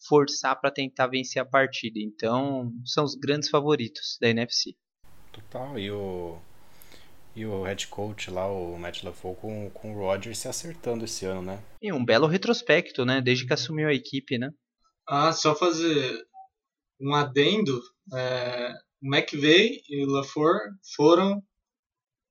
forçar 0.08 0.58
para 0.58 0.70
tentar 0.70 1.08
vencer 1.08 1.42
a 1.42 1.46
partida. 1.46 1.98
Então, 2.00 2.72
são 2.86 3.04
os 3.04 3.14
grandes 3.14 3.50
favoritos 3.50 4.16
da 4.18 4.28
NFC. 4.30 4.74
Total, 5.32 5.78
e 5.78 5.90
o 5.90 6.40
e 7.38 7.46
o 7.46 7.62
head 7.62 7.86
coach 7.86 8.30
lá, 8.30 8.50
o 8.50 8.76
Matt 8.76 9.04
LaFleur, 9.04 9.36
com, 9.36 9.70
com 9.70 9.94
o 9.94 9.98
Rodgers 9.98 10.38
se 10.38 10.48
acertando 10.48 11.04
esse 11.04 11.24
ano, 11.24 11.42
né? 11.42 11.62
E 11.80 11.92
um 11.92 12.04
belo 12.04 12.26
retrospecto, 12.26 13.04
né? 13.04 13.20
Desde 13.20 13.46
que 13.46 13.52
assumiu 13.52 13.88
a 13.88 13.94
equipe, 13.94 14.36
né? 14.36 14.50
Ah, 15.06 15.32
só 15.32 15.54
fazer 15.54 16.26
um 17.00 17.14
adendo. 17.14 17.80
É, 18.12 18.74
o 19.00 19.14
McVeigh 19.14 19.82
e 19.88 20.04
o 20.04 20.10
LaFleur 20.10 20.58
foram 20.96 21.42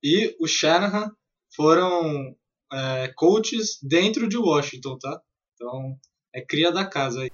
e 0.04 0.36
o 0.40 0.48
Shanahan 0.48 1.12
foram 1.56 2.36
é, 2.72 3.08
coaches 3.16 3.80
dentro 3.82 4.28
de 4.28 4.38
Washington, 4.38 4.98
tá? 4.98 5.22
Então, 5.54 5.98
é 6.36 6.42
cria 6.42 6.72
da 6.72 6.86
casa 6.86 7.22
aí. 7.22 7.32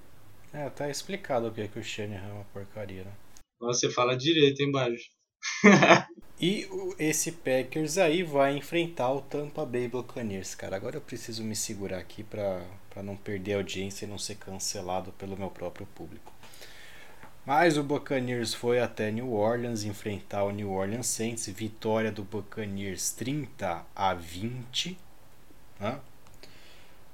É, 0.54 0.70
tá 0.70 0.90
explicado 0.90 1.48
o 1.48 1.52
que 1.52 1.62
é 1.62 1.68
que 1.68 1.80
o 1.80 1.84
Shanahan 1.84 2.30
é 2.30 2.34
uma 2.34 2.46
porcaria, 2.46 3.04
né? 3.04 3.14
Você 3.60 3.90
fala 3.90 4.16
direito, 4.16 4.62
hein, 4.62 4.72
Bajo? 4.72 5.02
E 6.40 6.68
esse 7.00 7.32
Packers 7.32 7.98
aí 7.98 8.24
vai 8.24 8.58
enfrentar 8.58 9.12
o 9.12 9.22
Tampa 9.22 9.66
Bay 9.66 9.88
Buccaneers, 9.88 10.56
cara. 10.56 10.76
Agora 10.76 10.98
eu 10.98 11.02
preciso 11.02 11.44
me 11.44 11.56
segurar 11.56 12.00
aqui 12.00 12.24
para 12.24 12.64
não 13.04 13.16
perder 13.16 13.54
a 13.54 13.58
audiência 13.58 14.06
e 14.06 14.10
não 14.10 14.18
ser 14.18 14.36
cancelado 14.36 15.12
pelo 15.14 15.38
meu 15.38 15.50
próprio 15.50 15.86
público. 15.88 16.34
Mas 17.46 17.78
o 17.78 17.84
Buccaneers 17.84 18.54
foi 18.54 18.80
até 18.80 19.12
New 19.12 19.34
Orleans 19.34 19.84
enfrentar 19.84 20.46
o 20.46 20.52
New 20.52 20.72
Orleans 20.72 21.08
Saints, 21.08 21.48
vitória 21.48 22.10
do 22.10 22.24
Buccaneers 22.24 23.12
30 23.12 23.86
a 23.94 24.14
20. 24.14 24.98
Né? 25.80 26.00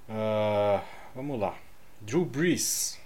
Uh, 0.07 0.81
vamos 1.15 1.39
lá. 1.39 1.57
Drew 1.99 2.25
Brees 2.25 2.99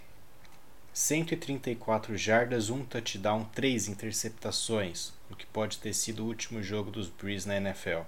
134 0.94 2.16
jardas, 2.16 2.70
um 2.70 2.86
touchdown, 2.86 3.46
três 3.46 3.88
interceptações, 3.88 5.12
o 5.32 5.36
que 5.36 5.46
pode 5.48 5.80
ter 5.80 5.92
sido 5.92 6.24
o 6.24 6.28
último 6.28 6.62
jogo 6.62 6.92
dos 6.92 7.10
Breeze 7.10 7.48
na 7.48 7.58
NFL. 7.58 8.02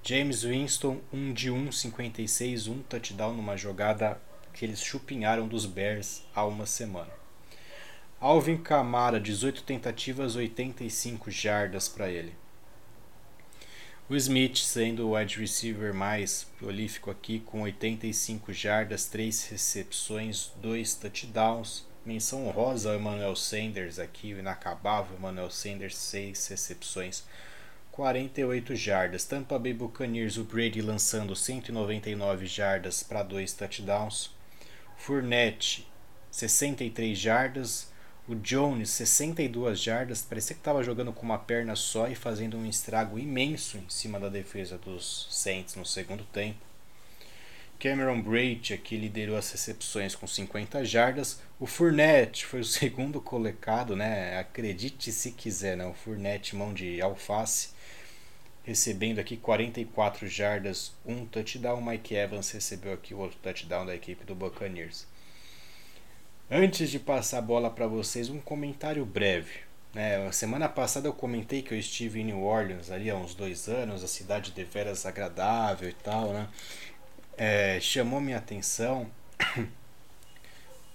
James 0.00 0.44
Winston, 0.44 1.00
1 1.12 1.32
de 1.32 1.50
1, 1.50 1.72
56, 1.72 2.68
um 2.68 2.82
touchdown 2.82 3.34
numa 3.34 3.56
jogada 3.56 4.20
que 4.52 4.64
eles 4.64 4.80
chupinharam 4.80 5.48
dos 5.48 5.66
Bears 5.66 6.22
há 6.32 6.46
uma 6.46 6.66
semana. 6.66 7.10
Alvin 8.20 8.58
Kamara, 8.58 9.18
18 9.18 9.64
tentativas, 9.64 10.36
85 10.36 11.32
jardas 11.32 11.88
para 11.88 12.08
ele. 12.08 12.32
O 14.08 14.14
Smith 14.14 14.58
sendo 14.58 15.08
o 15.08 15.16
wide 15.16 15.40
receiver 15.40 15.92
mais 15.92 16.44
prolífico 16.58 17.10
aqui, 17.10 17.40
com 17.40 17.62
85 17.62 18.52
jardas, 18.52 19.06
3 19.06 19.48
recepções, 19.48 20.52
2 20.62 20.94
touchdowns. 20.94 21.84
Menção 22.04 22.46
honrosa 22.46 22.90
ao 22.90 22.98
Emmanuel 22.98 23.34
Sanders 23.34 23.98
aqui, 23.98 24.34
o 24.34 24.38
inacabável 24.38 25.16
Emmanuel 25.16 25.50
Sanders, 25.50 25.96
6 25.96 26.48
recepções, 26.48 27.24
48 27.92 28.76
jardas. 28.76 29.24
Tampa 29.24 29.58
Bay 29.58 29.72
Buccaneers, 29.72 30.36
o 30.36 30.44
Brady 30.44 30.82
lançando 30.82 31.34
199 31.34 32.44
jardas 32.44 33.02
para 33.02 33.22
2 33.22 33.54
touchdowns. 33.54 34.30
Fournette, 34.98 35.88
63 36.30 37.16
jardas. 37.16 37.90
O 38.28 38.34
Jones, 38.34 38.90
62 38.90 39.80
jardas. 39.80 40.20
Parecia 40.20 40.54
que 40.54 40.60
estava 40.60 40.82
jogando 40.82 41.12
com 41.12 41.22
uma 41.22 41.38
perna 41.38 41.74
só 41.74 42.06
e 42.06 42.14
fazendo 42.14 42.58
um 42.58 42.66
estrago 42.66 43.18
imenso 43.18 43.78
em 43.78 43.88
cima 43.88 44.20
da 44.20 44.28
defesa 44.28 44.76
dos 44.76 45.26
Saints 45.30 45.74
no 45.74 45.86
segundo 45.86 46.24
tempo. 46.24 46.73
Cameron 47.84 48.22
Braid 48.22 48.72
aqui 48.72 48.96
liderou 48.96 49.36
as 49.36 49.52
recepções 49.52 50.14
com 50.14 50.26
50 50.26 50.86
jardas. 50.86 51.38
O 51.60 51.66
Fournette 51.66 52.46
foi 52.46 52.60
o 52.60 52.64
segundo 52.64 53.20
colocado, 53.20 53.94
né? 53.94 54.38
Acredite 54.38 55.12
se 55.12 55.32
quiser, 55.32 55.76
né? 55.76 55.84
O 55.84 55.92
Fournette, 55.92 56.56
mão 56.56 56.72
de 56.72 57.02
alface, 57.02 57.74
recebendo 58.62 59.18
aqui 59.18 59.36
44 59.36 60.26
jardas, 60.26 60.94
um 61.04 61.26
touchdown. 61.26 61.82
Mike 61.82 62.14
Evans 62.14 62.50
recebeu 62.52 62.94
aqui 62.94 63.12
o 63.12 63.18
outro 63.18 63.36
touchdown 63.42 63.84
da 63.84 63.94
equipe 63.94 64.24
do 64.24 64.34
Buccaneers. 64.34 65.06
Antes 66.50 66.90
de 66.90 66.98
passar 66.98 67.36
a 67.36 67.42
bola 67.42 67.68
para 67.68 67.86
vocês, 67.86 68.30
um 68.30 68.40
comentário 68.40 69.04
breve. 69.04 69.60
Né? 69.92 70.32
Semana 70.32 70.70
passada 70.70 71.06
eu 71.06 71.12
comentei 71.12 71.60
que 71.60 71.74
eu 71.74 71.78
estive 71.78 72.20
em 72.20 72.24
New 72.24 72.42
Orleans 72.42 72.90
ali 72.90 73.10
há 73.10 73.14
uns 73.14 73.34
dois 73.34 73.68
anos, 73.68 74.02
a 74.02 74.08
cidade 74.08 74.52
de 74.52 74.64
veras 74.64 75.04
agradável 75.04 75.88
e 75.88 75.92
tal, 75.92 76.32
né? 76.32 76.48
É, 77.36 77.78
chamou 77.80 78.20
minha 78.20 78.38
atenção. 78.38 79.06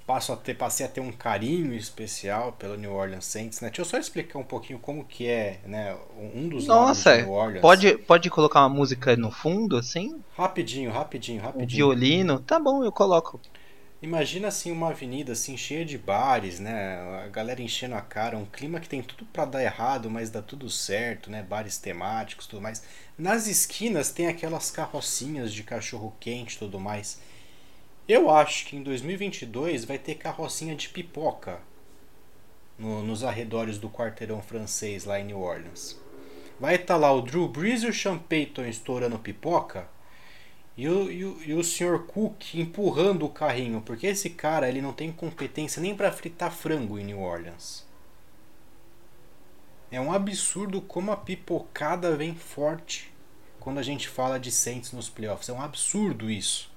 Passo 0.05 0.33
a 0.33 0.35
ter, 0.35 0.55
passei 0.55 0.83
a 0.87 0.89
ter 0.89 1.01
um 1.01 1.11
carinho 1.11 1.71
especial 1.71 2.51
pelo 2.53 2.75
New 2.75 2.91
Orleans 2.91 3.25
Saints, 3.25 3.61
né? 3.61 3.67
Deixa 3.67 3.81
eu 3.81 3.85
só 3.85 3.95
explicar 3.95 4.39
um 4.39 4.43
pouquinho 4.43 4.79
como 4.79 5.05
que 5.05 5.27
é, 5.27 5.59
né? 5.63 5.95
Um 6.33 6.49
dos 6.49 6.65
Nossa, 6.65 7.17
New 7.17 7.29
Orleans. 7.29 7.61
Pode, 7.61 7.95
pode 7.99 8.27
colocar 8.31 8.61
uma 8.61 8.69
música 8.69 9.15
no 9.15 9.29
fundo, 9.29 9.77
assim? 9.77 10.19
Rapidinho, 10.35 10.89
rapidinho, 10.89 11.39
rapidinho. 11.39 11.63
Um 11.63 11.67
violino, 11.67 12.39
tá 12.39 12.59
bom, 12.59 12.83
eu 12.83 12.91
coloco. 12.91 13.39
Imagina 14.01 14.47
assim 14.47 14.71
uma 14.71 14.89
avenida 14.89 15.33
assim 15.33 15.57
cheia 15.57 15.83
de 15.83 15.97
bares, 15.97 16.57
né? 16.59 17.21
A 17.25 17.27
galera 17.27 17.61
enchendo 17.61 17.95
a 17.95 18.01
cara, 18.01 18.37
um 18.37 18.45
clima 18.45 18.79
que 18.79 18.87
tem 18.87 19.03
tudo 19.03 19.25
para 19.25 19.43
dar 19.43 19.61
errado, 19.61 20.09
mas 20.09 20.29
dá 20.29 20.41
tudo 20.41 20.69
certo, 20.69 21.29
né? 21.29 21.43
Bares 21.43 21.77
temáticos, 21.77 22.47
tudo 22.47 22.61
mais. 22.61 22.81
Nas 23.19 23.47
esquinas 23.47 24.11
tem 24.11 24.27
aquelas 24.27 24.71
carrocinhas 24.71 25.51
de 25.51 25.61
cachorro 25.61 26.15
quente, 26.21 26.57
tudo 26.57 26.79
mais. 26.79 27.19
Eu 28.07 28.31
acho 28.31 28.65
que 28.65 28.77
em 28.77 28.81
2022 28.81 29.83
vai 29.83 29.97
ter 29.97 30.15
carrocinha 30.15 30.73
de 30.73 30.87
pipoca 30.87 31.59
no, 32.77 33.03
nos 33.03 33.21
arredores 33.21 33.77
do 33.77 33.89
quarteirão 33.89 34.41
francês 34.41 35.03
lá 35.03 35.19
em 35.19 35.25
New 35.25 35.41
Orleans. 35.41 35.99
Vai 36.57 36.75
estar 36.75 36.93
tá 36.93 36.97
lá 36.97 37.11
o 37.11 37.21
Drew 37.21 37.49
Brees 37.49 37.83
e 37.83 37.87
o 37.87 37.93
Sean 37.93 38.17
Payton 38.17 38.63
estourando 38.63 39.19
pipoca 39.19 39.89
e 40.77 40.87
o, 40.87 41.11
e 41.11 41.25
o, 41.25 41.43
e 41.43 41.53
o 41.53 41.61
Sr. 41.61 42.05
Cook 42.07 42.55
empurrando 42.55 43.25
o 43.25 43.29
carrinho, 43.29 43.81
porque 43.81 44.07
esse 44.07 44.29
cara 44.29 44.69
ele 44.69 44.81
não 44.81 44.93
tem 44.93 45.11
competência 45.11 45.81
nem 45.81 45.93
para 45.93 46.09
fritar 46.09 46.53
frango 46.53 46.97
em 46.97 47.03
New 47.03 47.19
Orleans. 47.19 47.85
É 49.91 49.99
um 49.99 50.11
absurdo 50.11 50.81
como 50.81 51.11
a 51.11 51.17
pipocada 51.17 52.15
vem 52.15 52.35
forte 52.35 53.11
quando 53.59 53.79
a 53.79 53.83
gente 53.83 54.07
fala 54.07 54.39
de 54.39 54.51
Saints 54.51 54.91
nos 54.91 55.09
playoffs. 55.09 55.49
É 55.49 55.53
um 55.53 55.61
absurdo 55.61 56.29
isso. 56.29 56.71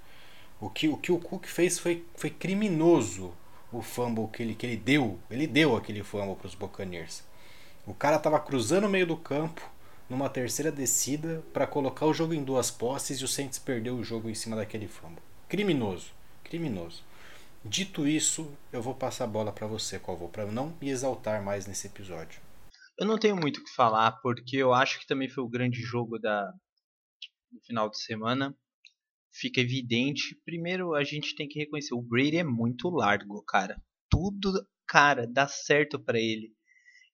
O 0.61 0.71
que 0.71 0.89
o, 0.89 0.97
que 0.97 1.13
o 1.13 1.19
Cook 1.19 1.47
fez 1.47 1.79
foi, 1.79 2.07
foi 2.15 2.31
criminoso 2.31 3.35
o 3.71 3.83
fumble 3.83 4.29
que 4.29 4.43
ele, 4.43 4.55
que 4.55 4.65
ele 4.65 4.77
deu. 4.77 5.19
Ele 5.31 5.47
deu 5.47 5.77
aquele 5.77 6.03
fumble 6.03 6.37
para 6.37 6.47
os 6.47 6.55
Buccaneers. 6.55 7.23
O 7.87 7.93
cara 7.93 8.17
estava 8.17 8.39
cruzando 8.41 8.87
o 8.87 8.91
meio 8.91 9.07
do 9.07 9.17
campo, 9.17 9.61
numa 10.09 10.29
terceira 10.31 10.71
descida 10.71 11.43
para 11.53 11.67
colocar 11.67 12.07
o 12.07 12.15
jogo 12.15 12.33
em 12.33 12.45
duas 12.45 12.71
posses 12.71 13.19
e 13.21 13.25
o 13.25 13.29
Saints 13.29 13.59
perdeu 13.59 13.97
o 13.97 14.05
jogo 14.05 14.31
em 14.31 14.35
cima 14.35 14.57
daquele 14.57 14.87
fumble. 14.87 15.23
Criminoso, 15.49 16.13
criminoso. 16.45 17.03
Dito 17.65 18.07
isso, 18.07 18.51
eu 18.73 18.81
vou 18.81 18.95
passar 18.95 19.25
a 19.25 19.29
bola 19.29 19.53
para 19.53 19.67
você, 19.67 19.99
Calvo, 19.99 20.29
para 20.29 20.47
não 20.47 20.75
me 20.81 20.89
exaltar 20.91 21.43
mais 21.43 21.67
nesse 21.67 21.87
episódio. 21.87 22.41
Eu 23.03 23.07
não 23.09 23.19
tenho 23.19 23.35
muito 23.35 23.59
o 23.59 23.65
que 23.65 23.75
falar, 23.75 24.13
porque 24.23 24.57
eu 24.57 24.73
acho 24.73 25.01
que 25.01 25.09
também 25.09 25.29
foi 25.29 25.43
o 25.43 25.49
grande 25.49 25.83
jogo 25.83 26.21
da 26.21 26.53
no 27.51 27.61
final 27.67 27.91
de 27.91 28.01
semana. 28.01 28.57
Fica 29.33 29.61
evidente. 29.61 30.41
Primeiro, 30.45 30.95
a 30.95 31.03
gente 31.03 31.35
tem 31.35 31.49
que 31.49 31.59
reconhecer: 31.59 31.95
o 31.95 32.01
Brady 32.01 32.37
é 32.37 32.45
muito 32.45 32.89
largo, 32.91 33.43
cara. 33.43 33.83
Tudo, 34.09 34.53
cara, 34.87 35.27
dá 35.27 35.49
certo 35.49 35.99
para 35.99 36.21
ele. 36.21 36.55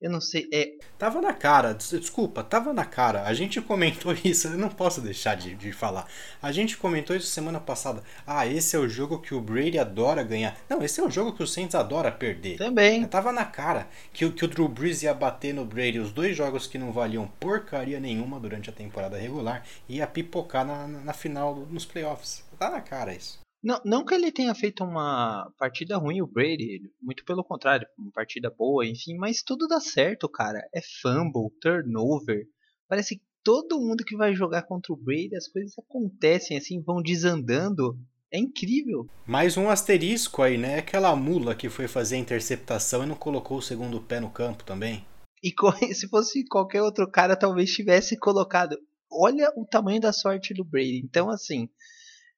Eu 0.01 0.11
não 0.11 0.21
sei, 0.21 0.49
é. 0.53 0.75
Tava 0.97 1.21
na 1.21 1.33
cara, 1.33 1.75
desculpa, 1.75 2.45
tava 2.45 2.73
na 2.73 2.85
cara. 2.85 3.25
A 3.25 3.35
gente 3.35 3.61
comentou 3.61 4.13
isso, 4.25 4.47
eu 4.47 4.57
não 4.57 4.69
posso 4.69 5.01
deixar 5.01 5.35
de, 5.35 5.57
de 5.57 5.73
falar. 5.73 6.07
A 6.41 6.53
gente 6.53 6.77
comentou 6.77 7.17
isso 7.17 7.27
semana 7.27 7.59
passada. 7.59 8.05
Ah, 8.25 8.47
esse 8.47 8.77
é 8.77 8.79
o 8.79 8.89
jogo 8.89 9.21
que 9.21 9.35
o 9.35 9.41
Brady 9.41 9.77
adora 9.77 10.23
ganhar. 10.23 10.57
Não, 10.69 10.83
esse 10.85 11.01
é 11.01 11.05
o 11.05 11.11
jogo 11.11 11.33
que 11.33 11.43
o 11.43 11.49
Saints 11.49 11.75
adora 11.75 12.13
perder. 12.13 12.59
Também. 12.59 13.05
Tava 13.07 13.33
na 13.33 13.45
cara 13.45 13.89
que, 14.13 14.31
que 14.31 14.45
o 14.45 14.49
Drew 14.49 14.69
Brees 14.69 15.03
ia 15.03 15.13
bater 15.13 15.53
no 15.53 15.65
Brady 15.65 15.99
os 15.99 16.13
dois 16.13 16.37
jogos 16.37 16.69
que 16.69 16.79
não 16.79 16.93
valiam 16.93 17.27
porcaria 17.41 17.99
nenhuma 17.99 18.39
durante 18.39 18.71
a 18.71 18.73
temporada 18.73 19.19
regular 19.19 19.65
e 19.89 19.97
ia 19.97 20.07
pipocar 20.07 20.65
na, 20.65 20.87
na 20.87 21.13
final 21.13 21.57
nos 21.69 21.85
playoffs. 21.85 22.45
Tá 22.57 22.71
na 22.71 22.81
cara 22.81 23.13
isso. 23.13 23.41
Não, 23.63 23.81
não 23.85 24.05
que 24.05 24.15
ele 24.15 24.31
tenha 24.31 24.55
feito 24.55 24.85
uma 24.85 25.53
partida 25.59 25.97
ruim, 25.97 26.23
o 26.23 26.27
Brady, 26.27 26.83
muito 27.03 27.25
pelo 27.25 27.43
contrário, 27.43 27.87
uma 27.99 28.13
partida 28.13 28.51
boa, 28.51 28.87
enfim, 28.87 29.17
mas 29.17 29.43
tudo 29.43 29.67
dá 29.67 29.81
certo, 29.81 30.29
cara. 30.29 30.61
É 30.73 30.81
fumble, 31.03 31.51
turnover. 31.61 32.47
Parece 32.89 33.17
que 33.17 33.23
todo 33.43 33.81
mundo 33.81 34.05
que 34.05 34.17
vai 34.17 34.35
jogar 34.35 34.63
contra 34.63 34.93
o 34.93 34.97
Brady, 34.97 35.35
as 35.35 35.49
coisas 35.49 35.73
acontecem 35.79 36.57
assim, 36.57 36.81
vão 36.81 37.03
desandando. 37.03 37.99
É 38.31 38.39
incrível. 38.39 39.09
Mais 39.27 39.57
um 39.57 39.71
asterisco 39.71 40.43
aí, 40.43 40.59
né? 40.59 40.79
Aquela 40.79 41.17
mula 41.17 41.55
que 41.55 41.71
foi 41.71 41.89
fazer 41.89 42.17
a 42.17 42.19
interceptação 42.19 43.03
e 43.03 43.07
não 43.07 43.17
colocou 43.17 43.57
o 43.57 43.63
segundo 43.63 44.01
pé 44.03 44.21
no 44.21 44.31
campo 44.31 44.63
também. 44.65 45.05
E 45.43 45.53
se 45.95 46.09
fosse 46.09 46.45
qualquer 46.47 46.83
outro 46.83 47.11
cara, 47.11 47.37
talvez 47.37 47.73
tivesse 47.73 48.19
colocado. 48.19 48.79
Olha 49.11 49.51
o 49.57 49.65
tamanho 49.65 50.01
da 50.01 50.13
sorte 50.13 50.53
do 50.53 50.65
Brady. 50.65 51.01
Então, 51.03 51.31
assim, 51.31 51.71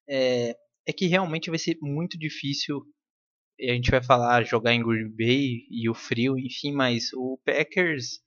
é, 0.08 0.56
é 0.86 0.92
que 0.92 1.06
realmente 1.06 1.50
vai 1.50 1.58
ser 1.58 1.76
muito 1.80 2.18
difícil. 2.18 2.82
A 3.60 3.72
gente 3.72 3.90
vai 3.90 4.02
falar 4.02 4.44
jogar 4.44 4.74
em 4.74 4.82
Green 4.82 5.10
Bay 5.10 5.66
e 5.70 5.88
o 5.88 5.94
frio, 5.94 6.38
enfim, 6.38 6.72
mas 6.72 7.12
o 7.14 7.38
Packers 7.44 8.20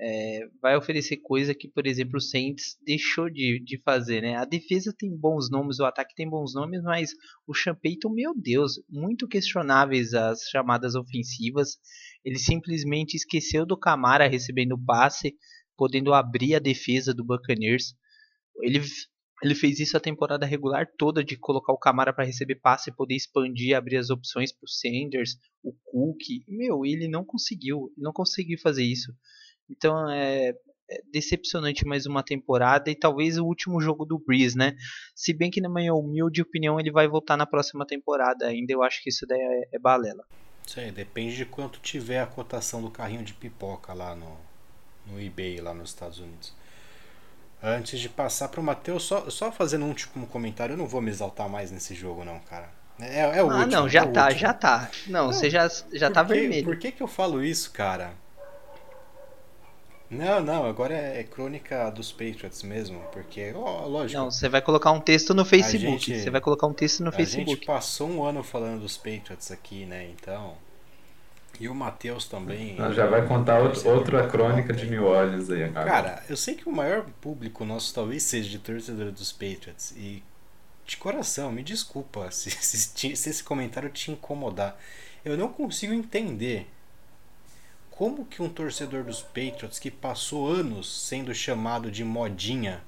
é, 0.00 0.48
vai 0.60 0.76
oferecer 0.76 1.18
coisa 1.18 1.54
que, 1.54 1.68
por 1.68 1.86
exemplo, 1.86 2.16
o 2.16 2.20
Saints 2.20 2.76
deixou 2.84 3.30
de, 3.30 3.62
de 3.64 3.80
fazer, 3.82 4.22
né? 4.22 4.36
A 4.36 4.44
defesa 4.44 4.92
tem 4.96 5.16
bons 5.16 5.48
nomes, 5.48 5.78
o 5.78 5.84
ataque 5.84 6.14
tem 6.16 6.28
bons 6.28 6.52
nomes, 6.52 6.82
mas 6.82 7.10
o 7.46 7.54
Sean 7.54 7.76
Payton, 7.80 8.10
meu 8.10 8.34
Deus, 8.36 8.82
muito 8.88 9.28
questionáveis 9.28 10.12
as 10.12 10.40
chamadas 10.50 10.94
ofensivas. 10.96 11.76
Ele 12.24 12.38
simplesmente 12.38 13.14
esqueceu 13.14 13.64
do 13.64 13.78
Camara 13.78 14.26
recebendo 14.26 14.76
passe, 14.76 15.34
podendo 15.76 16.12
abrir 16.12 16.56
a 16.56 16.60
defesa 16.60 17.14
do 17.14 17.24
Buccaneers. 17.24 17.94
Ele, 18.62 18.80
ele 19.42 19.54
fez 19.54 19.80
isso 19.80 19.96
a 19.96 20.00
temporada 20.00 20.46
regular 20.46 20.88
toda 20.96 21.22
de 21.22 21.36
colocar 21.36 21.72
o 21.72 21.78
Camara 21.78 22.12
para 22.12 22.24
receber 22.24 22.56
passe 22.56 22.90
e 22.90 22.94
poder 22.94 23.14
expandir, 23.14 23.76
abrir 23.76 23.96
as 23.96 24.10
opções 24.10 24.52
para 24.52 24.64
o 24.64 24.68
Sanders, 24.68 25.36
o 25.62 25.72
Cook. 25.84 26.22
Meu, 26.48 26.84
ele 26.84 27.08
não 27.08 27.24
conseguiu, 27.24 27.92
não 27.96 28.12
conseguiu 28.12 28.58
fazer 28.58 28.84
isso. 28.84 29.12
Então 29.68 30.08
é, 30.10 30.54
é, 30.90 31.02
decepcionante 31.10 31.86
mais 31.86 32.06
uma 32.06 32.22
temporada 32.22 32.90
e 32.90 32.94
talvez 32.94 33.38
o 33.38 33.44
último 33.44 33.80
jogo 33.80 34.04
do 34.04 34.18
Breeze, 34.18 34.56
né? 34.56 34.76
Se 35.14 35.32
bem 35.32 35.50
que 35.50 35.60
na 35.60 35.68
minha 35.68 35.94
humilde 35.94 36.42
opinião 36.42 36.78
ele 36.78 36.92
vai 36.92 37.08
voltar 37.08 37.36
na 37.36 37.46
próxima 37.46 37.86
temporada 37.86 38.46
ainda, 38.46 38.72
eu 38.72 38.82
acho 38.82 39.02
que 39.02 39.08
isso 39.08 39.26
daí 39.26 39.40
é, 39.40 39.76
é 39.76 39.78
balela. 39.78 40.24
Isso 40.66 40.80
aí, 40.80 40.90
depende 40.90 41.36
de 41.36 41.44
quanto 41.44 41.80
tiver 41.80 42.20
a 42.20 42.26
cotação 42.26 42.82
do 42.82 42.90
carrinho 42.90 43.22
de 43.22 43.34
pipoca 43.34 43.92
lá 43.92 44.14
no, 44.14 44.38
no 45.06 45.20
eBay 45.20 45.60
lá 45.60 45.74
nos 45.74 45.90
Estados 45.90 46.18
Unidos. 46.18 46.54
Antes 47.66 47.98
de 47.98 48.10
passar 48.10 48.48
para 48.48 48.60
o 48.60 48.62
Matheus, 48.62 49.04
só, 49.04 49.30
só 49.30 49.50
fazendo 49.50 49.86
um 49.86 49.88
último 49.88 50.26
comentário, 50.26 50.74
eu 50.74 50.76
não 50.76 50.86
vou 50.86 51.00
me 51.00 51.10
exaltar 51.10 51.48
mais 51.48 51.70
nesse 51.70 51.94
jogo 51.94 52.22
não, 52.22 52.38
cara. 52.40 52.68
É, 53.00 53.38
é 53.38 53.42
o 53.42 53.50
ah, 53.50 53.54
último. 53.56 53.72
não, 53.72 53.88
já 53.88 54.02
é 54.02 54.06
tá, 54.06 54.24
último. 54.24 54.40
já 54.40 54.52
tá. 54.52 54.90
Não, 55.06 55.26
não, 55.26 55.32
você 55.32 55.48
já, 55.48 55.66
já 55.94 56.10
tá 56.10 56.22
que, 56.22 56.34
vermelho. 56.34 56.64
Por 56.66 56.76
que, 56.76 56.92
que 56.92 57.02
eu 57.02 57.08
falo 57.08 57.42
isso, 57.42 57.70
cara? 57.72 58.12
Não, 60.10 60.42
não, 60.42 60.66
agora 60.66 60.94
é, 60.94 61.20
é 61.20 61.24
crônica 61.24 61.90
dos 61.90 62.12
Patriots 62.12 62.62
mesmo, 62.62 63.00
porque, 63.10 63.54
ó, 63.56 63.86
lógico. 63.86 64.20
Não, 64.20 64.30
você 64.30 64.46
vai 64.46 64.60
colocar 64.60 64.92
um 64.92 65.00
texto 65.00 65.32
no 65.32 65.42
Facebook. 65.46 66.04
Gente, 66.04 66.22
você 66.22 66.28
vai 66.30 66.42
colocar 66.42 66.66
um 66.66 66.74
texto 66.74 67.02
no 67.02 67.08
a 67.08 67.12
Facebook. 67.12 67.50
A 67.50 67.54
gente 67.54 67.66
passou 67.66 68.10
um 68.10 68.22
ano 68.22 68.42
falando 68.42 68.82
dos 68.82 68.98
Patriots 68.98 69.50
aqui, 69.50 69.86
né? 69.86 70.06
Então. 70.10 70.54
E 71.60 71.68
o 71.68 71.74
Matheus 71.74 72.26
também. 72.26 72.74
Não, 72.76 72.92
já 72.92 73.06
vai 73.06 73.26
contar 73.26 73.60
outro, 73.60 73.88
outra 73.88 74.26
crônica 74.28 74.72
de 74.72 74.88
New 74.88 75.04
Orleans 75.04 75.50
aí, 75.50 75.70
cara. 75.70 75.90
Cara, 75.90 76.24
eu 76.28 76.36
sei 76.36 76.54
que 76.54 76.68
o 76.68 76.72
maior 76.72 77.04
público 77.20 77.64
nosso 77.64 77.94
talvez 77.94 78.22
seja 78.22 78.48
de 78.48 78.58
torcedor 78.58 79.12
dos 79.12 79.32
Patriots. 79.32 79.92
E 79.96 80.22
de 80.86 80.96
coração, 80.96 81.50
me 81.50 81.62
desculpa 81.62 82.30
se, 82.32 82.50
se, 82.50 83.16
se 83.16 83.30
esse 83.30 83.42
comentário 83.42 83.88
te 83.90 84.10
incomodar. 84.10 84.78
Eu 85.24 85.36
não 85.36 85.48
consigo 85.48 85.92
entender 85.92 86.66
como 87.90 88.24
que 88.24 88.42
um 88.42 88.48
torcedor 88.48 89.04
dos 89.04 89.22
Patriots 89.22 89.78
que 89.78 89.90
passou 89.90 90.48
anos 90.48 91.06
sendo 91.06 91.32
chamado 91.34 91.90
de 91.90 92.04
modinha 92.04 92.82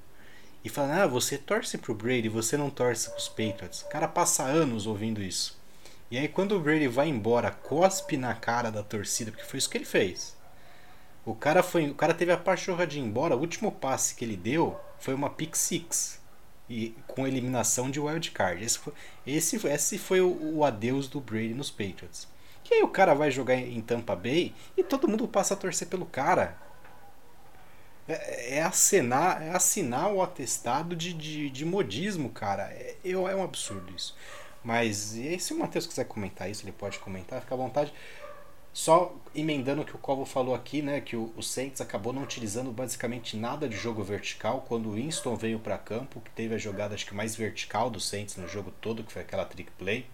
e 0.64 0.68
falando, 0.68 1.00
ah, 1.00 1.06
você 1.06 1.38
torce 1.38 1.78
pro 1.78 1.94
Brady, 1.94 2.28
você 2.28 2.56
não 2.56 2.68
torce 2.68 3.08
pros 3.10 3.28
Patriots. 3.28 3.82
O 3.82 3.88
cara 3.88 4.08
passa 4.08 4.42
anos 4.42 4.84
ouvindo 4.84 5.22
isso. 5.22 5.55
E 6.10 6.18
aí 6.18 6.28
quando 6.28 6.52
o 6.52 6.60
Brady 6.60 6.86
vai 6.88 7.08
embora, 7.08 7.50
cospe 7.50 8.16
na 8.16 8.34
cara 8.34 8.70
da 8.70 8.82
torcida, 8.82 9.30
porque 9.30 9.44
foi 9.44 9.58
isso 9.58 9.68
que 9.68 9.78
ele 9.78 9.84
fez. 9.84 10.36
O 11.24 11.34
cara 11.34 11.62
foi, 11.62 11.88
o 11.90 11.94
cara 11.94 12.14
teve 12.14 12.30
a 12.30 12.36
pachorra 12.36 12.86
de 12.86 12.98
ir 12.98 13.02
embora, 13.02 13.36
o 13.36 13.40
último 13.40 13.72
passe 13.72 14.14
que 14.14 14.24
ele 14.24 14.36
deu 14.36 14.78
foi 14.98 15.12
uma 15.12 15.28
pick 15.28 15.56
six 15.56 16.20
e 16.68 16.94
com 17.06 17.26
eliminação 17.26 17.90
de 17.90 17.98
wild 18.00 18.30
card. 18.30 18.64
Esse 18.64 18.78
foi, 18.78 18.92
esse, 19.26 19.66
esse 19.66 19.98
foi 19.98 20.20
o, 20.20 20.56
o 20.56 20.64
adeus 20.64 21.08
do 21.08 21.20
Brady 21.20 21.54
nos 21.54 21.70
Patriots. 21.70 22.28
Que 22.62 22.74
aí 22.74 22.82
o 22.82 22.88
cara 22.88 23.14
vai 23.14 23.30
jogar 23.30 23.54
em 23.54 23.80
Tampa 23.80 24.16
Bay 24.16 24.54
e 24.76 24.82
todo 24.82 25.08
mundo 25.08 25.28
passa 25.28 25.54
a 25.54 25.56
torcer 25.56 25.88
pelo 25.88 26.06
cara. 26.06 26.56
É, 28.08 28.58
é 28.58 28.62
assinar, 28.62 29.42
é 29.42 29.50
assinar 29.50 30.12
o 30.12 30.22
atestado 30.22 30.94
de, 30.94 31.12
de, 31.12 31.50
de 31.50 31.64
modismo, 31.64 32.30
cara. 32.30 32.64
É, 32.72 32.96
é 33.04 33.16
um 33.16 33.42
absurdo 33.42 33.92
isso. 33.94 34.16
Mas 34.66 35.14
e 35.14 35.38
se 35.38 35.54
o 35.54 35.58
Matheus 35.60 35.86
quiser 35.86 36.06
comentar 36.06 36.50
isso, 36.50 36.64
ele 36.64 36.72
pode 36.72 36.98
comentar, 36.98 37.40
fica 37.40 37.54
à 37.54 37.56
vontade. 37.56 37.94
Só 38.72 39.14
emendando 39.32 39.82
o 39.82 39.84
que 39.84 39.94
o 39.94 39.98
Covo 39.98 40.24
falou 40.24 40.56
aqui, 40.56 40.82
né, 40.82 41.00
que 41.00 41.14
o, 41.14 41.32
o 41.36 41.42
Saints 41.42 41.80
acabou 41.80 42.12
não 42.12 42.24
utilizando 42.24 42.72
basicamente 42.72 43.36
nada 43.36 43.68
de 43.68 43.76
jogo 43.76 44.02
vertical 44.02 44.64
quando 44.66 44.88
o 44.88 44.94
Winston 44.94 45.36
veio 45.36 45.60
para 45.60 45.78
campo, 45.78 46.20
que 46.20 46.30
teve 46.32 46.56
a 46.56 46.58
jogada 46.58 46.96
acho 46.96 47.06
que 47.06 47.14
mais 47.14 47.36
vertical 47.36 47.88
do 47.88 48.00
Saints 48.00 48.36
no 48.36 48.48
jogo 48.48 48.72
todo, 48.80 49.04
que 49.04 49.12
foi 49.12 49.22
aquela 49.22 49.44
trick 49.44 49.70
play. 49.78 50.04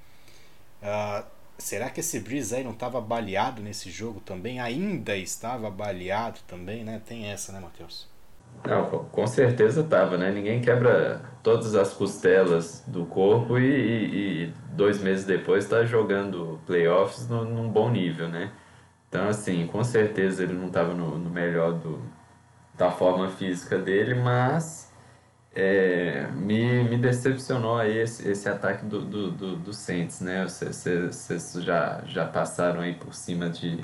Uh, 0.82 1.26
será 1.56 1.88
que 1.88 2.00
esse 2.00 2.20
Breeze 2.20 2.54
aí 2.54 2.62
não 2.62 2.72
estava 2.72 3.00
baleado 3.00 3.62
nesse 3.62 3.90
jogo 3.90 4.20
também? 4.20 4.60
Ainda 4.60 5.16
estava 5.16 5.70
baleado 5.70 6.40
também, 6.46 6.84
né? 6.84 7.00
Tem 7.06 7.28
essa, 7.28 7.52
né, 7.52 7.58
Matheus? 7.58 8.11
Não, 8.64 9.04
com 9.06 9.26
certeza 9.26 9.80
estava, 9.80 10.16
né? 10.16 10.30
Ninguém 10.30 10.60
quebra 10.60 11.20
todas 11.42 11.74
as 11.74 11.92
costelas 11.92 12.84
do 12.86 13.04
corpo 13.06 13.58
e, 13.58 13.64
e, 13.64 14.44
e 14.44 14.54
dois 14.72 15.00
meses 15.02 15.24
depois 15.24 15.64
está 15.64 15.84
jogando 15.84 16.60
playoffs 16.66 17.28
no, 17.28 17.44
num 17.44 17.68
bom 17.68 17.90
nível, 17.90 18.28
né? 18.28 18.52
Então, 19.08 19.28
assim, 19.28 19.66
com 19.66 19.82
certeza 19.84 20.42
ele 20.44 20.54
não 20.54 20.68
estava 20.68 20.94
no, 20.94 21.18
no 21.18 21.28
melhor 21.28 21.74
do, 21.74 22.00
da 22.76 22.90
forma 22.90 23.28
física 23.28 23.78
dele, 23.78 24.14
mas 24.14 24.92
é, 25.54 26.28
me, 26.32 26.84
me 26.84 26.96
decepcionou 26.96 27.76
aí 27.78 27.98
esse, 27.98 28.28
esse 28.28 28.48
ataque 28.48 28.86
do, 28.86 29.00
do, 29.02 29.30
do, 29.30 29.56
do 29.56 29.72
Saints, 29.72 30.20
né? 30.20 30.44
Vocês 30.48 31.52
já, 31.60 32.02
já 32.06 32.26
passaram 32.26 32.80
aí 32.80 32.94
por 32.94 33.14
cima 33.14 33.50
de, 33.50 33.80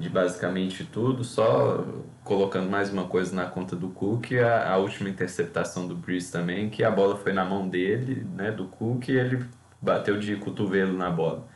de 0.00 0.08
basicamente 0.08 0.84
tudo, 0.84 1.22
só 1.22 1.84
colocando 2.24 2.68
mais 2.68 2.92
uma 2.92 3.04
coisa 3.06 3.34
na 3.34 3.46
conta 3.46 3.76
do 3.76 3.90
Cook, 3.90 4.32
a, 4.32 4.72
a 4.72 4.76
última 4.78 5.08
interceptação 5.08 5.86
do 5.86 5.94
Breeze 5.94 6.32
também, 6.32 6.70
que 6.70 6.82
a 6.82 6.90
bola 6.90 7.16
foi 7.16 7.32
na 7.32 7.44
mão 7.44 7.68
dele, 7.68 8.26
né, 8.34 8.50
do 8.50 8.66
Cook, 8.66 9.08
e 9.08 9.18
ele 9.18 9.44
bateu 9.80 10.18
de 10.18 10.36
cotovelo 10.36 10.96
na 10.96 11.10
bola. 11.10 11.46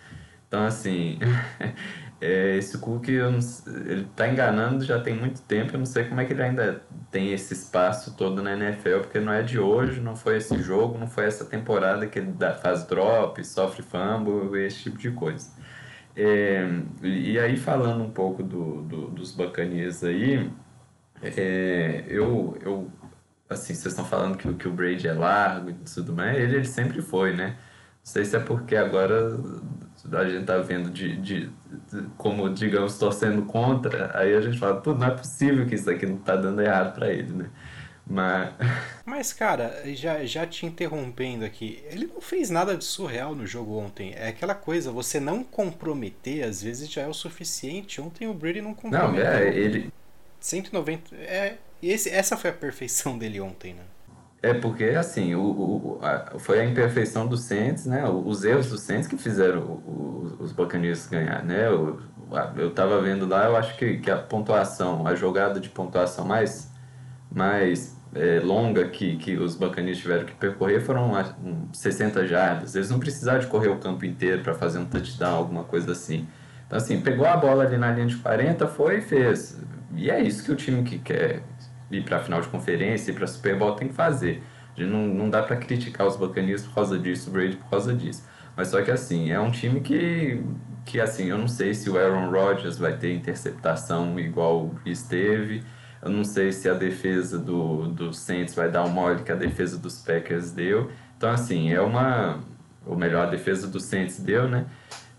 Então, 0.47 0.64
assim, 0.64 1.18
É, 2.20 2.57
esse 2.57 2.78
Cook, 2.78 3.09
não, 3.09 3.38
ele 3.84 4.07
tá 4.16 4.26
enganando 4.26 4.82
já 4.82 4.99
tem 4.99 5.14
muito 5.14 5.42
tempo, 5.42 5.74
eu 5.74 5.78
não 5.78 5.84
sei 5.84 6.05
como 6.05 6.22
é 6.22 6.24
que 6.24 6.32
ele 6.32 6.42
ainda 6.42 6.82
tem 7.11 7.34
esse 7.34 7.53
espaço 7.53 8.16
todo 8.16 8.42
na 8.42 8.55
NFL, 8.55 9.01
porque 9.01 9.20
não 9.20 9.30
é 9.30 9.42
de 9.42 9.59
hoje, 9.59 10.01
não 10.01 10.16
foi 10.16 10.38
esse 10.38 10.57
jogo, 10.62 10.97
não 10.97 11.07
foi 11.07 11.26
essa 11.26 11.45
temporada 11.45 12.07
que 12.07 12.18
ele 12.18 12.32
dá, 12.32 12.55
faz 12.55 12.84
drop, 12.86 13.45
sofre 13.45 13.82
fumble, 13.82 14.59
esse 14.64 14.84
tipo 14.84 14.97
de 14.97 15.11
coisa. 15.11 15.51
É, 16.16 16.64
e 17.02 17.38
aí, 17.38 17.56
falando 17.56 18.04
um 18.04 18.10
pouco 18.10 18.42
do, 18.42 18.82
do 18.82 19.06
dos 19.08 19.32
Bacanias 19.32 20.04
aí, 20.04 20.50
é, 21.22 22.04
eu, 22.08 22.56
eu, 22.62 22.90
assim, 23.48 23.74
vocês 23.74 23.86
estão 23.86 24.04
falando 24.04 24.36
que, 24.36 24.52
que 24.54 24.68
o 24.68 24.72
Brady 24.72 25.08
é 25.08 25.12
largo 25.12 25.70
e 25.70 25.74
tudo 25.74 26.12
mais, 26.12 26.36
ele, 26.38 26.56
ele 26.56 26.64
sempre 26.64 27.02
foi, 27.02 27.34
né? 27.34 27.56
Não 28.04 28.12
sei 28.12 28.24
se 28.24 28.36
é 28.36 28.40
porque 28.40 28.76
agora 28.76 29.38
a 30.12 30.24
gente 30.28 30.44
tá 30.44 30.58
vendo 30.58 30.90
de, 30.90 31.16
de, 31.16 31.50
de, 31.90 32.02
como, 32.18 32.48
digamos, 32.52 32.98
torcendo 32.98 33.42
contra, 33.46 34.16
aí 34.16 34.34
a 34.34 34.40
gente 34.40 34.58
fala, 34.58 34.80
pô, 34.80 34.94
não 34.94 35.06
é 35.06 35.10
possível 35.10 35.66
que 35.66 35.74
isso 35.74 35.90
aqui 35.90 36.06
não 36.06 36.18
tá 36.18 36.36
dando 36.36 36.60
errado 36.60 36.94
para 36.94 37.10
ele, 37.10 37.32
né? 37.32 37.50
Mas... 38.07 38.52
Mas, 39.05 39.32
cara, 39.32 39.82
já, 39.94 40.24
já 40.24 40.46
te 40.46 40.66
interrompendo 40.66 41.44
aqui, 41.44 41.82
ele 41.90 42.07
não 42.07 42.20
fez 42.20 42.50
nada 42.50 42.76
de 42.76 42.84
surreal 42.84 43.34
no 43.34 43.46
jogo 43.46 43.76
ontem. 43.78 44.12
É 44.14 44.28
aquela 44.28 44.55
coisa, 44.55 44.90
você 44.90 45.20
não 45.20 45.42
comprometer, 45.42 46.44
às 46.44 46.62
vezes 46.62 46.90
já 46.90 47.02
é 47.02 47.09
o 47.09 47.14
suficiente. 47.14 48.00
Ontem 48.00 48.26
o 48.26 48.34
Brady 48.34 48.61
não 48.61 48.74
comprometeu. 48.74 49.24
Não, 49.24 49.30
é, 49.30 49.48
ele... 49.55 49.92
190... 50.40 51.14
É, 51.16 51.57
esse, 51.82 52.11
essa 52.11 52.36
foi 52.36 52.50
a 52.50 52.52
perfeição 52.52 53.16
dele 53.18 53.40
ontem, 53.40 53.74
né? 53.74 53.82
É 54.42 54.52
porque, 54.52 54.84
assim, 54.84 55.34
o, 55.34 55.40
o 55.42 55.98
a, 56.02 56.38
foi 56.38 56.61
a 56.61 56.64
imperfeição 56.66 57.26
do 57.26 57.36
Saints, 57.36 57.86
né? 57.86 58.07
Os 58.07 58.44
erros 58.44 58.68
do 58.68 58.76
Saints 58.76 59.09
que 59.09 59.16
fizeram 59.16 59.62
o, 59.62 60.36
os 60.38 60.52
Buccaneers 60.52 61.07
ganhar, 61.07 61.42
né? 61.42 61.66
Eu, 61.66 61.98
eu 62.57 62.70
tava 62.74 63.00
vendo 63.00 63.26
lá, 63.26 63.46
eu 63.46 63.57
acho 63.57 63.74
que, 63.78 63.98
que 63.98 64.11
a 64.11 64.18
pontuação, 64.18 65.07
a 65.07 65.14
jogada 65.14 65.59
de 65.59 65.70
pontuação 65.70 66.26
mais, 66.26 66.70
mais 67.30 67.93
é, 68.14 68.40
longa 68.40 68.88
que, 68.88 69.16
que 69.16 69.36
os 69.36 69.56
Buccaneers 69.56 69.98
tiveram 69.98 70.24
que 70.24 70.34
percorrer 70.34 70.80
foram 70.80 71.12
60 71.72 72.26
jardas. 72.26 72.74
Eles 72.74 72.90
não 72.90 72.98
precisaram 72.98 73.40
de 73.40 73.46
correr 73.46 73.68
o 73.68 73.78
campo 73.78 74.04
inteiro 74.04 74.42
para 74.42 74.54
fazer 74.54 74.78
um 74.78 74.84
touchdown, 74.84 75.36
alguma 75.36 75.64
coisa 75.64 75.92
assim. 75.92 76.26
Então, 76.66 76.78
assim, 76.78 77.00
pegou 77.00 77.26
a 77.26 77.36
bola 77.36 77.64
ali 77.64 77.76
na 77.76 77.90
linha 77.90 78.06
de 78.06 78.16
40, 78.16 78.66
foi 78.68 78.98
e 78.98 79.00
fez. 79.00 79.60
E 79.96 80.10
é 80.10 80.20
isso 80.20 80.44
que 80.44 80.52
o 80.52 80.56
time 80.56 80.82
que 80.82 80.98
quer 80.98 81.42
ir 81.90 82.04
para 82.04 82.18
a 82.18 82.20
final 82.20 82.40
de 82.40 82.48
conferência, 82.48 83.10
ir 83.10 83.14
para 83.14 83.26
Super 83.26 83.58
Bowl 83.58 83.72
tem 83.72 83.88
que 83.88 83.94
fazer. 83.94 84.42
Não, 84.76 85.06
não 85.06 85.30
dá 85.30 85.42
para 85.42 85.56
criticar 85.56 86.06
os 86.06 86.16
Buccaneers 86.16 86.62
por 86.62 86.74
causa 86.74 86.98
disso, 86.98 87.30
o 87.30 87.32
Brady 87.32 87.56
por 87.56 87.70
causa 87.70 87.94
disso. 87.94 88.24
Mas 88.56 88.68
só 88.68 88.82
que 88.82 88.90
assim, 88.90 89.30
é 89.30 89.40
um 89.40 89.50
time 89.50 89.80
que, 89.80 90.42
que 90.84 91.00
assim, 91.00 91.28
eu 91.28 91.38
não 91.38 91.48
sei 91.48 91.74
se 91.74 91.90
o 91.90 91.98
Aaron 91.98 92.30
Rodgers 92.30 92.78
vai 92.78 92.96
ter 92.96 93.12
interceptação 93.12 94.18
igual 94.18 94.72
esteve. 94.86 95.62
Eu 96.05 96.11
não 96.11 96.22
sei 96.22 96.52
se 96.52 96.68
a 96.68 96.74
defesa 96.74 97.38
do, 97.38 97.88
do 97.88 98.12
Saints 98.12 98.55
vai 98.55 98.70
dar 98.70 98.84
o 98.84 98.90
mole 98.90 99.22
que 99.22 99.32
a 99.32 99.34
defesa 99.34 99.78
dos 99.78 100.02
Packers 100.02 100.50
deu. 100.52 100.90
Então, 101.16 101.30
assim, 101.30 101.72
é 101.72 101.80
uma. 101.80 102.40
Ou 102.84 102.94
melhor, 102.94 103.26
a 103.26 103.30
defesa 103.30 103.66
do 103.66 103.80
Saints 103.80 104.20
deu, 104.20 104.46
né? 104.46 104.66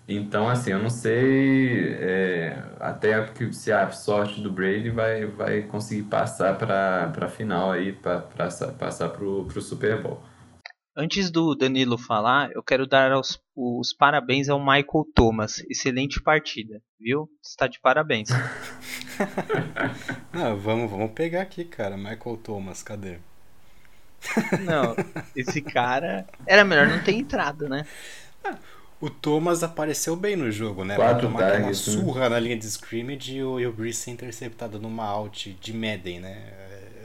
Então, 0.07 0.47
assim, 0.47 0.71
eu 0.71 0.77
não 0.77 0.89
sei 0.89 1.95
é, 1.95 2.63
até 2.79 3.19
que 3.25 3.51
se 3.51 3.71
a 3.71 3.89
sorte 3.89 4.39
do 4.39 4.51
Brady 4.51 4.91
vai, 4.91 5.25
vai 5.25 5.63
conseguir 5.63 6.03
passar 6.03 6.55
para 6.55 7.11
a 7.19 7.27
final 7.27 7.71
aí, 7.71 7.91
para 7.91 8.19
passar 8.19 9.09
para 9.09 9.25
o 9.25 9.61
Super 9.61 9.99
Bowl. 10.03 10.21
Antes 10.97 11.29
do 11.29 11.53
Danilo 11.53 11.97
falar, 11.97 12.51
eu 12.53 12.63
quero 12.63 12.87
dar 12.87 13.17
os, 13.19 13.37
os 13.53 13.91
parabéns 13.91 14.47
ao 14.47 14.59
Michael 14.59 15.05
Thomas. 15.13 15.59
Excelente 15.69 16.21
partida, 16.21 16.81
viu? 16.97 17.29
Está 17.43 17.67
de 17.67 17.79
parabéns. 17.81 18.29
não, 20.31 20.57
vamos, 20.57 20.89
vamos 20.89 21.11
pegar 21.11 21.41
aqui, 21.41 21.65
cara. 21.65 21.97
Michael 21.97 22.37
Thomas, 22.43 22.81
cadê? 22.81 23.17
Não, 24.65 24.95
esse 25.35 25.61
cara 25.61 26.25
era 26.47 26.63
melhor 26.63 26.87
não 26.87 27.03
ter 27.03 27.13
entrado, 27.13 27.69
né? 27.69 27.85
Ah, 28.43 28.57
o 28.99 29.07
Thomas 29.07 29.61
apareceu 29.61 30.15
bem 30.15 30.35
no 30.35 30.51
jogo, 30.51 30.83
né? 30.83 30.95
Quatro 30.95 31.27
uma, 31.27 31.53
uma 31.57 31.73
surra 31.73 32.29
na 32.29 32.39
linha 32.39 32.57
de 32.57 32.65
scrimmage 32.65 33.35
e 33.35 33.43
o, 33.43 33.59
e 33.59 33.67
o 33.67 33.93
ser 33.93 34.11
interceptado 34.11 34.79
numa 34.79 35.03
out 35.03 35.55
de 35.61 35.73
Madden, 35.73 36.21
né? 36.21 36.53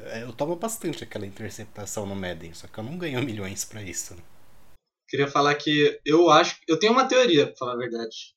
É, 0.06 0.22
eu 0.22 0.32
tomo 0.32 0.56
bastante 0.56 1.04
aquela 1.04 1.26
interceptação 1.26 2.06
no 2.06 2.14
Madden, 2.14 2.54
só 2.54 2.66
que 2.66 2.78
eu 2.78 2.84
não 2.84 2.98
ganho 2.98 3.22
milhões 3.24 3.64
para 3.64 3.82
isso. 3.82 4.14
Né? 4.14 4.22
Queria 5.08 5.28
falar 5.28 5.54
que 5.56 5.98
eu 6.04 6.30
acho. 6.30 6.56
Eu 6.68 6.78
tenho 6.78 6.92
uma 6.92 7.08
teoria, 7.08 7.46
pra 7.46 7.56
falar 7.56 7.74
a 7.74 7.78
verdade. 7.78 8.34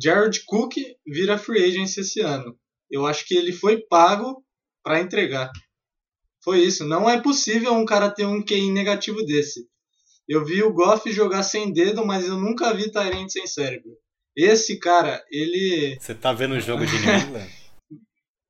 Jared 0.00 0.44
Cook 0.46 0.74
vira 1.06 1.38
free 1.38 1.64
agent 1.64 1.96
esse 1.96 2.20
ano. 2.20 2.58
Eu 2.90 3.06
acho 3.06 3.26
que 3.26 3.34
ele 3.34 3.52
foi 3.52 3.78
pago 3.78 4.44
para 4.82 5.00
entregar. 5.00 5.50
Foi 6.42 6.60
isso. 6.60 6.84
Não 6.84 7.08
é 7.08 7.20
possível 7.20 7.72
um 7.74 7.84
cara 7.84 8.10
ter 8.10 8.26
um 8.26 8.42
QI 8.42 8.70
negativo 8.70 9.24
desse. 9.24 9.66
Eu 10.28 10.44
vi 10.44 10.62
o 10.62 10.72
Goff 10.72 11.10
jogar 11.10 11.42
sem 11.42 11.72
dedo, 11.72 12.04
mas 12.04 12.26
eu 12.26 12.36
nunca 12.36 12.72
vi 12.74 12.90
Tyrant 12.90 13.30
sem 13.30 13.46
cérebro. 13.46 13.90
Esse 14.36 14.78
cara, 14.78 15.24
ele. 15.30 15.98
Você 15.98 16.14
tá 16.14 16.32
vendo 16.32 16.54
o 16.54 16.60
jogo 16.60 16.86
de 16.86 16.92
New 16.92 17.48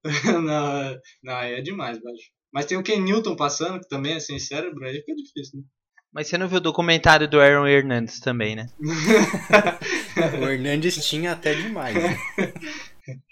não, 0.43 0.99
não, 1.23 1.37
é 1.41 1.61
demais, 1.61 1.99
baixo. 2.01 2.31
Mas 2.53 2.67
tem 2.67 2.79
o 2.79 2.83
Ken 2.83 3.01
Newton 3.01 3.37
passando, 3.37 3.81
que 3.81 3.89
também 3.89 4.15
é 4.15 4.21
sem 4.21 4.39
cérebro, 4.39 4.85
aí 4.85 4.97
fica 5.01 5.15
difícil, 5.15 5.61
né? 5.61 5.65
Mas 6.13 6.27
você 6.27 6.39
não 6.39 6.49
viu 6.49 6.57
o 6.57 6.61
documentário 6.61 7.29
do 7.29 7.39
Aaron 7.39 7.67
Hernandez 7.67 8.19
também, 8.19 8.57
né? 8.57 8.67
o 10.41 10.49
Hernandez 10.49 11.07
tinha 11.07 11.33
até 11.33 11.55
demais. 11.55 11.95
Né? 11.95 12.17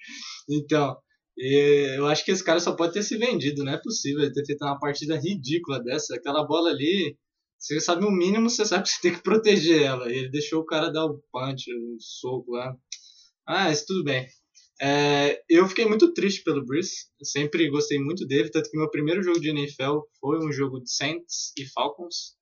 então, 0.48 0.94
eu 1.38 2.06
acho 2.06 2.22
que 2.24 2.30
esse 2.30 2.44
cara 2.44 2.60
só 2.60 2.76
pode 2.76 2.92
ter 2.92 3.02
se 3.02 3.16
vendido, 3.16 3.64
não 3.64 3.72
é 3.72 3.80
possível 3.80 4.22
ele 4.22 4.32
ter 4.32 4.44
feito 4.44 4.62
uma 4.62 4.78
partida 4.78 5.18
ridícula 5.18 5.82
dessa. 5.82 6.14
Aquela 6.14 6.46
bola 6.46 6.68
ali, 6.68 7.16
você 7.58 7.80
sabe 7.80 8.04
o 8.04 8.10
mínimo, 8.10 8.50
você 8.50 8.64
sabe 8.66 8.84
que 8.84 8.90
você 8.90 9.00
tem 9.00 9.14
que 9.14 9.22
proteger 9.22 9.82
ela. 9.82 10.12
Ele 10.12 10.30
deixou 10.30 10.60
o 10.60 10.66
cara 10.66 10.92
dar 10.92 11.06
o 11.06 11.18
punch, 11.32 11.72
o 11.72 11.96
soco 11.98 12.52
lá. 12.52 12.76
Ah, 13.46 13.70
isso 13.72 13.86
tudo 13.86 14.04
bem. 14.04 14.26
É, 14.80 15.42
eu 15.48 15.66
fiquei 15.68 15.86
muito 15.86 16.12
triste 16.12 16.42
pelo 16.42 16.64
Bruce. 16.64 17.06
Sempre 17.22 17.68
gostei 17.70 17.98
muito 17.98 18.26
dele, 18.26 18.50
tanto 18.50 18.70
que 18.70 18.76
meu 18.76 18.90
primeiro 18.90 19.22
jogo 19.22 19.40
de 19.40 19.50
NFL 19.50 20.00
foi 20.20 20.38
um 20.44 20.52
jogo 20.52 20.80
de 20.80 20.92
Saints 20.92 21.52
e 21.56 21.64
Falcons. 21.66 22.36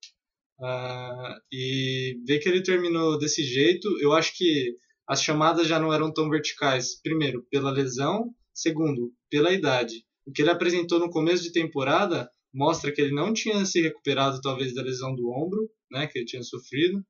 Uh, 0.58 1.34
e 1.52 2.20
ver 2.26 2.38
que 2.38 2.48
ele 2.48 2.62
terminou 2.62 3.18
desse 3.18 3.42
jeito, 3.42 3.88
eu 4.00 4.12
acho 4.12 4.36
que 4.36 4.76
as 5.06 5.22
chamadas 5.22 5.66
já 5.66 5.78
não 5.78 5.92
eram 5.92 6.12
tão 6.12 6.28
verticais. 6.28 7.00
Primeiro, 7.00 7.46
pela 7.50 7.70
lesão. 7.70 8.34
Segundo, 8.52 9.12
pela 9.28 9.52
idade. 9.52 10.04
O 10.26 10.32
que 10.32 10.42
ele 10.42 10.50
apresentou 10.50 10.98
no 10.98 11.10
começo 11.10 11.42
de 11.42 11.52
temporada 11.52 12.30
mostra 12.52 12.92
que 12.92 13.00
ele 13.00 13.12
não 13.12 13.32
tinha 13.32 13.64
se 13.66 13.80
recuperado 13.80 14.40
talvez 14.40 14.72
da 14.72 14.80
lesão 14.80 15.14
do 15.14 15.28
ombro, 15.28 15.68
né, 15.90 16.06
que 16.06 16.18
ele 16.18 16.26
tinha 16.26 16.42
sofrido, 16.42 17.04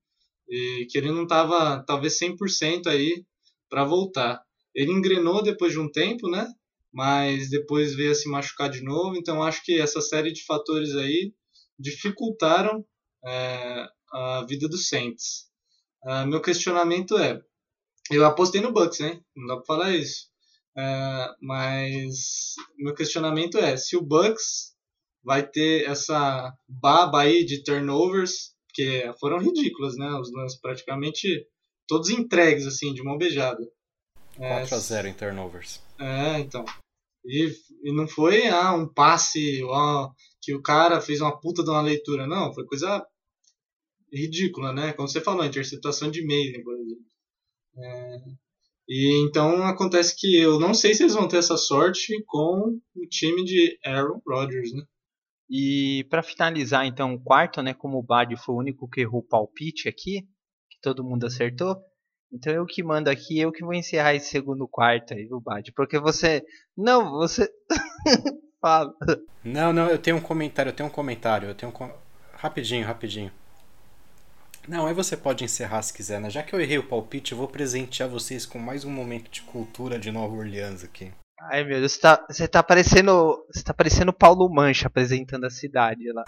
e 0.49 0.87
que 0.89 0.97
ele 0.97 1.13
não 1.13 1.25
estava 1.25 1.85
talvez 1.87 2.19
100% 2.19 2.87
aí 2.87 3.25
para 3.69 3.85
voltar. 3.85 4.43
Ele 4.75 4.93
engrenou 4.93 5.43
depois 5.43 5.73
de 5.73 5.79
um 5.79 5.91
tempo, 5.91 6.29
né? 6.29 6.47
Mas 6.93 7.51
depois 7.51 7.95
veio 7.95 8.13
a 8.13 8.15
se 8.15 8.29
machucar 8.29 8.71
de 8.71 8.83
novo. 8.83 9.17
Então 9.17 9.43
acho 9.43 9.63
que 9.65 9.81
essa 9.81 10.01
série 10.01 10.33
de 10.33 10.45
fatores 10.45 10.95
aí 10.97 11.33
dificultaram 11.79 12.85
é, 13.25 13.87
a 14.13 14.45
vida 14.47 14.69
do 14.69 14.77
Saints. 14.77 15.49
Uh, 16.05 16.27
meu 16.27 16.41
questionamento 16.41 17.17
é, 17.19 17.41
eu 18.11 18.25
apostei 18.25 18.61
no 18.61 18.73
Bucks, 18.73 19.01
né? 19.01 19.21
Não 19.35 19.47
dá 19.47 19.57
para 19.57 19.65
falar 19.65 19.97
isso. 19.97 20.29
Uh, 20.77 21.35
mas 21.41 22.55
meu 22.77 22.95
questionamento 22.95 23.59
é, 23.59 23.77
se 23.77 23.97
o 23.97 24.03
Bucks 24.03 24.75
vai 25.23 25.47
ter 25.47 25.89
essa 25.89 26.53
baba 26.69 27.23
aí 27.23 27.45
de 27.45 27.63
turnovers, 27.63 28.55
que 28.75 29.11
foram 29.19 29.39
ridículas, 29.39 29.97
né? 29.97 30.11
Os 30.21 30.33
lances 30.33 30.61
praticamente 30.61 31.47
todos 31.87 32.11
entregues 32.11 32.67
assim 32.67 32.93
de 32.93 33.03
mão 33.03 33.17
beijada. 33.17 33.63
4 34.37 34.75
a 34.75 34.79
0 34.79 35.09
em 35.09 35.15
turnovers. 35.15 35.83
É, 35.99 36.39
então. 36.39 36.65
E, 37.25 37.51
e 37.83 37.93
não 37.95 38.07
foi 38.07 38.47
ah, 38.49 38.75
um 38.75 38.87
passe 38.87 39.63
ó, 39.65 40.11
que 40.43 40.55
o 40.55 40.63
cara 40.63 41.01
fez 41.01 41.21
uma 41.21 41.39
puta 41.41 41.63
de 41.63 41.71
uma 41.71 41.81
leitura, 41.81 42.27
não. 42.27 42.53
Foi 42.53 42.65
coisa 42.67 43.05
ridícula, 44.13 44.73
né? 44.73 44.93
Como 44.93 45.09
você 45.09 45.21
falou, 45.21 45.45
interceptação 45.45 46.11
de 46.11 46.25
Maiden, 46.25 46.63
por 46.63 46.75
exemplo. 46.75 47.05
É, 47.77 48.17
e 48.89 49.27
então 49.27 49.65
acontece 49.65 50.15
que 50.17 50.37
eu 50.37 50.61
não 50.61 50.75
sei 50.75 50.95
se 50.95 51.03
eles 51.03 51.15
vão 51.15 51.27
ter 51.27 51.39
essa 51.39 51.57
sorte 51.57 52.23
com 52.27 52.79
o 52.95 53.07
time 53.09 53.43
de 53.45 53.79
Aaron 53.85 54.21
Rodgers, 54.27 54.73
né? 54.73 54.85
E 55.49 56.07
para 56.09 56.23
finalizar 56.23 56.87
então 56.87 57.15
o 57.15 57.23
quarto, 57.23 57.63
né, 57.63 57.75
como 57.75 57.99
o 57.99 58.03
Bad 58.03 58.35
foi 58.37 58.55
o 58.55 58.59
único 58.59 58.89
que 58.89 59.01
errou 59.01 59.21
o 59.21 59.27
palpite 59.27 59.89
aqui, 59.89 60.23
que 60.71 60.79
todo 60.81 61.05
mundo 61.05 61.27
acertou, 61.27 61.77
então 62.35 62.53
eu 62.53 62.67
que 62.67 62.83
mando 62.83 63.09
aqui, 63.09 63.39
eu 63.39 63.53
que 63.53 63.65
vou 63.65 63.73
encerrar 63.73 64.15
esse 64.15 64.29
segundo 64.29 64.67
quarto 64.67 65.15
aí, 65.15 65.25
viu, 65.25 65.41
Bad? 65.41 65.71
Porque 65.73 66.01
você. 66.01 66.45
Não, 66.77 67.13
você. 67.13 67.49
Fala. 68.61 68.93
Não, 69.45 69.73
não, 69.73 69.89
eu 69.89 69.99
tenho 69.99 70.17
um 70.17 70.21
comentário, 70.21 70.71
eu 70.71 70.75
tenho 70.75 70.89
um 70.89 70.93
comentário, 70.93 71.49
eu 71.49 71.55
tenho 71.55 71.71
um. 71.71 71.73
Com... 71.73 71.89
Rapidinho, 72.33 72.85
rapidinho. 72.85 73.31
Não, 74.67 74.87
aí 74.87 74.95
você 74.95 75.17
pode 75.17 75.45
encerrar 75.45 75.83
se 75.83 75.93
quiser, 75.93 76.21
né? 76.21 76.29
Já 76.29 76.43
que 76.43 76.55
eu 76.55 76.61
errei 76.61 76.79
o 76.79 76.89
palpite, 76.89 77.33
eu 77.33 77.39
vou 77.39 77.47
presentear 77.47 78.09
vocês 78.09 78.45
com 78.45 78.59
mais 78.59 78.85
um 78.85 78.91
momento 78.91 79.31
de 79.31 79.43
cultura 79.43 79.99
de 79.99 80.11
Nova 80.11 80.35
Orleans 80.35 80.83
aqui. 80.83 81.13
Ai 81.39 81.63
meu 81.63 81.79
Deus, 81.79 81.93
você 81.93 82.01
tá, 82.01 82.27
você 82.29 82.49
tá 82.49 82.63
parecendo. 82.63 83.45
Você 83.53 83.63
tá 83.63 83.73
parecendo 83.73 84.13
Paulo 84.13 84.49
Mancha 84.49 84.89
apresentando 84.89 85.45
a 85.45 85.51
cidade 85.51 86.11
lá. 86.11 86.25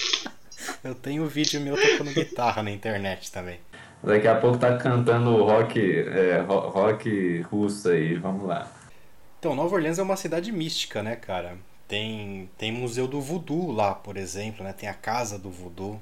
eu 0.82 0.94
tenho 0.94 1.26
vídeo 1.26 1.60
meu 1.60 1.76
tocando 1.76 2.12
guitarra 2.12 2.62
na 2.62 2.70
internet 2.70 3.30
também. 3.30 3.60
Daqui 4.02 4.26
a 4.26 4.34
pouco 4.34 4.56
tá 4.56 4.78
cantando 4.78 5.44
rock, 5.44 5.78
é, 5.78 6.40
rock 6.40 7.42
russo 7.42 7.90
aí, 7.90 8.14
vamos 8.14 8.46
lá. 8.46 8.70
Então, 9.38 9.54
Nova 9.54 9.74
Orleans 9.74 9.98
é 9.98 10.02
uma 10.02 10.16
cidade 10.16 10.50
mística, 10.50 11.02
né, 11.02 11.16
cara? 11.16 11.58
Tem, 11.86 12.48
tem 12.56 12.72
museu 12.72 13.06
do 13.06 13.20
voodoo 13.20 13.72
lá, 13.72 13.94
por 13.94 14.16
exemplo, 14.16 14.64
né? 14.64 14.72
Tem 14.72 14.88
a 14.88 14.94
casa 14.94 15.38
do 15.38 15.50
voodoo. 15.50 16.00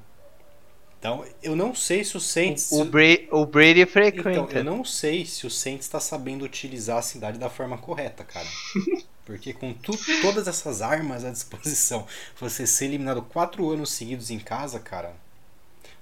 Então, 0.97 1.25
eu 1.41 1.55
não 1.55 1.73
sei 1.73 2.03
se 2.03 2.15
o 2.15 2.19
Saints... 2.19 2.71
O, 2.71 2.81
o, 2.81 2.85
Bra 2.85 3.03
o 3.31 3.45
Brady 3.45 3.85
frequenta. 3.85 4.29
Então, 4.29 4.49
eu 4.51 4.63
não 4.63 4.83
sei 4.83 5.25
se 5.25 5.45
o 5.47 5.49
Saints 5.49 5.85
está 5.85 5.99
sabendo 5.99 6.43
utilizar 6.43 6.97
a 6.97 7.01
cidade 7.01 7.37
da 7.37 7.49
forma 7.49 7.77
correta, 7.77 8.23
cara. 8.23 8.47
Porque 9.25 9.53
com 9.53 9.73
tu, 9.73 9.93
todas 10.21 10.47
essas 10.47 10.81
armas 10.81 11.23
à 11.23 11.31
disposição, 11.31 12.05
você 12.39 12.65
ser 12.65 12.85
eliminado 12.85 13.21
quatro 13.21 13.69
anos 13.69 13.91
seguidos 13.91 14.31
em 14.31 14.39
casa, 14.39 14.79
cara 14.79 15.13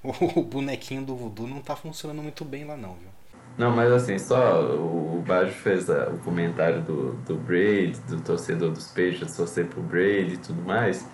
o 0.36 0.42
bonequinho 0.44 1.04
do 1.04 1.16
voodoo 1.16 1.48
não 1.48 1.62
tá 1.62 1.76
funcionando 1.76 2.22
muito 2.22 2.46
bem 2.46 2.66
lá 2.66 2.78
não, 2.78 2.94
viu? 2.96 3.10
Não, 3.58 3.72
mas 3.76 3.92
assim, 3.92 4.20
só 4.20 4.62
o 4.62 5.24
Bajo 5.26 5.52
fez 5.52 5.90
a, 5.90 6.10
o 6.10 6.20
comentário 6.20 6.82
do, 6.82 7.14
do 7.26 7.36
Brady, 7.36 8.00
do 8.08 8.22
torcedor 8.22 8.72
dos 8.72 8.92
Peixes, 8.92 9.36
torcer 9.36 9.66
pro 9.66 9.82
Brady 9.82 10.36
e 10.36 10.38
tudo 10.38 10.62
mais. 10.62 11.08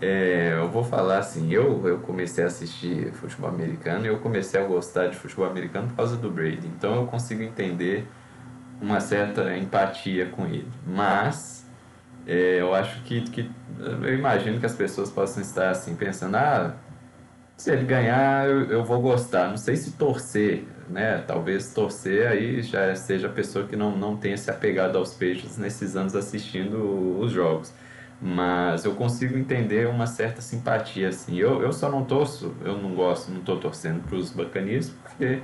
É, 0.00 0.54
eu 0.56 0.68
vou 0.68 0.84
falar 0.84 1.18
assim, 1.18 1.52
eu, 1.52 1.84
eu 1.86 1.98
comecei 1.98 2.44
a 2.44 2.46
assistir 2.46 3.12
futebol 3.14 3.50
americano 3.50 4.04
e 4.04 4.08
eu 4.08 4.20
comecei 4.20 4.60
a 4.60 4.64
gostar 4.64 5.08
de 5.08 5.16
futebol 5.16 5.46
americano 5.46 5.88
por 5.88 5.96
causa 5.96 6.16
do 6.16 6.30
Brady. 6.30 6.68
Então 6.68 6.94
eu 6.94 7.06
consigo 7.08 7.42
entender 7.42 8.06
uma 8.80 9.00
certa 9.00 9.56
empatia 9.56 10.26
com 10.26 10.46
ele. 10.46 10.68
Mas 10.86 11.66
é, 12.26 12.60
eu 12.60 12.74
acho 12.74 13.02
que, 13.02 13.22
que 13.22 13.50
eu 13.78 14.14
imagino 14.14 14.60
que 14.60 14.66
as 14.66 14.74
pessoas 14.74 15.10
possam 15.10 15.42
estar 15.42 15.70
assim 15.70 15.96
pensando, 15.96 16.36
ah, 16.36 16.76
se 17.58 17.72
ele 17.72 17.84
ganhar, 17.84 18.46
eu, 18.48 18.84
vou 18.84 19.00
gostar. 19.02 19.48
Não 19.48 19.56
sei 19.56 19.76
se 19.76 19.92
torcer, 19.92 20.64
né? 20.88 21.22
Talvez 21.26 21.74
torcer 21.74 22.28
aí 22.28 22.62
já 22.62 22.94
seja 22.94 23.26
a 23.26 23.30
pessoa 23.30 23.66
que 23.66 23.74
não, 23.76 23.96
não 23.96 24.16
tenha 24.16 24.36
se 24.38 24.48
apegado 24.50 24.96
aos 24.96 25.12
peixes 25.12 25.58
nesses 25.58 25.96
anos 25.96 26.14
assistindo 26.14 27.18
os 27.20 27.32
jogos. 27.32 27.74
mas 28.20 28.84
eu 28.84 28.94
consigo 28.94 29.36
entender 29.36 29.88
uma 29.88 30.06
certa 30.06 30.40
simpatia, 30.40 31.08
assim. 31.08 31.36
Eu, 31.38 31.60
eu 31.62 31.72
só 31.72 31.90
não 31.90 32.04
torço, 32.04 32.54
eu 32.64 32.78
não 32.78 32.94
gosto, 32.94 33.30
não 33.30 33.40
estou 33.40 33.58
torcendo 33.58 34.02
para 34.06 34.16
os 34.16 34.30
Buccaneers, 34.30 34.90
porque 34.90 35.40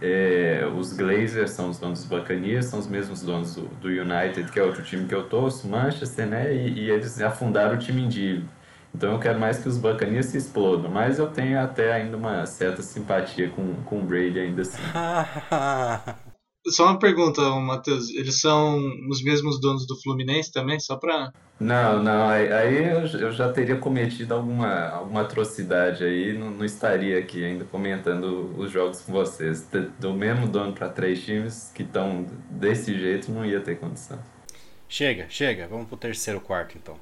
é, 0.00 0.66
os 0.76 0.94
Glazers 0.94 1.50
são 1.50 1.68
os 1.70 1.78
donos 1.78 2.00
dos 2.00 2.08
Buccaneers, 2.08 2.66
são 2.66 2.78
os 2.78 2.86
mesmos 2.86 3.22
donos 3.22 3.54
do, 3.54 3.62
do 3.80 3.88
United, 3.88 4.50
que 4.50 4.58
é 4.58 4.62
outro 4.62 4.82
time 4.82 5.06
que 5.06 5.14
eu 5.14 5.24
torço, 5.24 5.68
Manchester, 5.68 6.26
né? 6.26 6.54
E, 6.54 6.80
e, 6.80 6.90
eles 6.90 7.20
afundaram 7.20 7.74
o 7.74 7.78
time 7.78 8.02
em 8.02 8.08
dívida. 8.08 8.61
Então 8.94 9.12
eu 9.12 9.18
quero 9.18 9.38
mais 9.40 9.58
que 9.58 9.68
os 9.68 9.78
Buccaneers 9.78 10.26
se 10.26 10.36
explodam, 10.36 10.90
mas 10.90 11.18
eu 11.18 11.28
tenho 11.28 11.58
até 11.58 11.92
ainda 11.92 12.16
uma 12.16 12.44
certa 12.46 12.82
simpatia 12.82 13.48
com, 13.50 13.74
com 13.84 14.00
o 14.00 14.04
Brady 14.04 14.38
ainda 14.38 14.62
assim. 14.62 14.78
Só 16.68 16.84
uma 16.84 16.98
pergunta, 16.98 17.42
Matheus. 17.56 18.08
Eles 18.10 18.40
são 18.40 18.78
os 19.10 19.22
mesmos 19.22 19.60
donos 19.60 19.84
do 19.84 20.00
Fluminense 20.00 20.52
também? 20.52 20.78
Só 20.78 20.96
pra. 20.96 21.32
Não, 21.58 22.00
não. 22.00 22.28
Aí 22.28 22.88
eu 23.20 23.32
já 23.32 23.52
teria 23.52 23.76
cometido 23.76 24.34
alguma, 24.34 24.88
alguma 24.90 25.22
atrocidade 25.22 26.04
aí. 26.04 26.38
Não, 26.38 26.50
não 26.52 26.64
estaria 26.64 27.18
aqui 27.18 27.44
ainda 27.44 27.64
comentando 27.64 28.54
os 28.56 28.70
jogos 28.70 29.00
com 29.00 29.12
vocês. 29.12 29.68
Do 29.98 30.14
mesmo 30.14 30.46
dono 30.46 30.72
para 30.72 30.88
três 30.88 31.24
times 31.24 31.72
que 31.74 31.82
estão 31.82 32.26
desse 32.48 32.96
jeito, 32.96 33.32
não 33.32 33.44
ia 33.44 33.60
ter 33.60 33.80
condição. 33.80 34.18
Chega, 34.88 35.26
chega. 35.28 35.66
Vamos 35.66 35.88
pro 35.88 35.96
terceiro 35.96 36.40
quarto 36.40 36.78
então. 36.78 36.96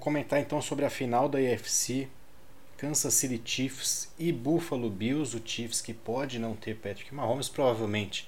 Comentar 0.00 0.40
então 0.40 0.60
sobre 0.60 0.84
a 0.84 0.90
final 0.90 1.28
da 1.28 1.38
AFC. 1.38 2.08
Kansas 2.76 3.12
City 3.12 3.40
Chiefs 3.44 4.10
e 4.18 4.32
Buffalo 4.32 4.88
Bills, 4.88 5.36
o 5.36 5.42
Chiefs 5.44 5.82
que 5.82 5.92
pode 5.92 6.38
não 6.38 6.56
ter 6.56 6.74
Patrick 6.76 7.14
Mahomes, 7.14 7.46
provavelmente 7.46 8.26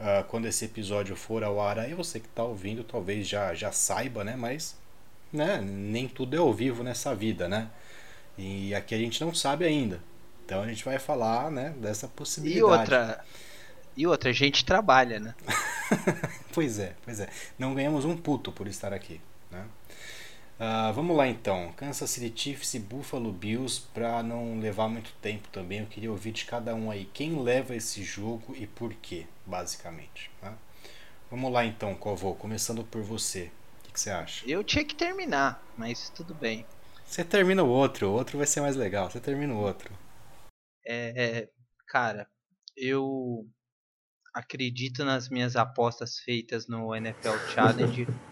uh, 0.00 0.24
quando 0.24 0.46
esse 0.46 0.64
episódio 0.64 1.14
for 1.14 1.44
ao 1.44 1.60
ar 1.60 1.78
aí 1.78 1.92
você 1.92 2.18
que 2.18 2.26
está 2.26 2.42
ouvindo 2.42 2.82
talvez 2.82 3.28
já, 3.28 3.54
já 3.54 3.70
saiba, 3.70 4.24
né? 4.24 4.36
Mas 4.36 4.74
né, 5.30 5.60
nem 5.60 6.08
tudo 6.08 6.34
é 6.34 6.38
ao 6.38 6.50
vivo 6.50 6.82
nessa 6.82 7.14
vida, 7.14 7.46
né? 7.46 7.68
E 8.38 8.74
aqui 8.74 8.94
a 8.94 8.98
gente 8.98 9.22
não 9.22 9.34
sabe 9.34 9.66
ainda. 9.66 10.00
Então 10.46 10.62
a 10.62 10.66
gente 10.66 10.82
vai 10.82 10.98
falar, 10.98 11.50
né, 11.50 11.74
dessa 11.76 12.08
possibilidade. 12.08 12.58
E 12.58 12.62
outra, 12.62 13.24
e 13.96 14.06
outra, 14.06 14.30
a 14.30 14.32
gente 14.32 14.64
trabalha, 14.64 15.20
né? 15.20 15.34
pois 16.54 16.78
é, 16.78 16.94
pois 17.04 17.20
é. 17.20 17.28
Não 17.58 17.74
ganhamos 17.74 18.06
um 18.06 18.16
puto 18.16 18.50
por 18.50 18.66
estar 18.66 18.94
aqui? 18.94 19.20
Uh, 20.60 20.92
vamos 20.92 21.16
lá 21.16 21.26
então, 21.26 21.72
Kansas 21.72 22.10
City 22.10 22.38
Chiefs 22.38 22.74
e 22.74 22.78
Buffalo 22.78 23.32
Bills, 23.32 23.80
para 23.94 24.22
não 24.22 24.60
levar 24.60 24.90
muito 24.90 25.10
tempo 25.22 25.48
também, 25.48 25.80
eu 25.80 25.86
queria 25.86 26.10
ouvir 26.10 26.32
de 26.32 26.44
cada 26.44 26.74
um 26.74 26.90
aí 26.90 27.06
quem 27.14 27.42
leva 27.42 27.74
esse 27.74 28.02
jogo 28.02 28.54
e 28.54 28.66
por 28.66 28.92
quê, 28.92 29.26
basicamente. 29.46 30.30
Tá? 30.38 30.54
Vamos 31.30 31.50
lá 31.50 31.64
então, 31.64 31.94
Covô, 31.94 32.34
começando 32.34 32.84
por 32.84 33.00
você, 33.00 33.50
o 33.78 33.90
que, 33.90 33.98
você 33.98 34.10
acha? 34.10 34.46
Eu 34.46 34.62
tinha 34.62 34.84
que 34.84 34.94
terminar, 34.94 35.64
mas 35.78 36.10
tudo 36.10 36.34
bem. 36.34 36.66
Você 37.06 37.24
termina 37.24 37.62
o 37.64 37.68
outro, 37.68 38.08
o 38.08 38.12
outro 38.12 38.36
vai 38.36 38.46
ser 38.46 38.60
mais 38.60 38.76
legal, 38.76 39.10
você 39.10 39.18
termina 39.18 39.54
o 39.54 39.58
outro. 39.58 39.90
É, 40.86 41.48
cara, 41.88 42.28
eu 42.76 43.48
acredito 44.34 45.06
nas 45.06 45.30
minhas 45.30 45.56
apostas 45.56 46.18
feitas 46.18 46.68
no 46.68 46.94
NFL 46.94 47.38
Challenge. 47.54 48.06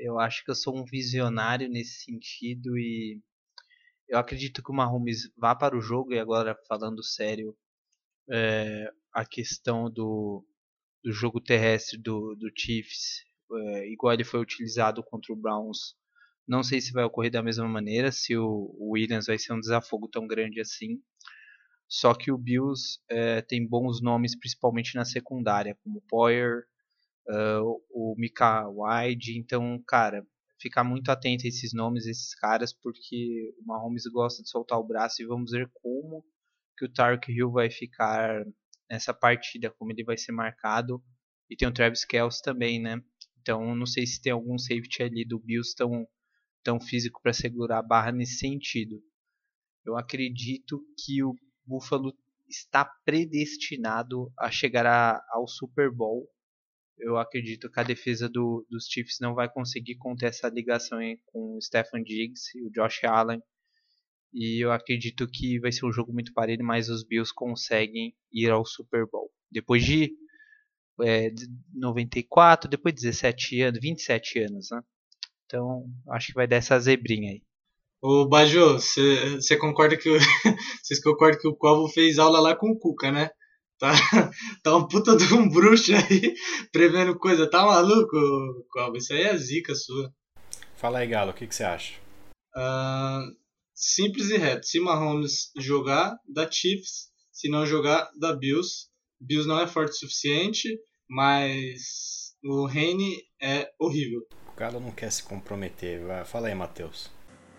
Eu 0.00 0.18
acho 0.18 0.42
que 0.44 0.50
eu 0.50 0.54
sou 0.54 0.74
um 0.76 0.84
visionário 0.84 1.68
nesse 1.68 2.04
sentido 2.04 2.78
e 2.78 3.20
eu 4.08 4.18
acredito 4.18 4.62
que 4.62 4.70
o 4.70 4.74
Mahomes 4.74 5.30
vá 5.36 5.54
para 5.54 5.76
o 5.76 5.80
jogo 5.80 6.14
e 6.14 6.18
agora 6.18 6.58
falando 6.66 7.04
sério, 7.04 7.54
é, 8.28 8.90
a 9.12 9.26
questão 9.26 9.90
do, 9.90 10.44
do 11.04 11.12
jogo 11.12 11.40
terrestre 11.40 11.98
do, 11.98 12.34
do 12.34 12.50
Chiefs, 12.56 13.24
é, 13.52 13.88
igual 13.92 14.14
ele 14.14 14.24
foi 14.24 14.40
utilizado 14.40 15.02
contra 15.04 15.32
o 15.32 15.36
Browns, 15.36 15.94
não 16.48 16.62
sei 16.62 16.80
se 16.80 16.92
vai 16.92 17.04
ocorrer 17.04 17.30
da 17.30 17.42
mesma 17.42 17.68
maneira, 17.68 18.10
se 18.10 18.34
o, 18.36 18.74
o 18.78 18.92
Williams 18.92 19.26
vai 19.26 19.38
ser 19.38 19.52
um 19.52 19.60
desafogo 19.60 20.08
tão 20.08 20.26
grande 20.26 20.60
assim. 20.60 21.00
Só 21.88 22.14
que 22.14 22.32
o 22.32 22.38
Bills 22.38 23.00
é, 23.08 23.42
tem 23.42 23.66
bons 23.66 24.00
nomes, 24.00 24.38
principalmente 24.38 24.94
na 24.94 25.04
secundária, 25.04 25.76
como 25.84 26.02
Poyer, 26.08 26.64
uh, 27.30 27.82
o 27.90 28.14
Mika 28.18 28.68
Wide. 28.68 29.38
Então, 29.38 29.82
cara, 29.86 30.26
ficar 30.60 30.84
muito 30.84 31.10
atento 31.10 31.46
a 31.46 31.48
esses 31.48 31.72
nomes, 31.72 32.06
esses 32.06 32.34
caras, 32.34 32.72
porque 32.72 33.54
o 33.58 33.66
Mahomes 33.66 34.04
gosta 34.06 34.42
de 34.42 34.50
soltar 34.50 34.78
o 34.78 34.86
braço 34.86 35.22
e 35.22 35.26
vamos 35.26 35.52
ver 35.52 35.70
como 35.82 36.24
que 36.76 36.84
o 36.84 36.92
Tark 36.92 37.28
Hill 37.28 37.50
vai 37.50 37.70
ficar 37.70 38.44
nessa 38.90 39.14
partida, 39.14 39.70
como 39.70 39.92
ele 39.92 40.04
vai 40.04 40.16
ser 40.16 40.32
marcado. 40.32 41.02
E 41.48 41.56
tem 41.56 41.68
o 41.68 41.72
Travis 41.72 42.04
Kelce 42.04 42.42
também, 42.42 42.80
né? 42.80 43.02
Então, 43.40 43.74
não 43.74 43.86
sei 43.86 44.06
se 44.06 44.20
tem 44.20 44.32
algum 44.32 44.58
safety 44.58 45.02
ali 45.02 45.24
do 45.24 45.38
Bills 45.38 45.74
tão, 45.74 46.06
tão 46.62 46.80
físico 46.80 47.20
para 47.22 47.32
segurar 47.32 47.78
a 47.78 47.82
barra 47.82 48.12
nesse 48.12 48.38
sentido. 48.38 49.02
Eu 49.84 49.96
acredito 49.96 50.80
que 50.98 51.22
o 51.22 51.34
Buffalo 51.64 52.14
está 52.48 52.84
predestinado 52.84 54.30
a 54.38 54.50
chegar 54.50 54.86
a, 54.86 55.22
ao 55.30 55.48
Super 55.48 55.90
Bowl 55.90 56.28
eu 56.98 57.16
acredito 57.16 57.70
que 57.70 57.80
a 57.80 57.84
defesa 57.84 58.28
do, 58.28 58.66
dos 58.70 58.86
Chiefs 58.86 59.18
não 59.20 59.34
vai 59.34 59.48
conseguir 59.48 59.96
conter 59.96 60.26
essa 60.26 60.48
ligação 60.48 60.98
com 61.26 61.56
o 61.56 61.60
Stephen 61.60 62.02
Diggs 62.02 62.56
e 62.56 62.62
o 62.62 62.70
Josh 62.70 63.04
Allen. 63.04 63.42
E 64.32 64.64
eu 64.64 64.70
acredito 64.70 65.26
que 65.26 65.58
vai 65.58 65.72
ser 65.72 65.86
um 65.86 65.92
jogo 65.92 66.12
muito 66.12 66.32
parelho, 66.32 66.64
mas 66.64 66.88
os 66.88 67.04
Bills 67.04 67.32
conseguem 67.34 68.14
ir 68.32 68.50
ao 68.50 68.64
Super 68.64 69.06
Bowl. 69.06 69.30
Depois 69.50 69.84
de 69.84 70.12
é, 71.02 71.30
94, 71.74 72.70
depois 72.70 72.94
de 72.94 73.00
17 73.02 73.62
anos, 73.62 73.80
27 73.80 74.38
anos, 74.40 74.68
né? 74.70 74.80
Então, 75.46 75.84
acho 76.10 76.28
que 76.28 76.34
vai 76.34 76.46
dar 76.46 76.56
essa 76.56 76.78
zebrinha 76.78 77.32
aí. 77.32 77.42
Ô 78.02 78.26
Bajo, 78.26 78.78
você 78.78 79.56
concorda 79.58 79.96
que 79.96 80.08
vocês 80.08 81.00
concordam 81.02 81.40
que 81.40 81.48
o 81.48 81.56
Covo 81.56 81.88
fez 81.88 82.18
aula 82.18 82.40
lá 82.40 82.54
com 82.54 82.70
o 82.70 82.78
Cuca, 82.78 83.10
né? 83.10 83.30
Tá, 83.80 83.92
tá 84.62 84.76
um 84.76 84.86
puta 84.86 85.16
de 85.16 85.32
um 85.32 85.48
bruxo 85.48 85.92
aí, 85.94 86.34
prevendo 86.70 87.18
coisa. 87.18 87.48
Tá 87.48 87.64
maluco, 87.64 88.14
Cobb? 88.68 88.98
Isso 88.98 89.14
aí 89.14 89.22
é 89.22 89.36
zica 89.38 89.74
sua. 89.74 90.12
Fala 90.76 90.98
aí, 90.98 91.06
Galo, 91.06 91.30
o 91.30 91.34
que, 91.34 91.46
que 91.46 91.54
você 91.54 91.64
acha? 91.64 91.94
Uh, 92.54 93.34
simples 93.74 94.28
e 94.28 94.36
reto. 94.36 94.66
Se 94.66 94.78
Mahomes 94.78 95.50
jogar, 95.56 96.14
dá 96.28 96.50
Chiefs. 96.50 97.08
Se 97.32 97.48
não 97.48 97.64
jogar, 97.64 98.10
dá 98.20 98.34
Bills. 98.34 98.88
Bills 99.18 99.48
não 99.48 99.58
é 99.58 99.66
forte 99.66 99.92
o 99.92 99.98
suficiente, 100.00 100.78
mas 101.08 102.34
o 102.44 102.66
Reine 102.66 103.22
é 103.40 103.70
horrível. 103.78 104.20
O 104.52 104.56
Galo 104.56 104.78
não 104.78 104.90
quer 104.90 105.10
se 105.10 105.22
comprometer. 105.22 106.02
Fala 106.26 106.48
aí, 106.48 106.54
Matheus. 106.54 107.10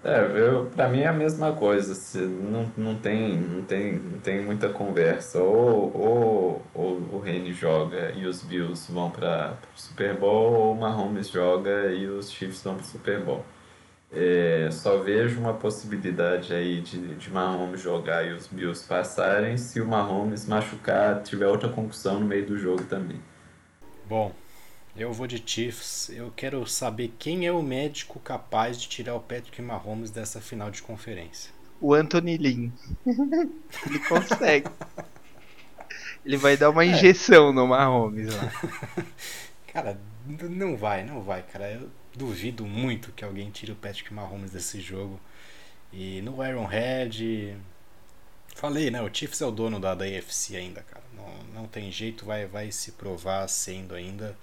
É, 0.03 0.19
eu, 0.35 0.65
pra 0.65 0.87
mim 0.87 1.01
é 1.01 1.07
a 1.07 1.13
mesma 1.13 1.53
coisa, 1.53 1.93
se, 1.93 2.17
não, 2.17 2.71
não, 2.75 2.95
tem, 2.95 3.37
não, 3.37 3.61
tem, 3.61 3.93
não 3.93 4.19
tem 4.19 4.41
muita 4.43 4.69
conversa. 4.69 5.39
Ou, 5.39 5.95
ou, 5.95 6.61
ou 6.73 6.91
o 7.13 7.19
Rene 7.19 7.53
joga 7.53 8.11
e 8.11 8.25
os 8.25 8.41
Bills 8.43 8.91
vão 8.91 9.11
para 9.11 9.57
o 9.75 9.79
Super 9.79 10.15
Bowl, 10.15 10.53
ou 10.53 10.73
o 10.73 10.79
Mahomes 10.79 11.29
joga 11.29 11.91
e 11.91 12.07
os 12.07 12.31
Chiefs 12.31 12.63
vão 12.63 12.75
para 12.75 12.83
o 12.83 12.87
Super 12.87 13.19
Bowl. 13.19 13.45
É, 14.11 14.69
só 14.71 14.97
vejo 14.97 15.39
uma 15.39 15.53
possibilidade 15.53 16.53
aí 16.53 16.81
de, 16.81 17.15
de 17.15 17.29
Mahomes 17.31 17.79
jogar 17.79 18.25
e 18.27 18.33
os 18.33 18.47
Bills 18.47 18.85
passarem 18.85 19.55
se 19.55 19.79
o 19.79 19.87
Mahomes 19.87 20.47
machucar, 20.47 21.21
tiver 21.21 21.47
outra 21.47 21.69
concussão 21.69 22.19
no 22.19 22.25
meio 22.25 22.45
do 22.45 22.57
jogo 22.57 22.83
também. 22.83 23.21
Bom, 24.09 24.33
eu 24.95 25.13
vou 25.13 25.27
de 25.27 25.41
Chiefs. 25.45 26.09
Eu 26.09 26.31
quero 26.35 26.65
saber 26.67 27.13
quem 27.17 27.45
é 27.45 27.51
o 27.51 27.61
médico 27.61 28.19
capaz 28.19 28.79
de 28.79 28.87
tirar 28.87 29.15
o 29.15 29.19
Patrick 29.19 29.61
Mahomes 29.61 30.11
dessa 30.11 30.41
final 30.41 30.69
de 30.69 30.81
conferência. 30.81 31.51
O 31.79 31.93
Anthony 31.93 32.37
Lynn. 32.37 32.71
Ele 33.05 33.99
consegue. 34.07 34.69
Ele 36.25 36.37
vai 36.37 36.55
dar 36.55 36.69
uma 36.69 36.83
é. 36.83 36.87
injeção 36.87 37.49
é. 37.49 37.53
no 37.53 37.67
Mahomes 37.67 38.33
lá. 38.35 38.51
Cara, 39.67 39.99
não 40.27 40.75
vai, 40.75 41.03
não 41.05 41.21
vai, 41.21 41.41
cara. 41.43 41.71
Eu 41.71 41.89
duvido 42.13 42.65
muito 42.65 43.13
que 43.13 43.23
alguém 43.23 43.49
tire 43.49 43.71
o 43.71 43.75
Patrick 43.75 44.13
Mahomes 44.13 44.51
desse 44.51 44.81
jogo. 44.81 45.17
E 45.93 46.21
no 46.21 46.35
Head, 46.65 47.57
Falei, 48.55 48.91
né? 48.91 49.01
O 49.01 49.09
Chiefs 49.11 49.41
é 49.41 49.45
o 49.45 49.51
dono 49.51 49.79
da, 49.79 49.95
da 49.95 50.05
AFC 50.05 50.55
ainda, 50.55 50.81
cara. 50.81 51.03
Não, 51.15 51.61
não 51.61 51.67
tem 51.67 51.91
jeito, 51.91 52.25
vai, 52.25 52.45
vai 52.45 52.71
se 52.71 52.91
provar 52.91 53.47
sendo 53.47 53.95
ainda. 53.95 54.37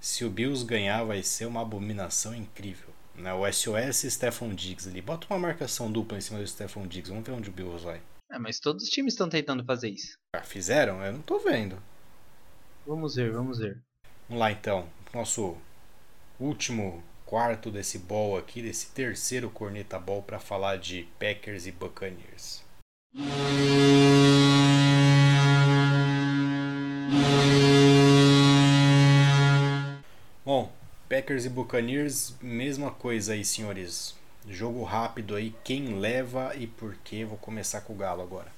Se 0.00 0.24
o 0.24 0.30
Bills 0.30 0.64
ganhar, 0.64 1.04
vai 1.04 1.22
ser 1.22 1.46
uma 1.46 1.62
abominação 1.62 2.34
incrível. 2.34 2.88
Né? 3.14 3.32
O 3.32 3.50
SOS 3.50 4.04
e 4.04 4.10
Stephon 4.10 4.54
Diggs 4.54 4.88
ali. 4.88 5.00
Bota 5.00 5.26
uma 5.30 5.38
marcação 5.38 5.90
dupla 5.90 6.18
em 6.18 6.20
cima 6.20 6.38
do 6.38 6.46
Stephon 6.46 6.86
Diggs. 6.86 7.10
Vamos 7.10 7.26
ver 7.26 7.32
onde 7.32 7.48
o 7.48 7.52
Bills 7.52 7.84
vai. 7.84 8.00
É, 8.30 8.38
mas 8.38 8.60
todos 8.60 8.84
os 8.84 8.90
times 8.90 9.14
estão 9.14 9.28
tentando 9.28 9.64
fazer 9.64 9.90
isso. 9.90 10.18
Ah, 10.34 10.42
fizeram? 10.42 11.02
Eu 11.02 11.12
não 11.12 11.22
tô 11.22 11.38
vendo. 11.38 11.78
Vamos 12.86 13.16
ver, 13.16 13.32
vamos 13.32 13.58
ver. 13.58 13.82
Vamos 14.28 14.40
lá 14.40 14.52
então. 14.52 14.88
Nosso 15.14 15.56
último 16.38 17.02
quarto 17.24 17.70
desse 17.70 17.98
ball 17.98 18.36
aqui, 18.36 18.62
desse 18.62 18.90
terceiro 18.90 19.50
corneta 19.50 19.98
ball 19.98 20.22
para 20.22 20.38
falar 20.38 20.76
de 20.76 21.08
Packers 21.18 21.66
e 21.66 21.72
Buccaneers. 21.72 22.64
Bom, 30.46 30.72
Packers 31.08 31.44
e 31.44 31.48
Buccaneers, 31.48 32.36
mesma 32.40 32.92
coisa 32.92 33.32
aí, 33.32 33.44
senhores. 33.44 34.14
Jogo 34.48 34.84
rápido 34.84 35.34
aí, 35.34 35.52
quem 35.64 35.98
leva 35.98 36.54
e 36.54 36.68
por 36.68 36.94
quê? 36.98 37.24
Vou 37.24 37.36
começar 37.36 37.80
com 37.80 37.94
o 37.94 37.96
Galo 37.96 38.22
agora. 38.22 38.54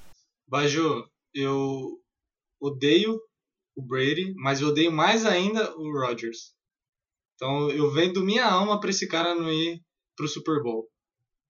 Baju, 0.47 1.09
eu 1.33 1.99
odeio 2.61 3.19
o 3.75 3.81
Brady, 3.81 4.35
mas 4.35 4.61
eu 4.61 4.67
odeio 4.67 4.91
mais 4.91 5.25
ainda 5.25 5.75
o 5.77 5.91
Rodgers. 5.91 6.53
Então 7.33 7.71
eu 7.71 7.89
vendo 7.89 8.23
minha 8.23 8.45
alma 8.45 8.79
para 8.79 8.91
esse 8.91 9.07
cara 9.07 9.33
não 9.33 9.51
ir 9.51 9.81
pro 10.15 10.27
Super 10.27 10.61
Bowl. 10.61 10.87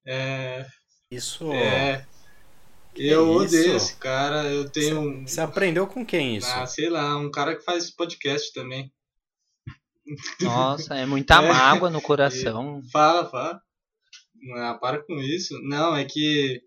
É, 0.06 0.66
Isso. 1.10 1.52
é, 1.52 2.06
eu 2.96 3.26
isso? 3.26 3.56
odeio 3.56 3.76
esse 3.76 3.94
cara. 3.96 4.50
Eu 4.50 4.70
tenho 4.70 5.00
um, 5.00 5.26
Você 5.26 5.42
aprendeu 5.42 5.86
com 5.86 6.02
quem 6.02 6.38
isso? 6.38 6.48
ah, 6.50 6.64
sei 6.64 6.88
lá, 6.88 7.14
um 7.18 7.30
cara 7.30 7.54
que 7.54 7.62
faz 7.62 7.90
podcast 7.90 8.54
também. 8.54 8.90
Nossa, 10.40 10.94
é 10.94 11.06
muita 11.06 11.34
É. 11.42 11.48
mágoa 11.48 11.90
no 11.90 12.00
coração. 12.00 12.80
Fala, 12.92 13.28
fala. 13.28 13.60
Ah, 14.56 14.74
para 14.80 15.02
com 15.04 15.14
isso. 15.20 15.54
Não, 15.62 15.94
é 15.94 16.04
que 16.04 16.60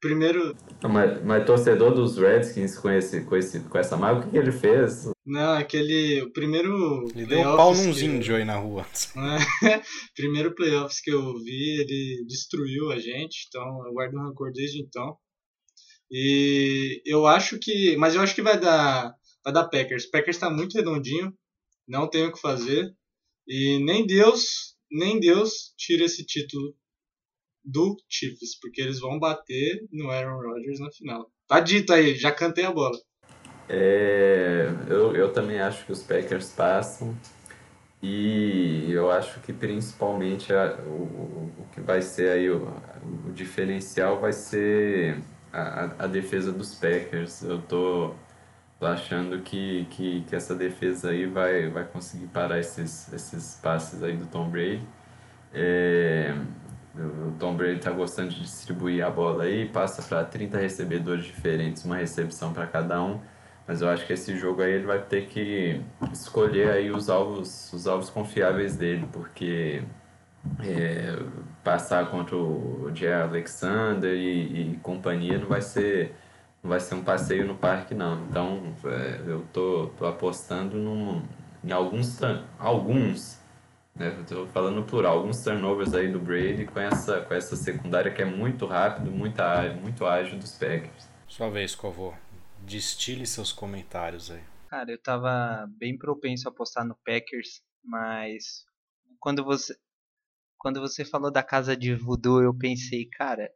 primeiro, 0.00 0.54
Mas, 0.88 1.22
mas 1.24 1.44
torcedor 1.44 1.92
dos 1.94 2.16
Redskins 2.16 2.78
com, 2.78 2.88
esse, 2.90 3.24
com, 3.24 3.34
esse, 3.36 3.60
com 3.60 3.76
essa 3.78 3.96
marca, 3.96 4.20
o 4.20 4.24
que, 4.24 4.30
que 4.30 4.36
ele 4.36 4.52
fez? 4.52 5.10
não, 5.24 5.56
é 5.56 5.64
que 5.64 5.76
ele, 5.76 6.22
o 6.22 6.32
primeiro 6.32 7.04
Ele 7.12 7.26
deu 7.26 7.40
um 7.40 7.56
pau 7.56 7.72
que- 7.72 7.80
índios 7.80 8.36
aí 8.36 8.44
na 8.44 8.56
rua. 8.56 8.86
primeiro 10.14 10.54
playoffs 10.54 11.00
que 11.00 11.10
eu 11.10 11.34
vi, 11.42 11.80
ele 11.80 12.24
destruiu 12.28 12.92
a 12.92 12.98
gente, 13.00 13.46
então 13.48 13.62
eu 13.86 13.92
guardo 13.92 14.14
um 14.14 14.22
rancor 14.28 14.52
desde 14.52 14.80
então. 14.80 15.16
E 16.10 17.02
eu 17.04 17.26
acho 17.26 17.58
que, 17.58 17.96
mas 17.96 18.14
eu 18.14 18.20
acho 18.20 18.34
que 18.34 18.42
vai 18.42 18.60
dar, 18.60 19.12
vai 19.44 19.52
dar 19.52 19.64
Packers. 19.68 20.06
Packers 20.08 20.38
tá 20.38 20.48
muito 20.48 20.74
redondinho, 20.76 21.32
não 21.86 22.08
tem 22.08 22.26
o 22.26 22.32
que 22.32 22.40
fazer. 22.40 22.92
E 23.46 23.78
nem 23.84 24.06
Deus, 24.06 24.76
nem 24.90 25.20
Deus 25.20 25.72
tira 25.76 26.04
esse 26.04 26.24
título 26.24 26.74
do 27.64 27.96
Chiefs, 28.08 28.58
porque 28.60 28.80
eles 28.80 29.00
vão 29.00 29.18
bater 29.18 29.84
no 29.92 30.10
Aaron 30.10 30.40
Rodgers 30.40 30.78
na 30.80 30.90
final. 30.90 31.30
Tá 31.48 31.60
dito 31.60 31.92
aí, 31.92 32.14
já 32.16 32.30
cantei 32.32 32.64
a 32.64 32.72
bola. 32.72 32.96
É, 33.68 34.68
eu, 34.88 35.14
eu 35.16 35.32
também 35.32 35.60
acho 35.60 35.84
que 35.84 35.92
os 35.92 36.02
Packers 36.02 36.50
passam. 36.50 37.16
E 38.02 38.90
eu 38.92 39.10
acho 39.10 39.40
que 39.40 39.52
principalmente 39.52 40.52
a- 40.52 40.78
o, 40.86 41.50
o, 41.60 41.68
que 41.74 41.80
vai 41.80 42.02
ser 42.02 42.30
aí 42.30 42.48
o, 42.50 42.68
o 43.26 43.32
diferencial 43.32 44.20
vai 44.20 44.32
ser 44.32 45.20
a, 45.52 45.60
a- 45.84 45.94
a 46.04 46.06
defesa 46.06 46.52
dos 46.52 46.74
Packers. 46.74 47.42
Eu 47.42 47.60
tô, 47.62 48.14
tô 48.78 48.86
achando 48.86 49.40
que, 49.40 49.86
que, 49.90 50.22
que 50.22 50.36
essa 50.36 50.54
defesa 50.54 51.10
aí 51.10 51.26
vai, 51.26 51.68
vai 51.68 51.84
conseguir 51.84 52.26
parar 52.26 52.58
esses, 52.58 53.12
esses 53.12 53.58
passes 53.62 54.02
aí 54.02 54.16
do 54.16 54.26
Tom 54.26 54.48
Brady. 54.50 54.86
É, 55.54 56.34
o 56.94 57.32
Tom 57.38 57.56
Brady 57.56 57.80
tá 57.80 57.90
gostando 57.90 58.30
de 58.30 58.40
distribuir 58.40 59.04
a 59.04 59.10
bola 59.10 59.44
aí, 59.44 59.68
passa 59.68 60.02
para 60.02 60.24
30 60.24 60.58
recebedores 60.58 61.24
diferentes, 61.24 61.84
uma 61.84 61.96
recepção 61.96 62.52
para 62.52 62.66
cada 62.66 63.02
um. 63.02 63.20
Mas 63.66 63.82
eu 63.82 63.88
acho 63.88 64.06
que 64.06 64.12
esse 64.12 64.36
jogo 64.36 64.62
aí 64.62 64.72
ele 64.72 64.86
vai 64.86 65.02
ter 65.02 65.26
que 65.26 65.80
escolher 66.12 66.70
aí 66.70 66.90
os 66.90 67.10
alvos, 67.10 67.72
os 67.72 67.86
alvos 67.88 68.10
confiáveis 68.10 68.76
dele, 68.76 69.08
porque 69.12 69.82
é, 70.60 71.18
passar 71.64 72.08
contra 72.10 72.36
o 72.36 72.90
Jair 72.94 73.24
Alexander 73.24 74.14
e, 74.14 74.72
e 74.72 74.76
companhia 74.82 75.38
não 75.38 75.48
vai 75.48 75.60
ser 75.62 76.14
vai 76.66 76.80
ser 76.80 76.94
um 76.94 77.04
passeio 77.04 77.46
no 77.46 77.56
parque 77.56 77.94
não. 77.94 78.24
Então 78.26 78.74
é, 78.84 79.22
eu 79.26 79.44
tô, 79.52 79.88
tô 79.98 80.06
apostando 80.06 80.76
num, 80.76 81.22
em 81.64 81.72
alguns 81.72 82.18
alguns 82.58 83.40
né, 83.94 84.14
eu 84.18 84.24
tô 84.26 84.46
falando 84.48 84.76
no 84.76 84.84
plural, 84.84 85.18
alguns 85.18 85.42
turnovers 85.42 85.94
aí 85.94 86.12
do 86.12 86.18
Brady 86.18 86.66
com 86.66 86.78
essa 86.78 87.22
com 87.22 87.32
essa 87.32 87.56
secundária 87.56 88.12
que 88.12 88.20
é 88.20 88.26
muito 88.26 88.66
rápido, 88.66 89.10
muito 89.10 89.40
ágil, 89.40 89.80
muito 89.80 90.04
ágil 90.04 90.38
dos 90.38 90.52
Packers. 90.52 91.08
Sua 91.26 91.50
vez, 91.50 91.74
Covô. 91.74 92.12
Destile 92.60 93.26
seus 93.26 93.52
comentários 93.52 94.30
aí. 94.30 94.42
Cara, 94.68 94.90
eu 94.90 95.00
tava 95.00 95.66
bem 95.78 95.96
propenso 95.96 96.48
a 96.48 96.50
apostar 96.50 96.84
no 96.84 96.96
Packers, 97.04 97.62
mas 97.82 98.64
quando 99.18 99.44
você 99.44 99.74
quando 100.58 100.80
você 100.80 101.04
falou 101.04 101.30
da 101.30 101.42
casa 101.42 101.76
de 101.76 101.94
voodoo, 101.94 102.42
eu 102.42 102.52
pensei, 102.52 103.06
cara, 103.06 103.50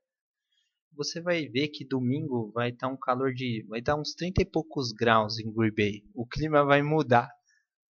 você 1.01 1.19
vai 1.19 1.49
ver 1.49 1.69
que 1.69 1.83
domingo 1.83 2.53
vai 2.53 2.69
estar 2.69 2.87
um 2.87 2.97
calor 2.97 3.33
de, 3.33 3.65
vai 3.67 3.79
estar 3.79 3.97
uns 3.97 4.13
30 4.13 4.43
e 4.43 4.45
poucos 4.45 4.93
graus 4.93 5.39
em 5.39 5.51
Green 5.51 5.75
Bay. 5.75 6.05
O 6.15 6.27
clima 6.27 6.63
vai 6.63 6.83
mudar. 6.83 7.27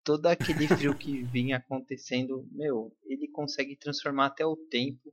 Todo 0.03 0.27
aquele 0.27 0.67
frio 0.67 0.95
que 0.95 1.23
vinha 1.33 1.57
acontecendo, 1.57 2.47
meu, 2.51 2.95
ele 3.07 3.27
consegue 3.29 3.75
transformar 3.75 4.27
até 4.27 4.45
o 4.45 4.55
tempo. 4.55 5.11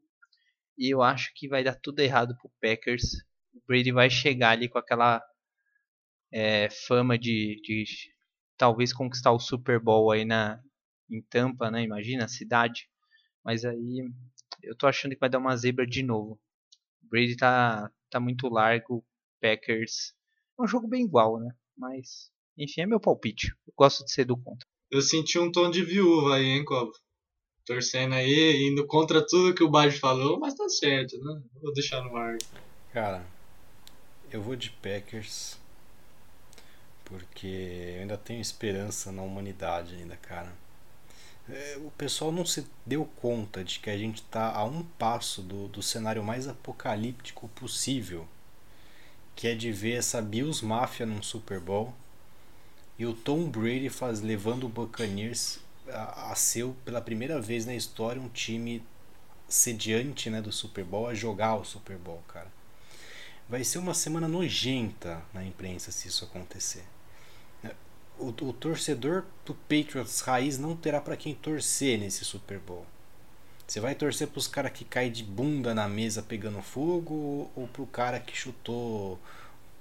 E 0.76 0.92
eu 0.92 1.00
acho 1.02 1.32
que 1.34 1.48
vai 1.48 1.64
dar 1.64 1.74
tudo 1.74 2.00
errado 2.00 2.36
pro 2.36 2.52
Packers. 2.60 3.14
O 3.54 3.62
Brady 3.66 3.92
vai 3.92 4.10
chegar 4.10 4.50
ali 4.50 4.68
com 4.68 4.76
aquela 4.76 5.22
é, 6.30 6.68
fama 6.68 7.18
de, 7.18 7.58
de 7.62 7.84
talvez 8.58 8.92
conquistar 8.92 9.32
o 9.32 9.40
Super 9.40 9.80
Bowl 9.80 10.10
aí 10.10 10.26
na 10.26 10.62
em 11.10 11.22
Tampa, 11.22 11.70
né? 11.70 11.82
Imagina 11.82 12.26
a 12.26 12.28
cidade. 12.28 12.90
Mas 13.42 13.64
aí 13.64 14.06
eu 14.62 14.76
tô 14.76 14.86
achando 14.86 15.12
que 15.12 15.20
vai 15.20 15.30
dar 15.30 15.38
uma 15.38 15.56
zebra 15.56 15.86
de 15.86 16.02
novo. 16.02 16.38
O 17.06 17.08
Brady 17.08 17.36
tá 17.36 17.90
tá 18.10 18.18
muito 18.18 18.48
largo, 18.48 19.04
Packers. 19.40 20.12
É 20.58 20.62
um 20.62 20.66
jogo 20.66 20.88
bem 20.88 21.04
igual, 21.04 21.38
né? 21.38 21.54
Mas 21.76 22.30
enfim, 22.58 22.80
é 22.80 22.86
meu 22.86 22.98
palpite. 22.98 23.54
Eu 23.66 23.72
gosto 23.76 24.04
de 24.04 24.10
ser 24.10 24.24
do 24.24 24.36
contra. 24.36 24.66
Eu 24.90 25.02
senti 25.02 25.38
um 25.38 25.52
tom 25.52 25.70
de 25.70 25.84
viúva 25.84 26.36
aí, 26.36 26.46
hein, 26.46 26.64
Cobo? 26.64 26.92
Torcendo 27.64 28.14
aí, 28.14 28.68
indo 28.70 28.86
contra 28.86 29.24
tudo 29.24 29.54
que 29.54 29.62
o 29.62 29.70
Bajo 29.70 29.98
falou, 29.98 30.38
mas 30.38 30.54
tá 30.54 30.68
certo, 30.68 31.18
né? 31.18 31.42
Vou 31.60 31.72
deixar 31.72 32.02
no 32.02 32.16
ar. 32.16 32.38
Cara, 32.92 33.26
eu 34.30 34.40
vou 34.40 34.56
de 34.56 34.70
Packers 34.70 35.58
porque 37.04 37.46
eu 37.94 38.00
ainda 38.00 38.16
tenho 38.16 38.40
esperança 38.40 39.12
na 39.12 39.22
humanidade 39.22 39.94
ainda, 39.94 40.16
cara. 40.16 40.52
É, 41.48 41.78
o 41.78 41.90
pessoal 41.92 42.32
não 42.32 42.44
se 42.44 42.66
deu 42.84 43.04
conta 43.04 43.62
de 43.62 43.78
que 43.78 43.88
a 43.88 43.96
gente 43.96 44.22
tá 44.22 44.52
a 44.52 44.64
um 44.64 44.82
passo 44.98 45.42
do, 45.42 45.68
do 45.68 45.82
cenário 45.82 46.22
mais 46.24 46.48
apocalíptico 46.48 47.48
possível, 47.48 48.26
que 49.36 49.46
é 49.46 49.54
de 49.54 49.70
ver 49.70 49.98
essa 49.98 50.20
Bills 50.20 50.64
Mafia 50.64 51.06
num 51.06 51.22
Super 51.22 51.60
Bowl 51.60 51.94
e 52.98 53.06
o 53.06 53.14
Tom 53.14 53.48
Brady 53.48 53.88
faz 53.88 54.20
levando 54.20 54.64
o 54.64 54.68
Buccaneers 54.68 55.60
a, 55.88 56.32
a 56.32 56.34
ser 56.34 56.66
pela 56.84 57.00
primeira 57.00 57.40
vez 57.40 57.66
na 57.66 57.74
história 57.74 58.20
um 58.20 58.28
time 58.28 58.82
sediante 59.48 60.28
né, 60.30 60.42
do 60.42 60.50
Super 60.50 60.84
Bowl 60.84 61.06
a 61.06 61.14
jogar 61.14 61.56
o 61.56 61.64
Super 61.64 61.96
Bowl, 61.96 62.22
cara. 62.26 62.50
Vai 63.48 63.62
ser 63.62 63.78
uma 63.78 63.94
semana 63.94 64.26
nojenta 64.26 65.22
na 65.32 65.44
imprensa 65.44 65.92
se 65.92 66.08
isso 66.08 66.24
acontecer. 66.24 66.84
O, 68.18 68.28
o 68.28 68.52
torcedor 68.52 69.24
do 69.44 69.54
Patriots 69.54 70.20
raiz 70.20 70.58
não 70.58 70.74
terá 70.74 71.00
para 71.00 71.16
quem 71.16 71.34
torcer 71.34 71.98
nesse 71.98 72.24
Super 72.24 72.58
Bowl. 72.58 72.86
Você 73.66 73.80
vai 73.80 73.94
torcer 73.94 74.28
pros 74.28 74.46
caras 74.46 74.72
que 74.72 74.84
caem 74.84 75.10
de 75.10 75.24
bunda 75.24 75.74
na 75.74 75.88
mesa 75.88 76.22
pegando 76.22 76.62
fogo 76.62 77.50
ou 77.54 77.66
pro 77.72 77.84
cara 77.86 78.20
que 78.20 78.36
chutou 78.36 79.18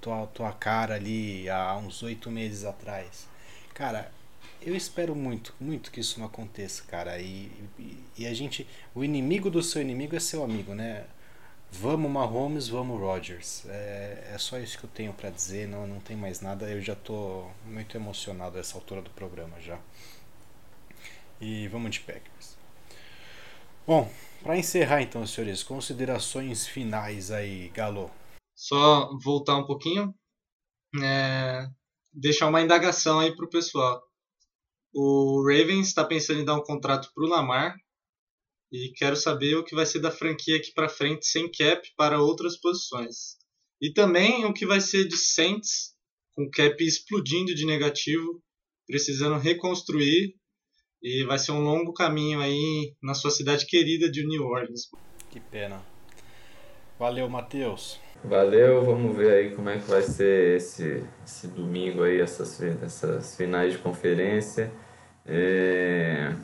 tua, 0.00 0.26
tua 0.26 0.52
cara 0.52 0.96
ali 0.96 1.48
há 1.48 1.76
uns 1.76 2.02
oito 2.02 2.30
meses 2.30 2.64
atrás? 2.64 3.28
Cara, 3.72 4.10
eu 4.60 4.74
espero 4.74 5.14
muito, 5.14 5.54
muito 5.60 5.92
que 5.92 6.00
isso 6.00 6.18
não 6.18 6.26
aconteça, 6.26 6.82
cara. 6.88 7.20
E, 7.20 7.50
e, 7.78 7.98
e 8.18 8.26
a 8.26 8.34
gente. 8.34 8.66
O 8.94 9.04
inimigo 9.04 9.48
do 9.48 9.62
seu 9.62 9.80
inimigo 9.80 10.16
é 10.16 10.20
seu 10.20 10.42
amigo, 10.42 10.74
né? 10.74 11.04
Vamos 11.72 12.10
Mahomes, 12.10 12.68
vamos 12.68 13.00
Rodgers. 13.00 13.64
É, 13.68 14.30
é 14.34 14.38
só 14.38 14.58
isso 14.58 14.78
que 14.78 14.84
eu 14.84 14.90
tenho 14.90 15.12
para 15.12 15.30
dizer, 15.30 15.68
não, 15.68 15.86
não 15.86 16.00
tem 16.00 16.16
mais 16.16 16.40
nada. 16.40 16.70
Eu 16.70 16.80
já 16.80 16.94
tô 16.94 17.48
muito 17.64 17.96
emocionado 17.96 18.56
a 18.56 18.60
essa 18.60 18.76
altura 18.76 19.02
do 19.02 19.10
programa 19.10 19.60
já. 19.60 19.78
E 21.40 21.68
vamos 21.68 21.90
de 21.90 22.00
Packers. 22.00 22.56
Bom, 23.86 24.10
para 24.42 24.56
encerrar 24.56 25.02
então, 25.02 25.26
senhores, 25.26 25.62
considerações 25.62 26.66
finais 26.66 27.30
aí, 27.30 27.68
Galo. 27.68 28.10
Só 28.54 29.10
voltar 29.22 29.56
um 29.56 29.66
pouquinho, 29.66 30.14
é, 31.02 31.68
deixar 32.12 32.46
uma 32.46 32.62
indagação 32.62 33.20
aí 33.20 33.36
pro 33.36 33.50
pessoal. 33.50 34.02
O 34.94 35.42
Ravens 35.42 35.88
está 35.88 36.04
pensando 36.04 36.40
em 36.40 36.44
dar 36.44 36.54
um 36.54 36.62
contrato 36.62 37.12
pro 37.14 37.26
Lamar 37.26 37.76
e 38.84 38.92
quero 38.92 39.16
saber 39.16 39.56
o 39.56 39.64
que 39.64 39.74
vai 39.74 39.86
ser 39.86 40.00
da 40.00 40.10
franquia 40.10 40.56
aqui 40.56 40.72
para 40.72 40.88
frente 40.88 41.26
sem 41.26 41.50
cap 41.50 41.88
para 41.96 42.20
outras 42.20 42.56
posições. 42.60 43.36
E 43.80 43.92
também 43.92 44.44
o 44.44 44.52
que 44.52 44.66
vai 44.66 44.80
ser 44.80 45.06
de 45.06 45.16
Saints 45.16 45.94
com 46.34 46.50
cap 46.50 46.84
explodindo 46.84 47.54
de 47.54 47.64
negativo, 47.64 48.42
precisando 48.86 49.38
reconstruir 49.38 50.34
e 51.02 51.24
vai 51.24 51.38
ser 51.38 51.52
um 51.52 51.60
longo 51.60 51.92
caminho 51.92 52.40
aí 52.40 52.94
na 53.02 53.14
sua 53.14 53.30
cidade 53.30 53.66
querida 53.66 54.10
de 54.10 54.26
New 54.26 54.44
Orleans. 54.44 54.90
Que 55.30 55.40
pena. 55.40 55.82
Valeu, 56.98 57.28
Matheus. 57.28 57.98
Valeu, 58.24 58.84
vamos 58.84 59.16
ver 59.16 59.32
aí 59.32 59.54
como 59.54 59.68
é 59.68 59.78
que 59.78 59.88
vai 59.88 60.02
ser 60.02 60.56
esse, 60.56 61.04
esse 61.24 61.48
domingo 61.48 62.02
aí, 62.02 62.20
essas, 62.20 62.60
essas 62.60 63.36
finais 63.36 63.72
de 63.72 63.78
conferência. 63.78 64.72
É... 65.24 66.34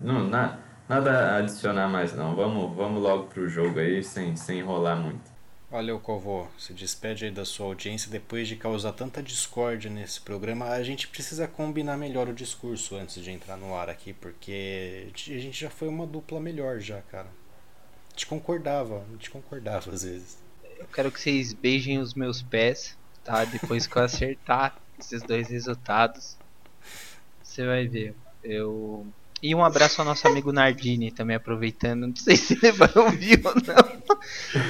Não, 0.00 0.26
na, 0.26 0.61
nada 0.92 1.10
a 1.10 1.36
adicionar 1.38 1.88
mais 1.88 2.12
não. 2.12 2.34
Vamos, 2.34 2.76
vamos 2.76 3.02
logo 3.02 3.24
pro 3.24 3.48
jogo 3.48 3.78
aí, 3.78 4.02
sem, 4.04 4.36
sem 4.36 4.58
enrolar 4.58 4.96
muito. 4.96 5.32
Valeu, 5.70 5.98
Covô. 5.98 6.46
Se 6.58 6.74
despede 6.74 7.24
aí 7.24 7.30
da 7.30 7.46
sua 7.46 7.66
audiência. 7.66 8.10
Depois 8.10 8.46
de 8.46 8.56
causar 8.56 8.92
tanta 8.92 9.22
discórdia 9.22 9.90
nesse 9.90 10.20
programa, 10.20 10.66
a 10.66 10.82
gente 10.82 11.08
precisa 11.08 11.48
combinar 11.48 11.96
melhor 11.96 12.28
o 12.28 12.34
discurso 12.34 12.94
antes 12.94 13.24
de 13.24 13.30
entrar 13.30 13.56
no 13.56 13.74
ar 13.74 13.88
aqui, 13.88 14.12
porque 14.12 15.08
a 15.14 15.38
gente 15.38 15.58
já 15.58 15.70
foi 15.70 15.88
uma 15.88 16.06
dupla 16.06 16.38
melhor 16.38 16.78
já, 16.78 17.00
cara. 17.00 17.28
A 17.28 18.10
gente 18.10 18.26
concordava, 18.26 19.02
a 19.08 19.12
gente 19.12 19.30
concordava 19.30 19.90
às 19.90 20.02
vezes. 20.02 20.38
Eu 20.78 20.86
quero 20.92 21.10
que 21.10 21.18
vocês 21.18 21.54
beijem 21.54 21.98
os 22.00 22.12
meus 22.12 22.42
pés, 22.42 22.98
tá? 23.24 23.46
Depois 23.46 23.86
que 23.86 23.96
eu 23.96 24.02
acertar 24.02 24.76
esses 25.00 25.22
dois 25.22 25.48
resultados, 25.48 26.36
você 27.42 27.64
vai 27.64 27.86
ver. 27.86 28.14
Eu 28.44 29.06
e 29.42 29.54
um 29.54 29.64
abraço 29.64 30.00
ao 30.00 30.06
nosso 30.06 30.28
amigo 30.28 30.52
Nardini 30.52 31.10
também, 31.10 31.34
aproveitando. 31.34 32.06
Não 32.06 32.14
sei 32.14 32.36
se 32.36 32.54
ele 32.54 32.70
vai 32.70 32.90
ouvir 32.94 33.40
ou 33.44 33.54
não. 33.54 34.02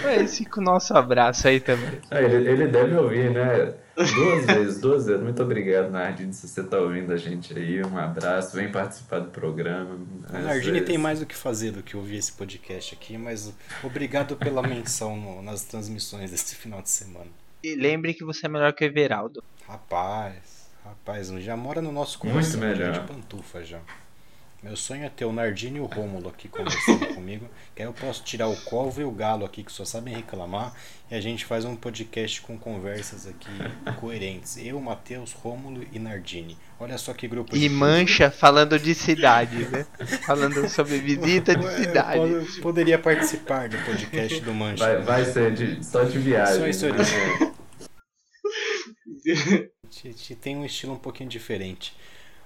Mas 0.02 0.38
fica 0.38 0.60
o 0.60 0.64
nosso 0.64 0.96
abraço 0.96 1.46
aí 1.46 1.60
também. 1.60 2.00
Ah, 2.10 2.22
ele, 2.22 2.48
ele 2.48 2.66
deve 2.68 2.96
ouvir, 2.96 3.30
né? 3.30 3.74
Duas 3.94 4.46
vezes, 4.46 4.80
duas 4.80 5.06
vezes. 5.06 5.22
Muito 5.22 5.42
obrigado, 5.42 5.90
Nardini, 5.90 6.32
se 6.32 6.48
você 6.48 6.62
está 6.62 6.78
ouvindo 6.78 7.12
a 7.12 7.18
gente 7.18 7.56
aí. 7.56 7.84
Um 7.84 7.98
abraço, 7.98 8.56
vem 8.56 8.72
participar 8.72 9.18
do 9.18 9.30
programa. 9.30 9.94
O 10.30 10.32
Nardini 10.32 10.72
vezes. 10.72 10.86
tem 10.86 10.96
mais 10.96 11.20
o 11.20 11.26
que 11.26 11.36
fazer 11.36 11.72
do 11.72 11.82
que 11.82 11.94
ouvir 11.94 12.16
esse 12.16 12.32
podcast 12.32 12.94
aqui, 12.94 13.18
mas 13.18 13.52
obrigado 13.82 14.36
pela 14.36 14.62
menção 14.66 15.14
no, 15.16 15.42
nas 15.42 15.64
transmissões 15.64 16.30
desse 16.30 16.56
final 16.56 16.80
de 16.80 16.88
semana. 16.88 17.30
E 17.62 17.74
lembre 17.74 18.14
que 18.14 18.24
você 18.24 18.46
é 18.46 18.48
melhor 18.48 18.72
que 18.72 18.82
o 18.82 18.86
Everaldo. 18.86 19.44
Rapaz, 19.68 20.70
rapaz, 20.82 21.28
já 21.28 21.56
mora 21.56 21.82
no 21.82 21.92
nosso 21.92 22.18
coração. 22.18 22.58
Muito 22.58 22.58
melhor. 22.58 22.92
De 22.92 23.00
pantufa 23.00 23.62
já. 23.62 23.80
Meu 24.62 24.76
sonho 24.76 25.04
é 25.04 25.08
ter 25.08 25.24
o 25.24 25.32
Nardini 25.32 25.78
e 25.78 25.80
o 25.80 25.86
Rômulo 25.86 26.28
aqui 26.28 26.46
conversando 26.46 27.04
comigo. 27.14 27.48
Que 27.74 27.82
aí 27.82 27.88
eu 27.88 27.92
posso 27.92 28.22
tirar 28.22 28.46
o 28.46 28.56
Corvo 28.62 29.00
e 29.00 29.04
o 29.04 29.10
Galo 29.10 29.44
aqui, 29.44 29.64
que 29.64 29.72
só 29.72 29.84
sabem 29.84 30.14
reclamar. 30.14 30.72
E 31.10 31.16
a 31.16 31.20
gente 31.20 31.44
faz 31.44 31.64
um 31.64 31.74
podcast 31.74 32.40
com 32.42 32.56
conversas 32.56 33.26
aqui 33.26 33.50
coerentes. 33.98 34.56
Eu, 34.58 34.80
Matheus, 34.80 35.32
Rômulo 35.32 35.84
e 35.90 35.98
Nardini. 35.98 36.56
Olha 36.78 36.96
só 36.96 37.12
que 37.12 37.26
grupo 37.26 37.56
E 37.56 37.68
Mancha 37.68 38.30
falando 38.30 38.78
de 38.78 38.94
cidade, 38.94 39.66
né? 39.66 39.84
Falando 40.24 40.68
sobre 40.68 40.98
visita 40.98 41.56
de 41.56 41.68
cidade. 41.74 42.20
Eu 42.20 42.46
poderia 42.62 43.00
participar 43.00 43.68
do 43.68 43.76
podcast 43.78 44.40
do 44.42 44.54
Mancha. 44.54 44.84
Vai, 44.84 45.02
vai 45.02 45.24
ser 45.24 45.52
de, 45.54 45.84
só 45.84 46.04
de 46.04 46.18
viagem. 46.20 46.58
Só 46.60 46.68
isso 46.68 46.86
né? 46.86 47.02
Tem 50.40 50.56
um 50.56 50.64
estilo 50.64 50.92
um 50.92 50.98
pouquinho 50.98 51.28
diferente. 51.28 51.92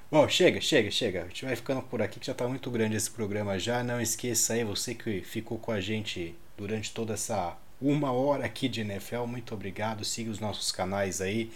Bom, 0.09 0.29
chega, 0.29 0.61
chega, 0.61 0.89
chega. 0.89 1.25
A 1.25 1.27
gente 1.27 1.45
vai 1.45 1.57
ficando 1.57 1.83
por 1.83 2.01
aqui 2.01 2.21
que 2.21 2.27
já 2.27 2.33
está 2.33 2.47
muito 2.47 2.71
grande 2.71 2.95
esse 2.95 3.11
programa 3.11 3.59
já. 3.59 3.83
Não 3.83 4.01
esqueça 4.01 4.53
aí, 4.53 4.63
você 4.63 4.95
que 4.95 5.21
ficou 5.23 5.59
com 5.59 5.73
a 5.73 5.81
gente 5.81 6.33
durante 6.57 6.93
toda 6.93 7.15
essa 7.15 7.59
uma 7.81 8.13
hora 8.13 8.47
aqui 8.47 8.69
de 8.69 8.83
NFL, 8.83 9.25
muito 9.27 9.53
obrigado. 9.53 10.05
Siga 10.05 10.31
os 10.31 10.39
nossos 10.39 10.71
canais 10.71 11.21
aí. 11.21 11.51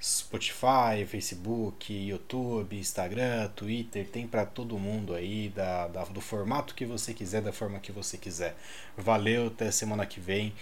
Spotify, 0.00 1.04
Facebook, 1.04 1.92
YouTube, 1.92 2.78
Instagram, 2.78 3.48
Twitter, 3.56 4.06
tem 4.06 4.24
para 4.24 4.46
todo 4.46 4.78
mundo 4.78 5.12
aí, 5.12 5.48
da, 5.48 5.88
da, 5.88 6.04
do 6.04 6.20
formato 6.20 6.76
que 6.76 6.86
você 6.86 7.12
quiser, 7.12 7.42
da 7.42 7.52
forma 7.52 7.80
que 7.80 7.90
você 7.90 8.16
quiser. 8.16 8.54
Valeu, 8.96 9.48
até 9.48 9.70
semana 9.72 10.06
que 10.06 10.20
vem, 10.20 10.52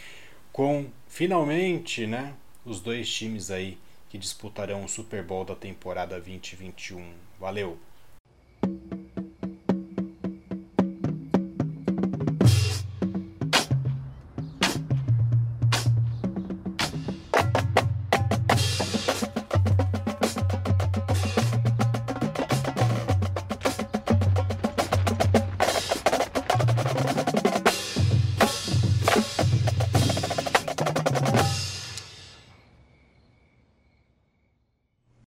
com 0.50 0.86
finalmente, 1.08 2.06
né, 2.06 2.32
os 2.64 2.80
dois 2.80 3.12
times 3.12 3.50
aí 3.50 3.76
que 4.14 4.18
disputarão 4.18 4.84
o 4.84 4.88
Super 4.88 5.24
Bowl 5.24 5.44
da 5.44 5.56
temporada 5.56 6.14
2021. 6.20 7.04
Valeu! 7.44 7.76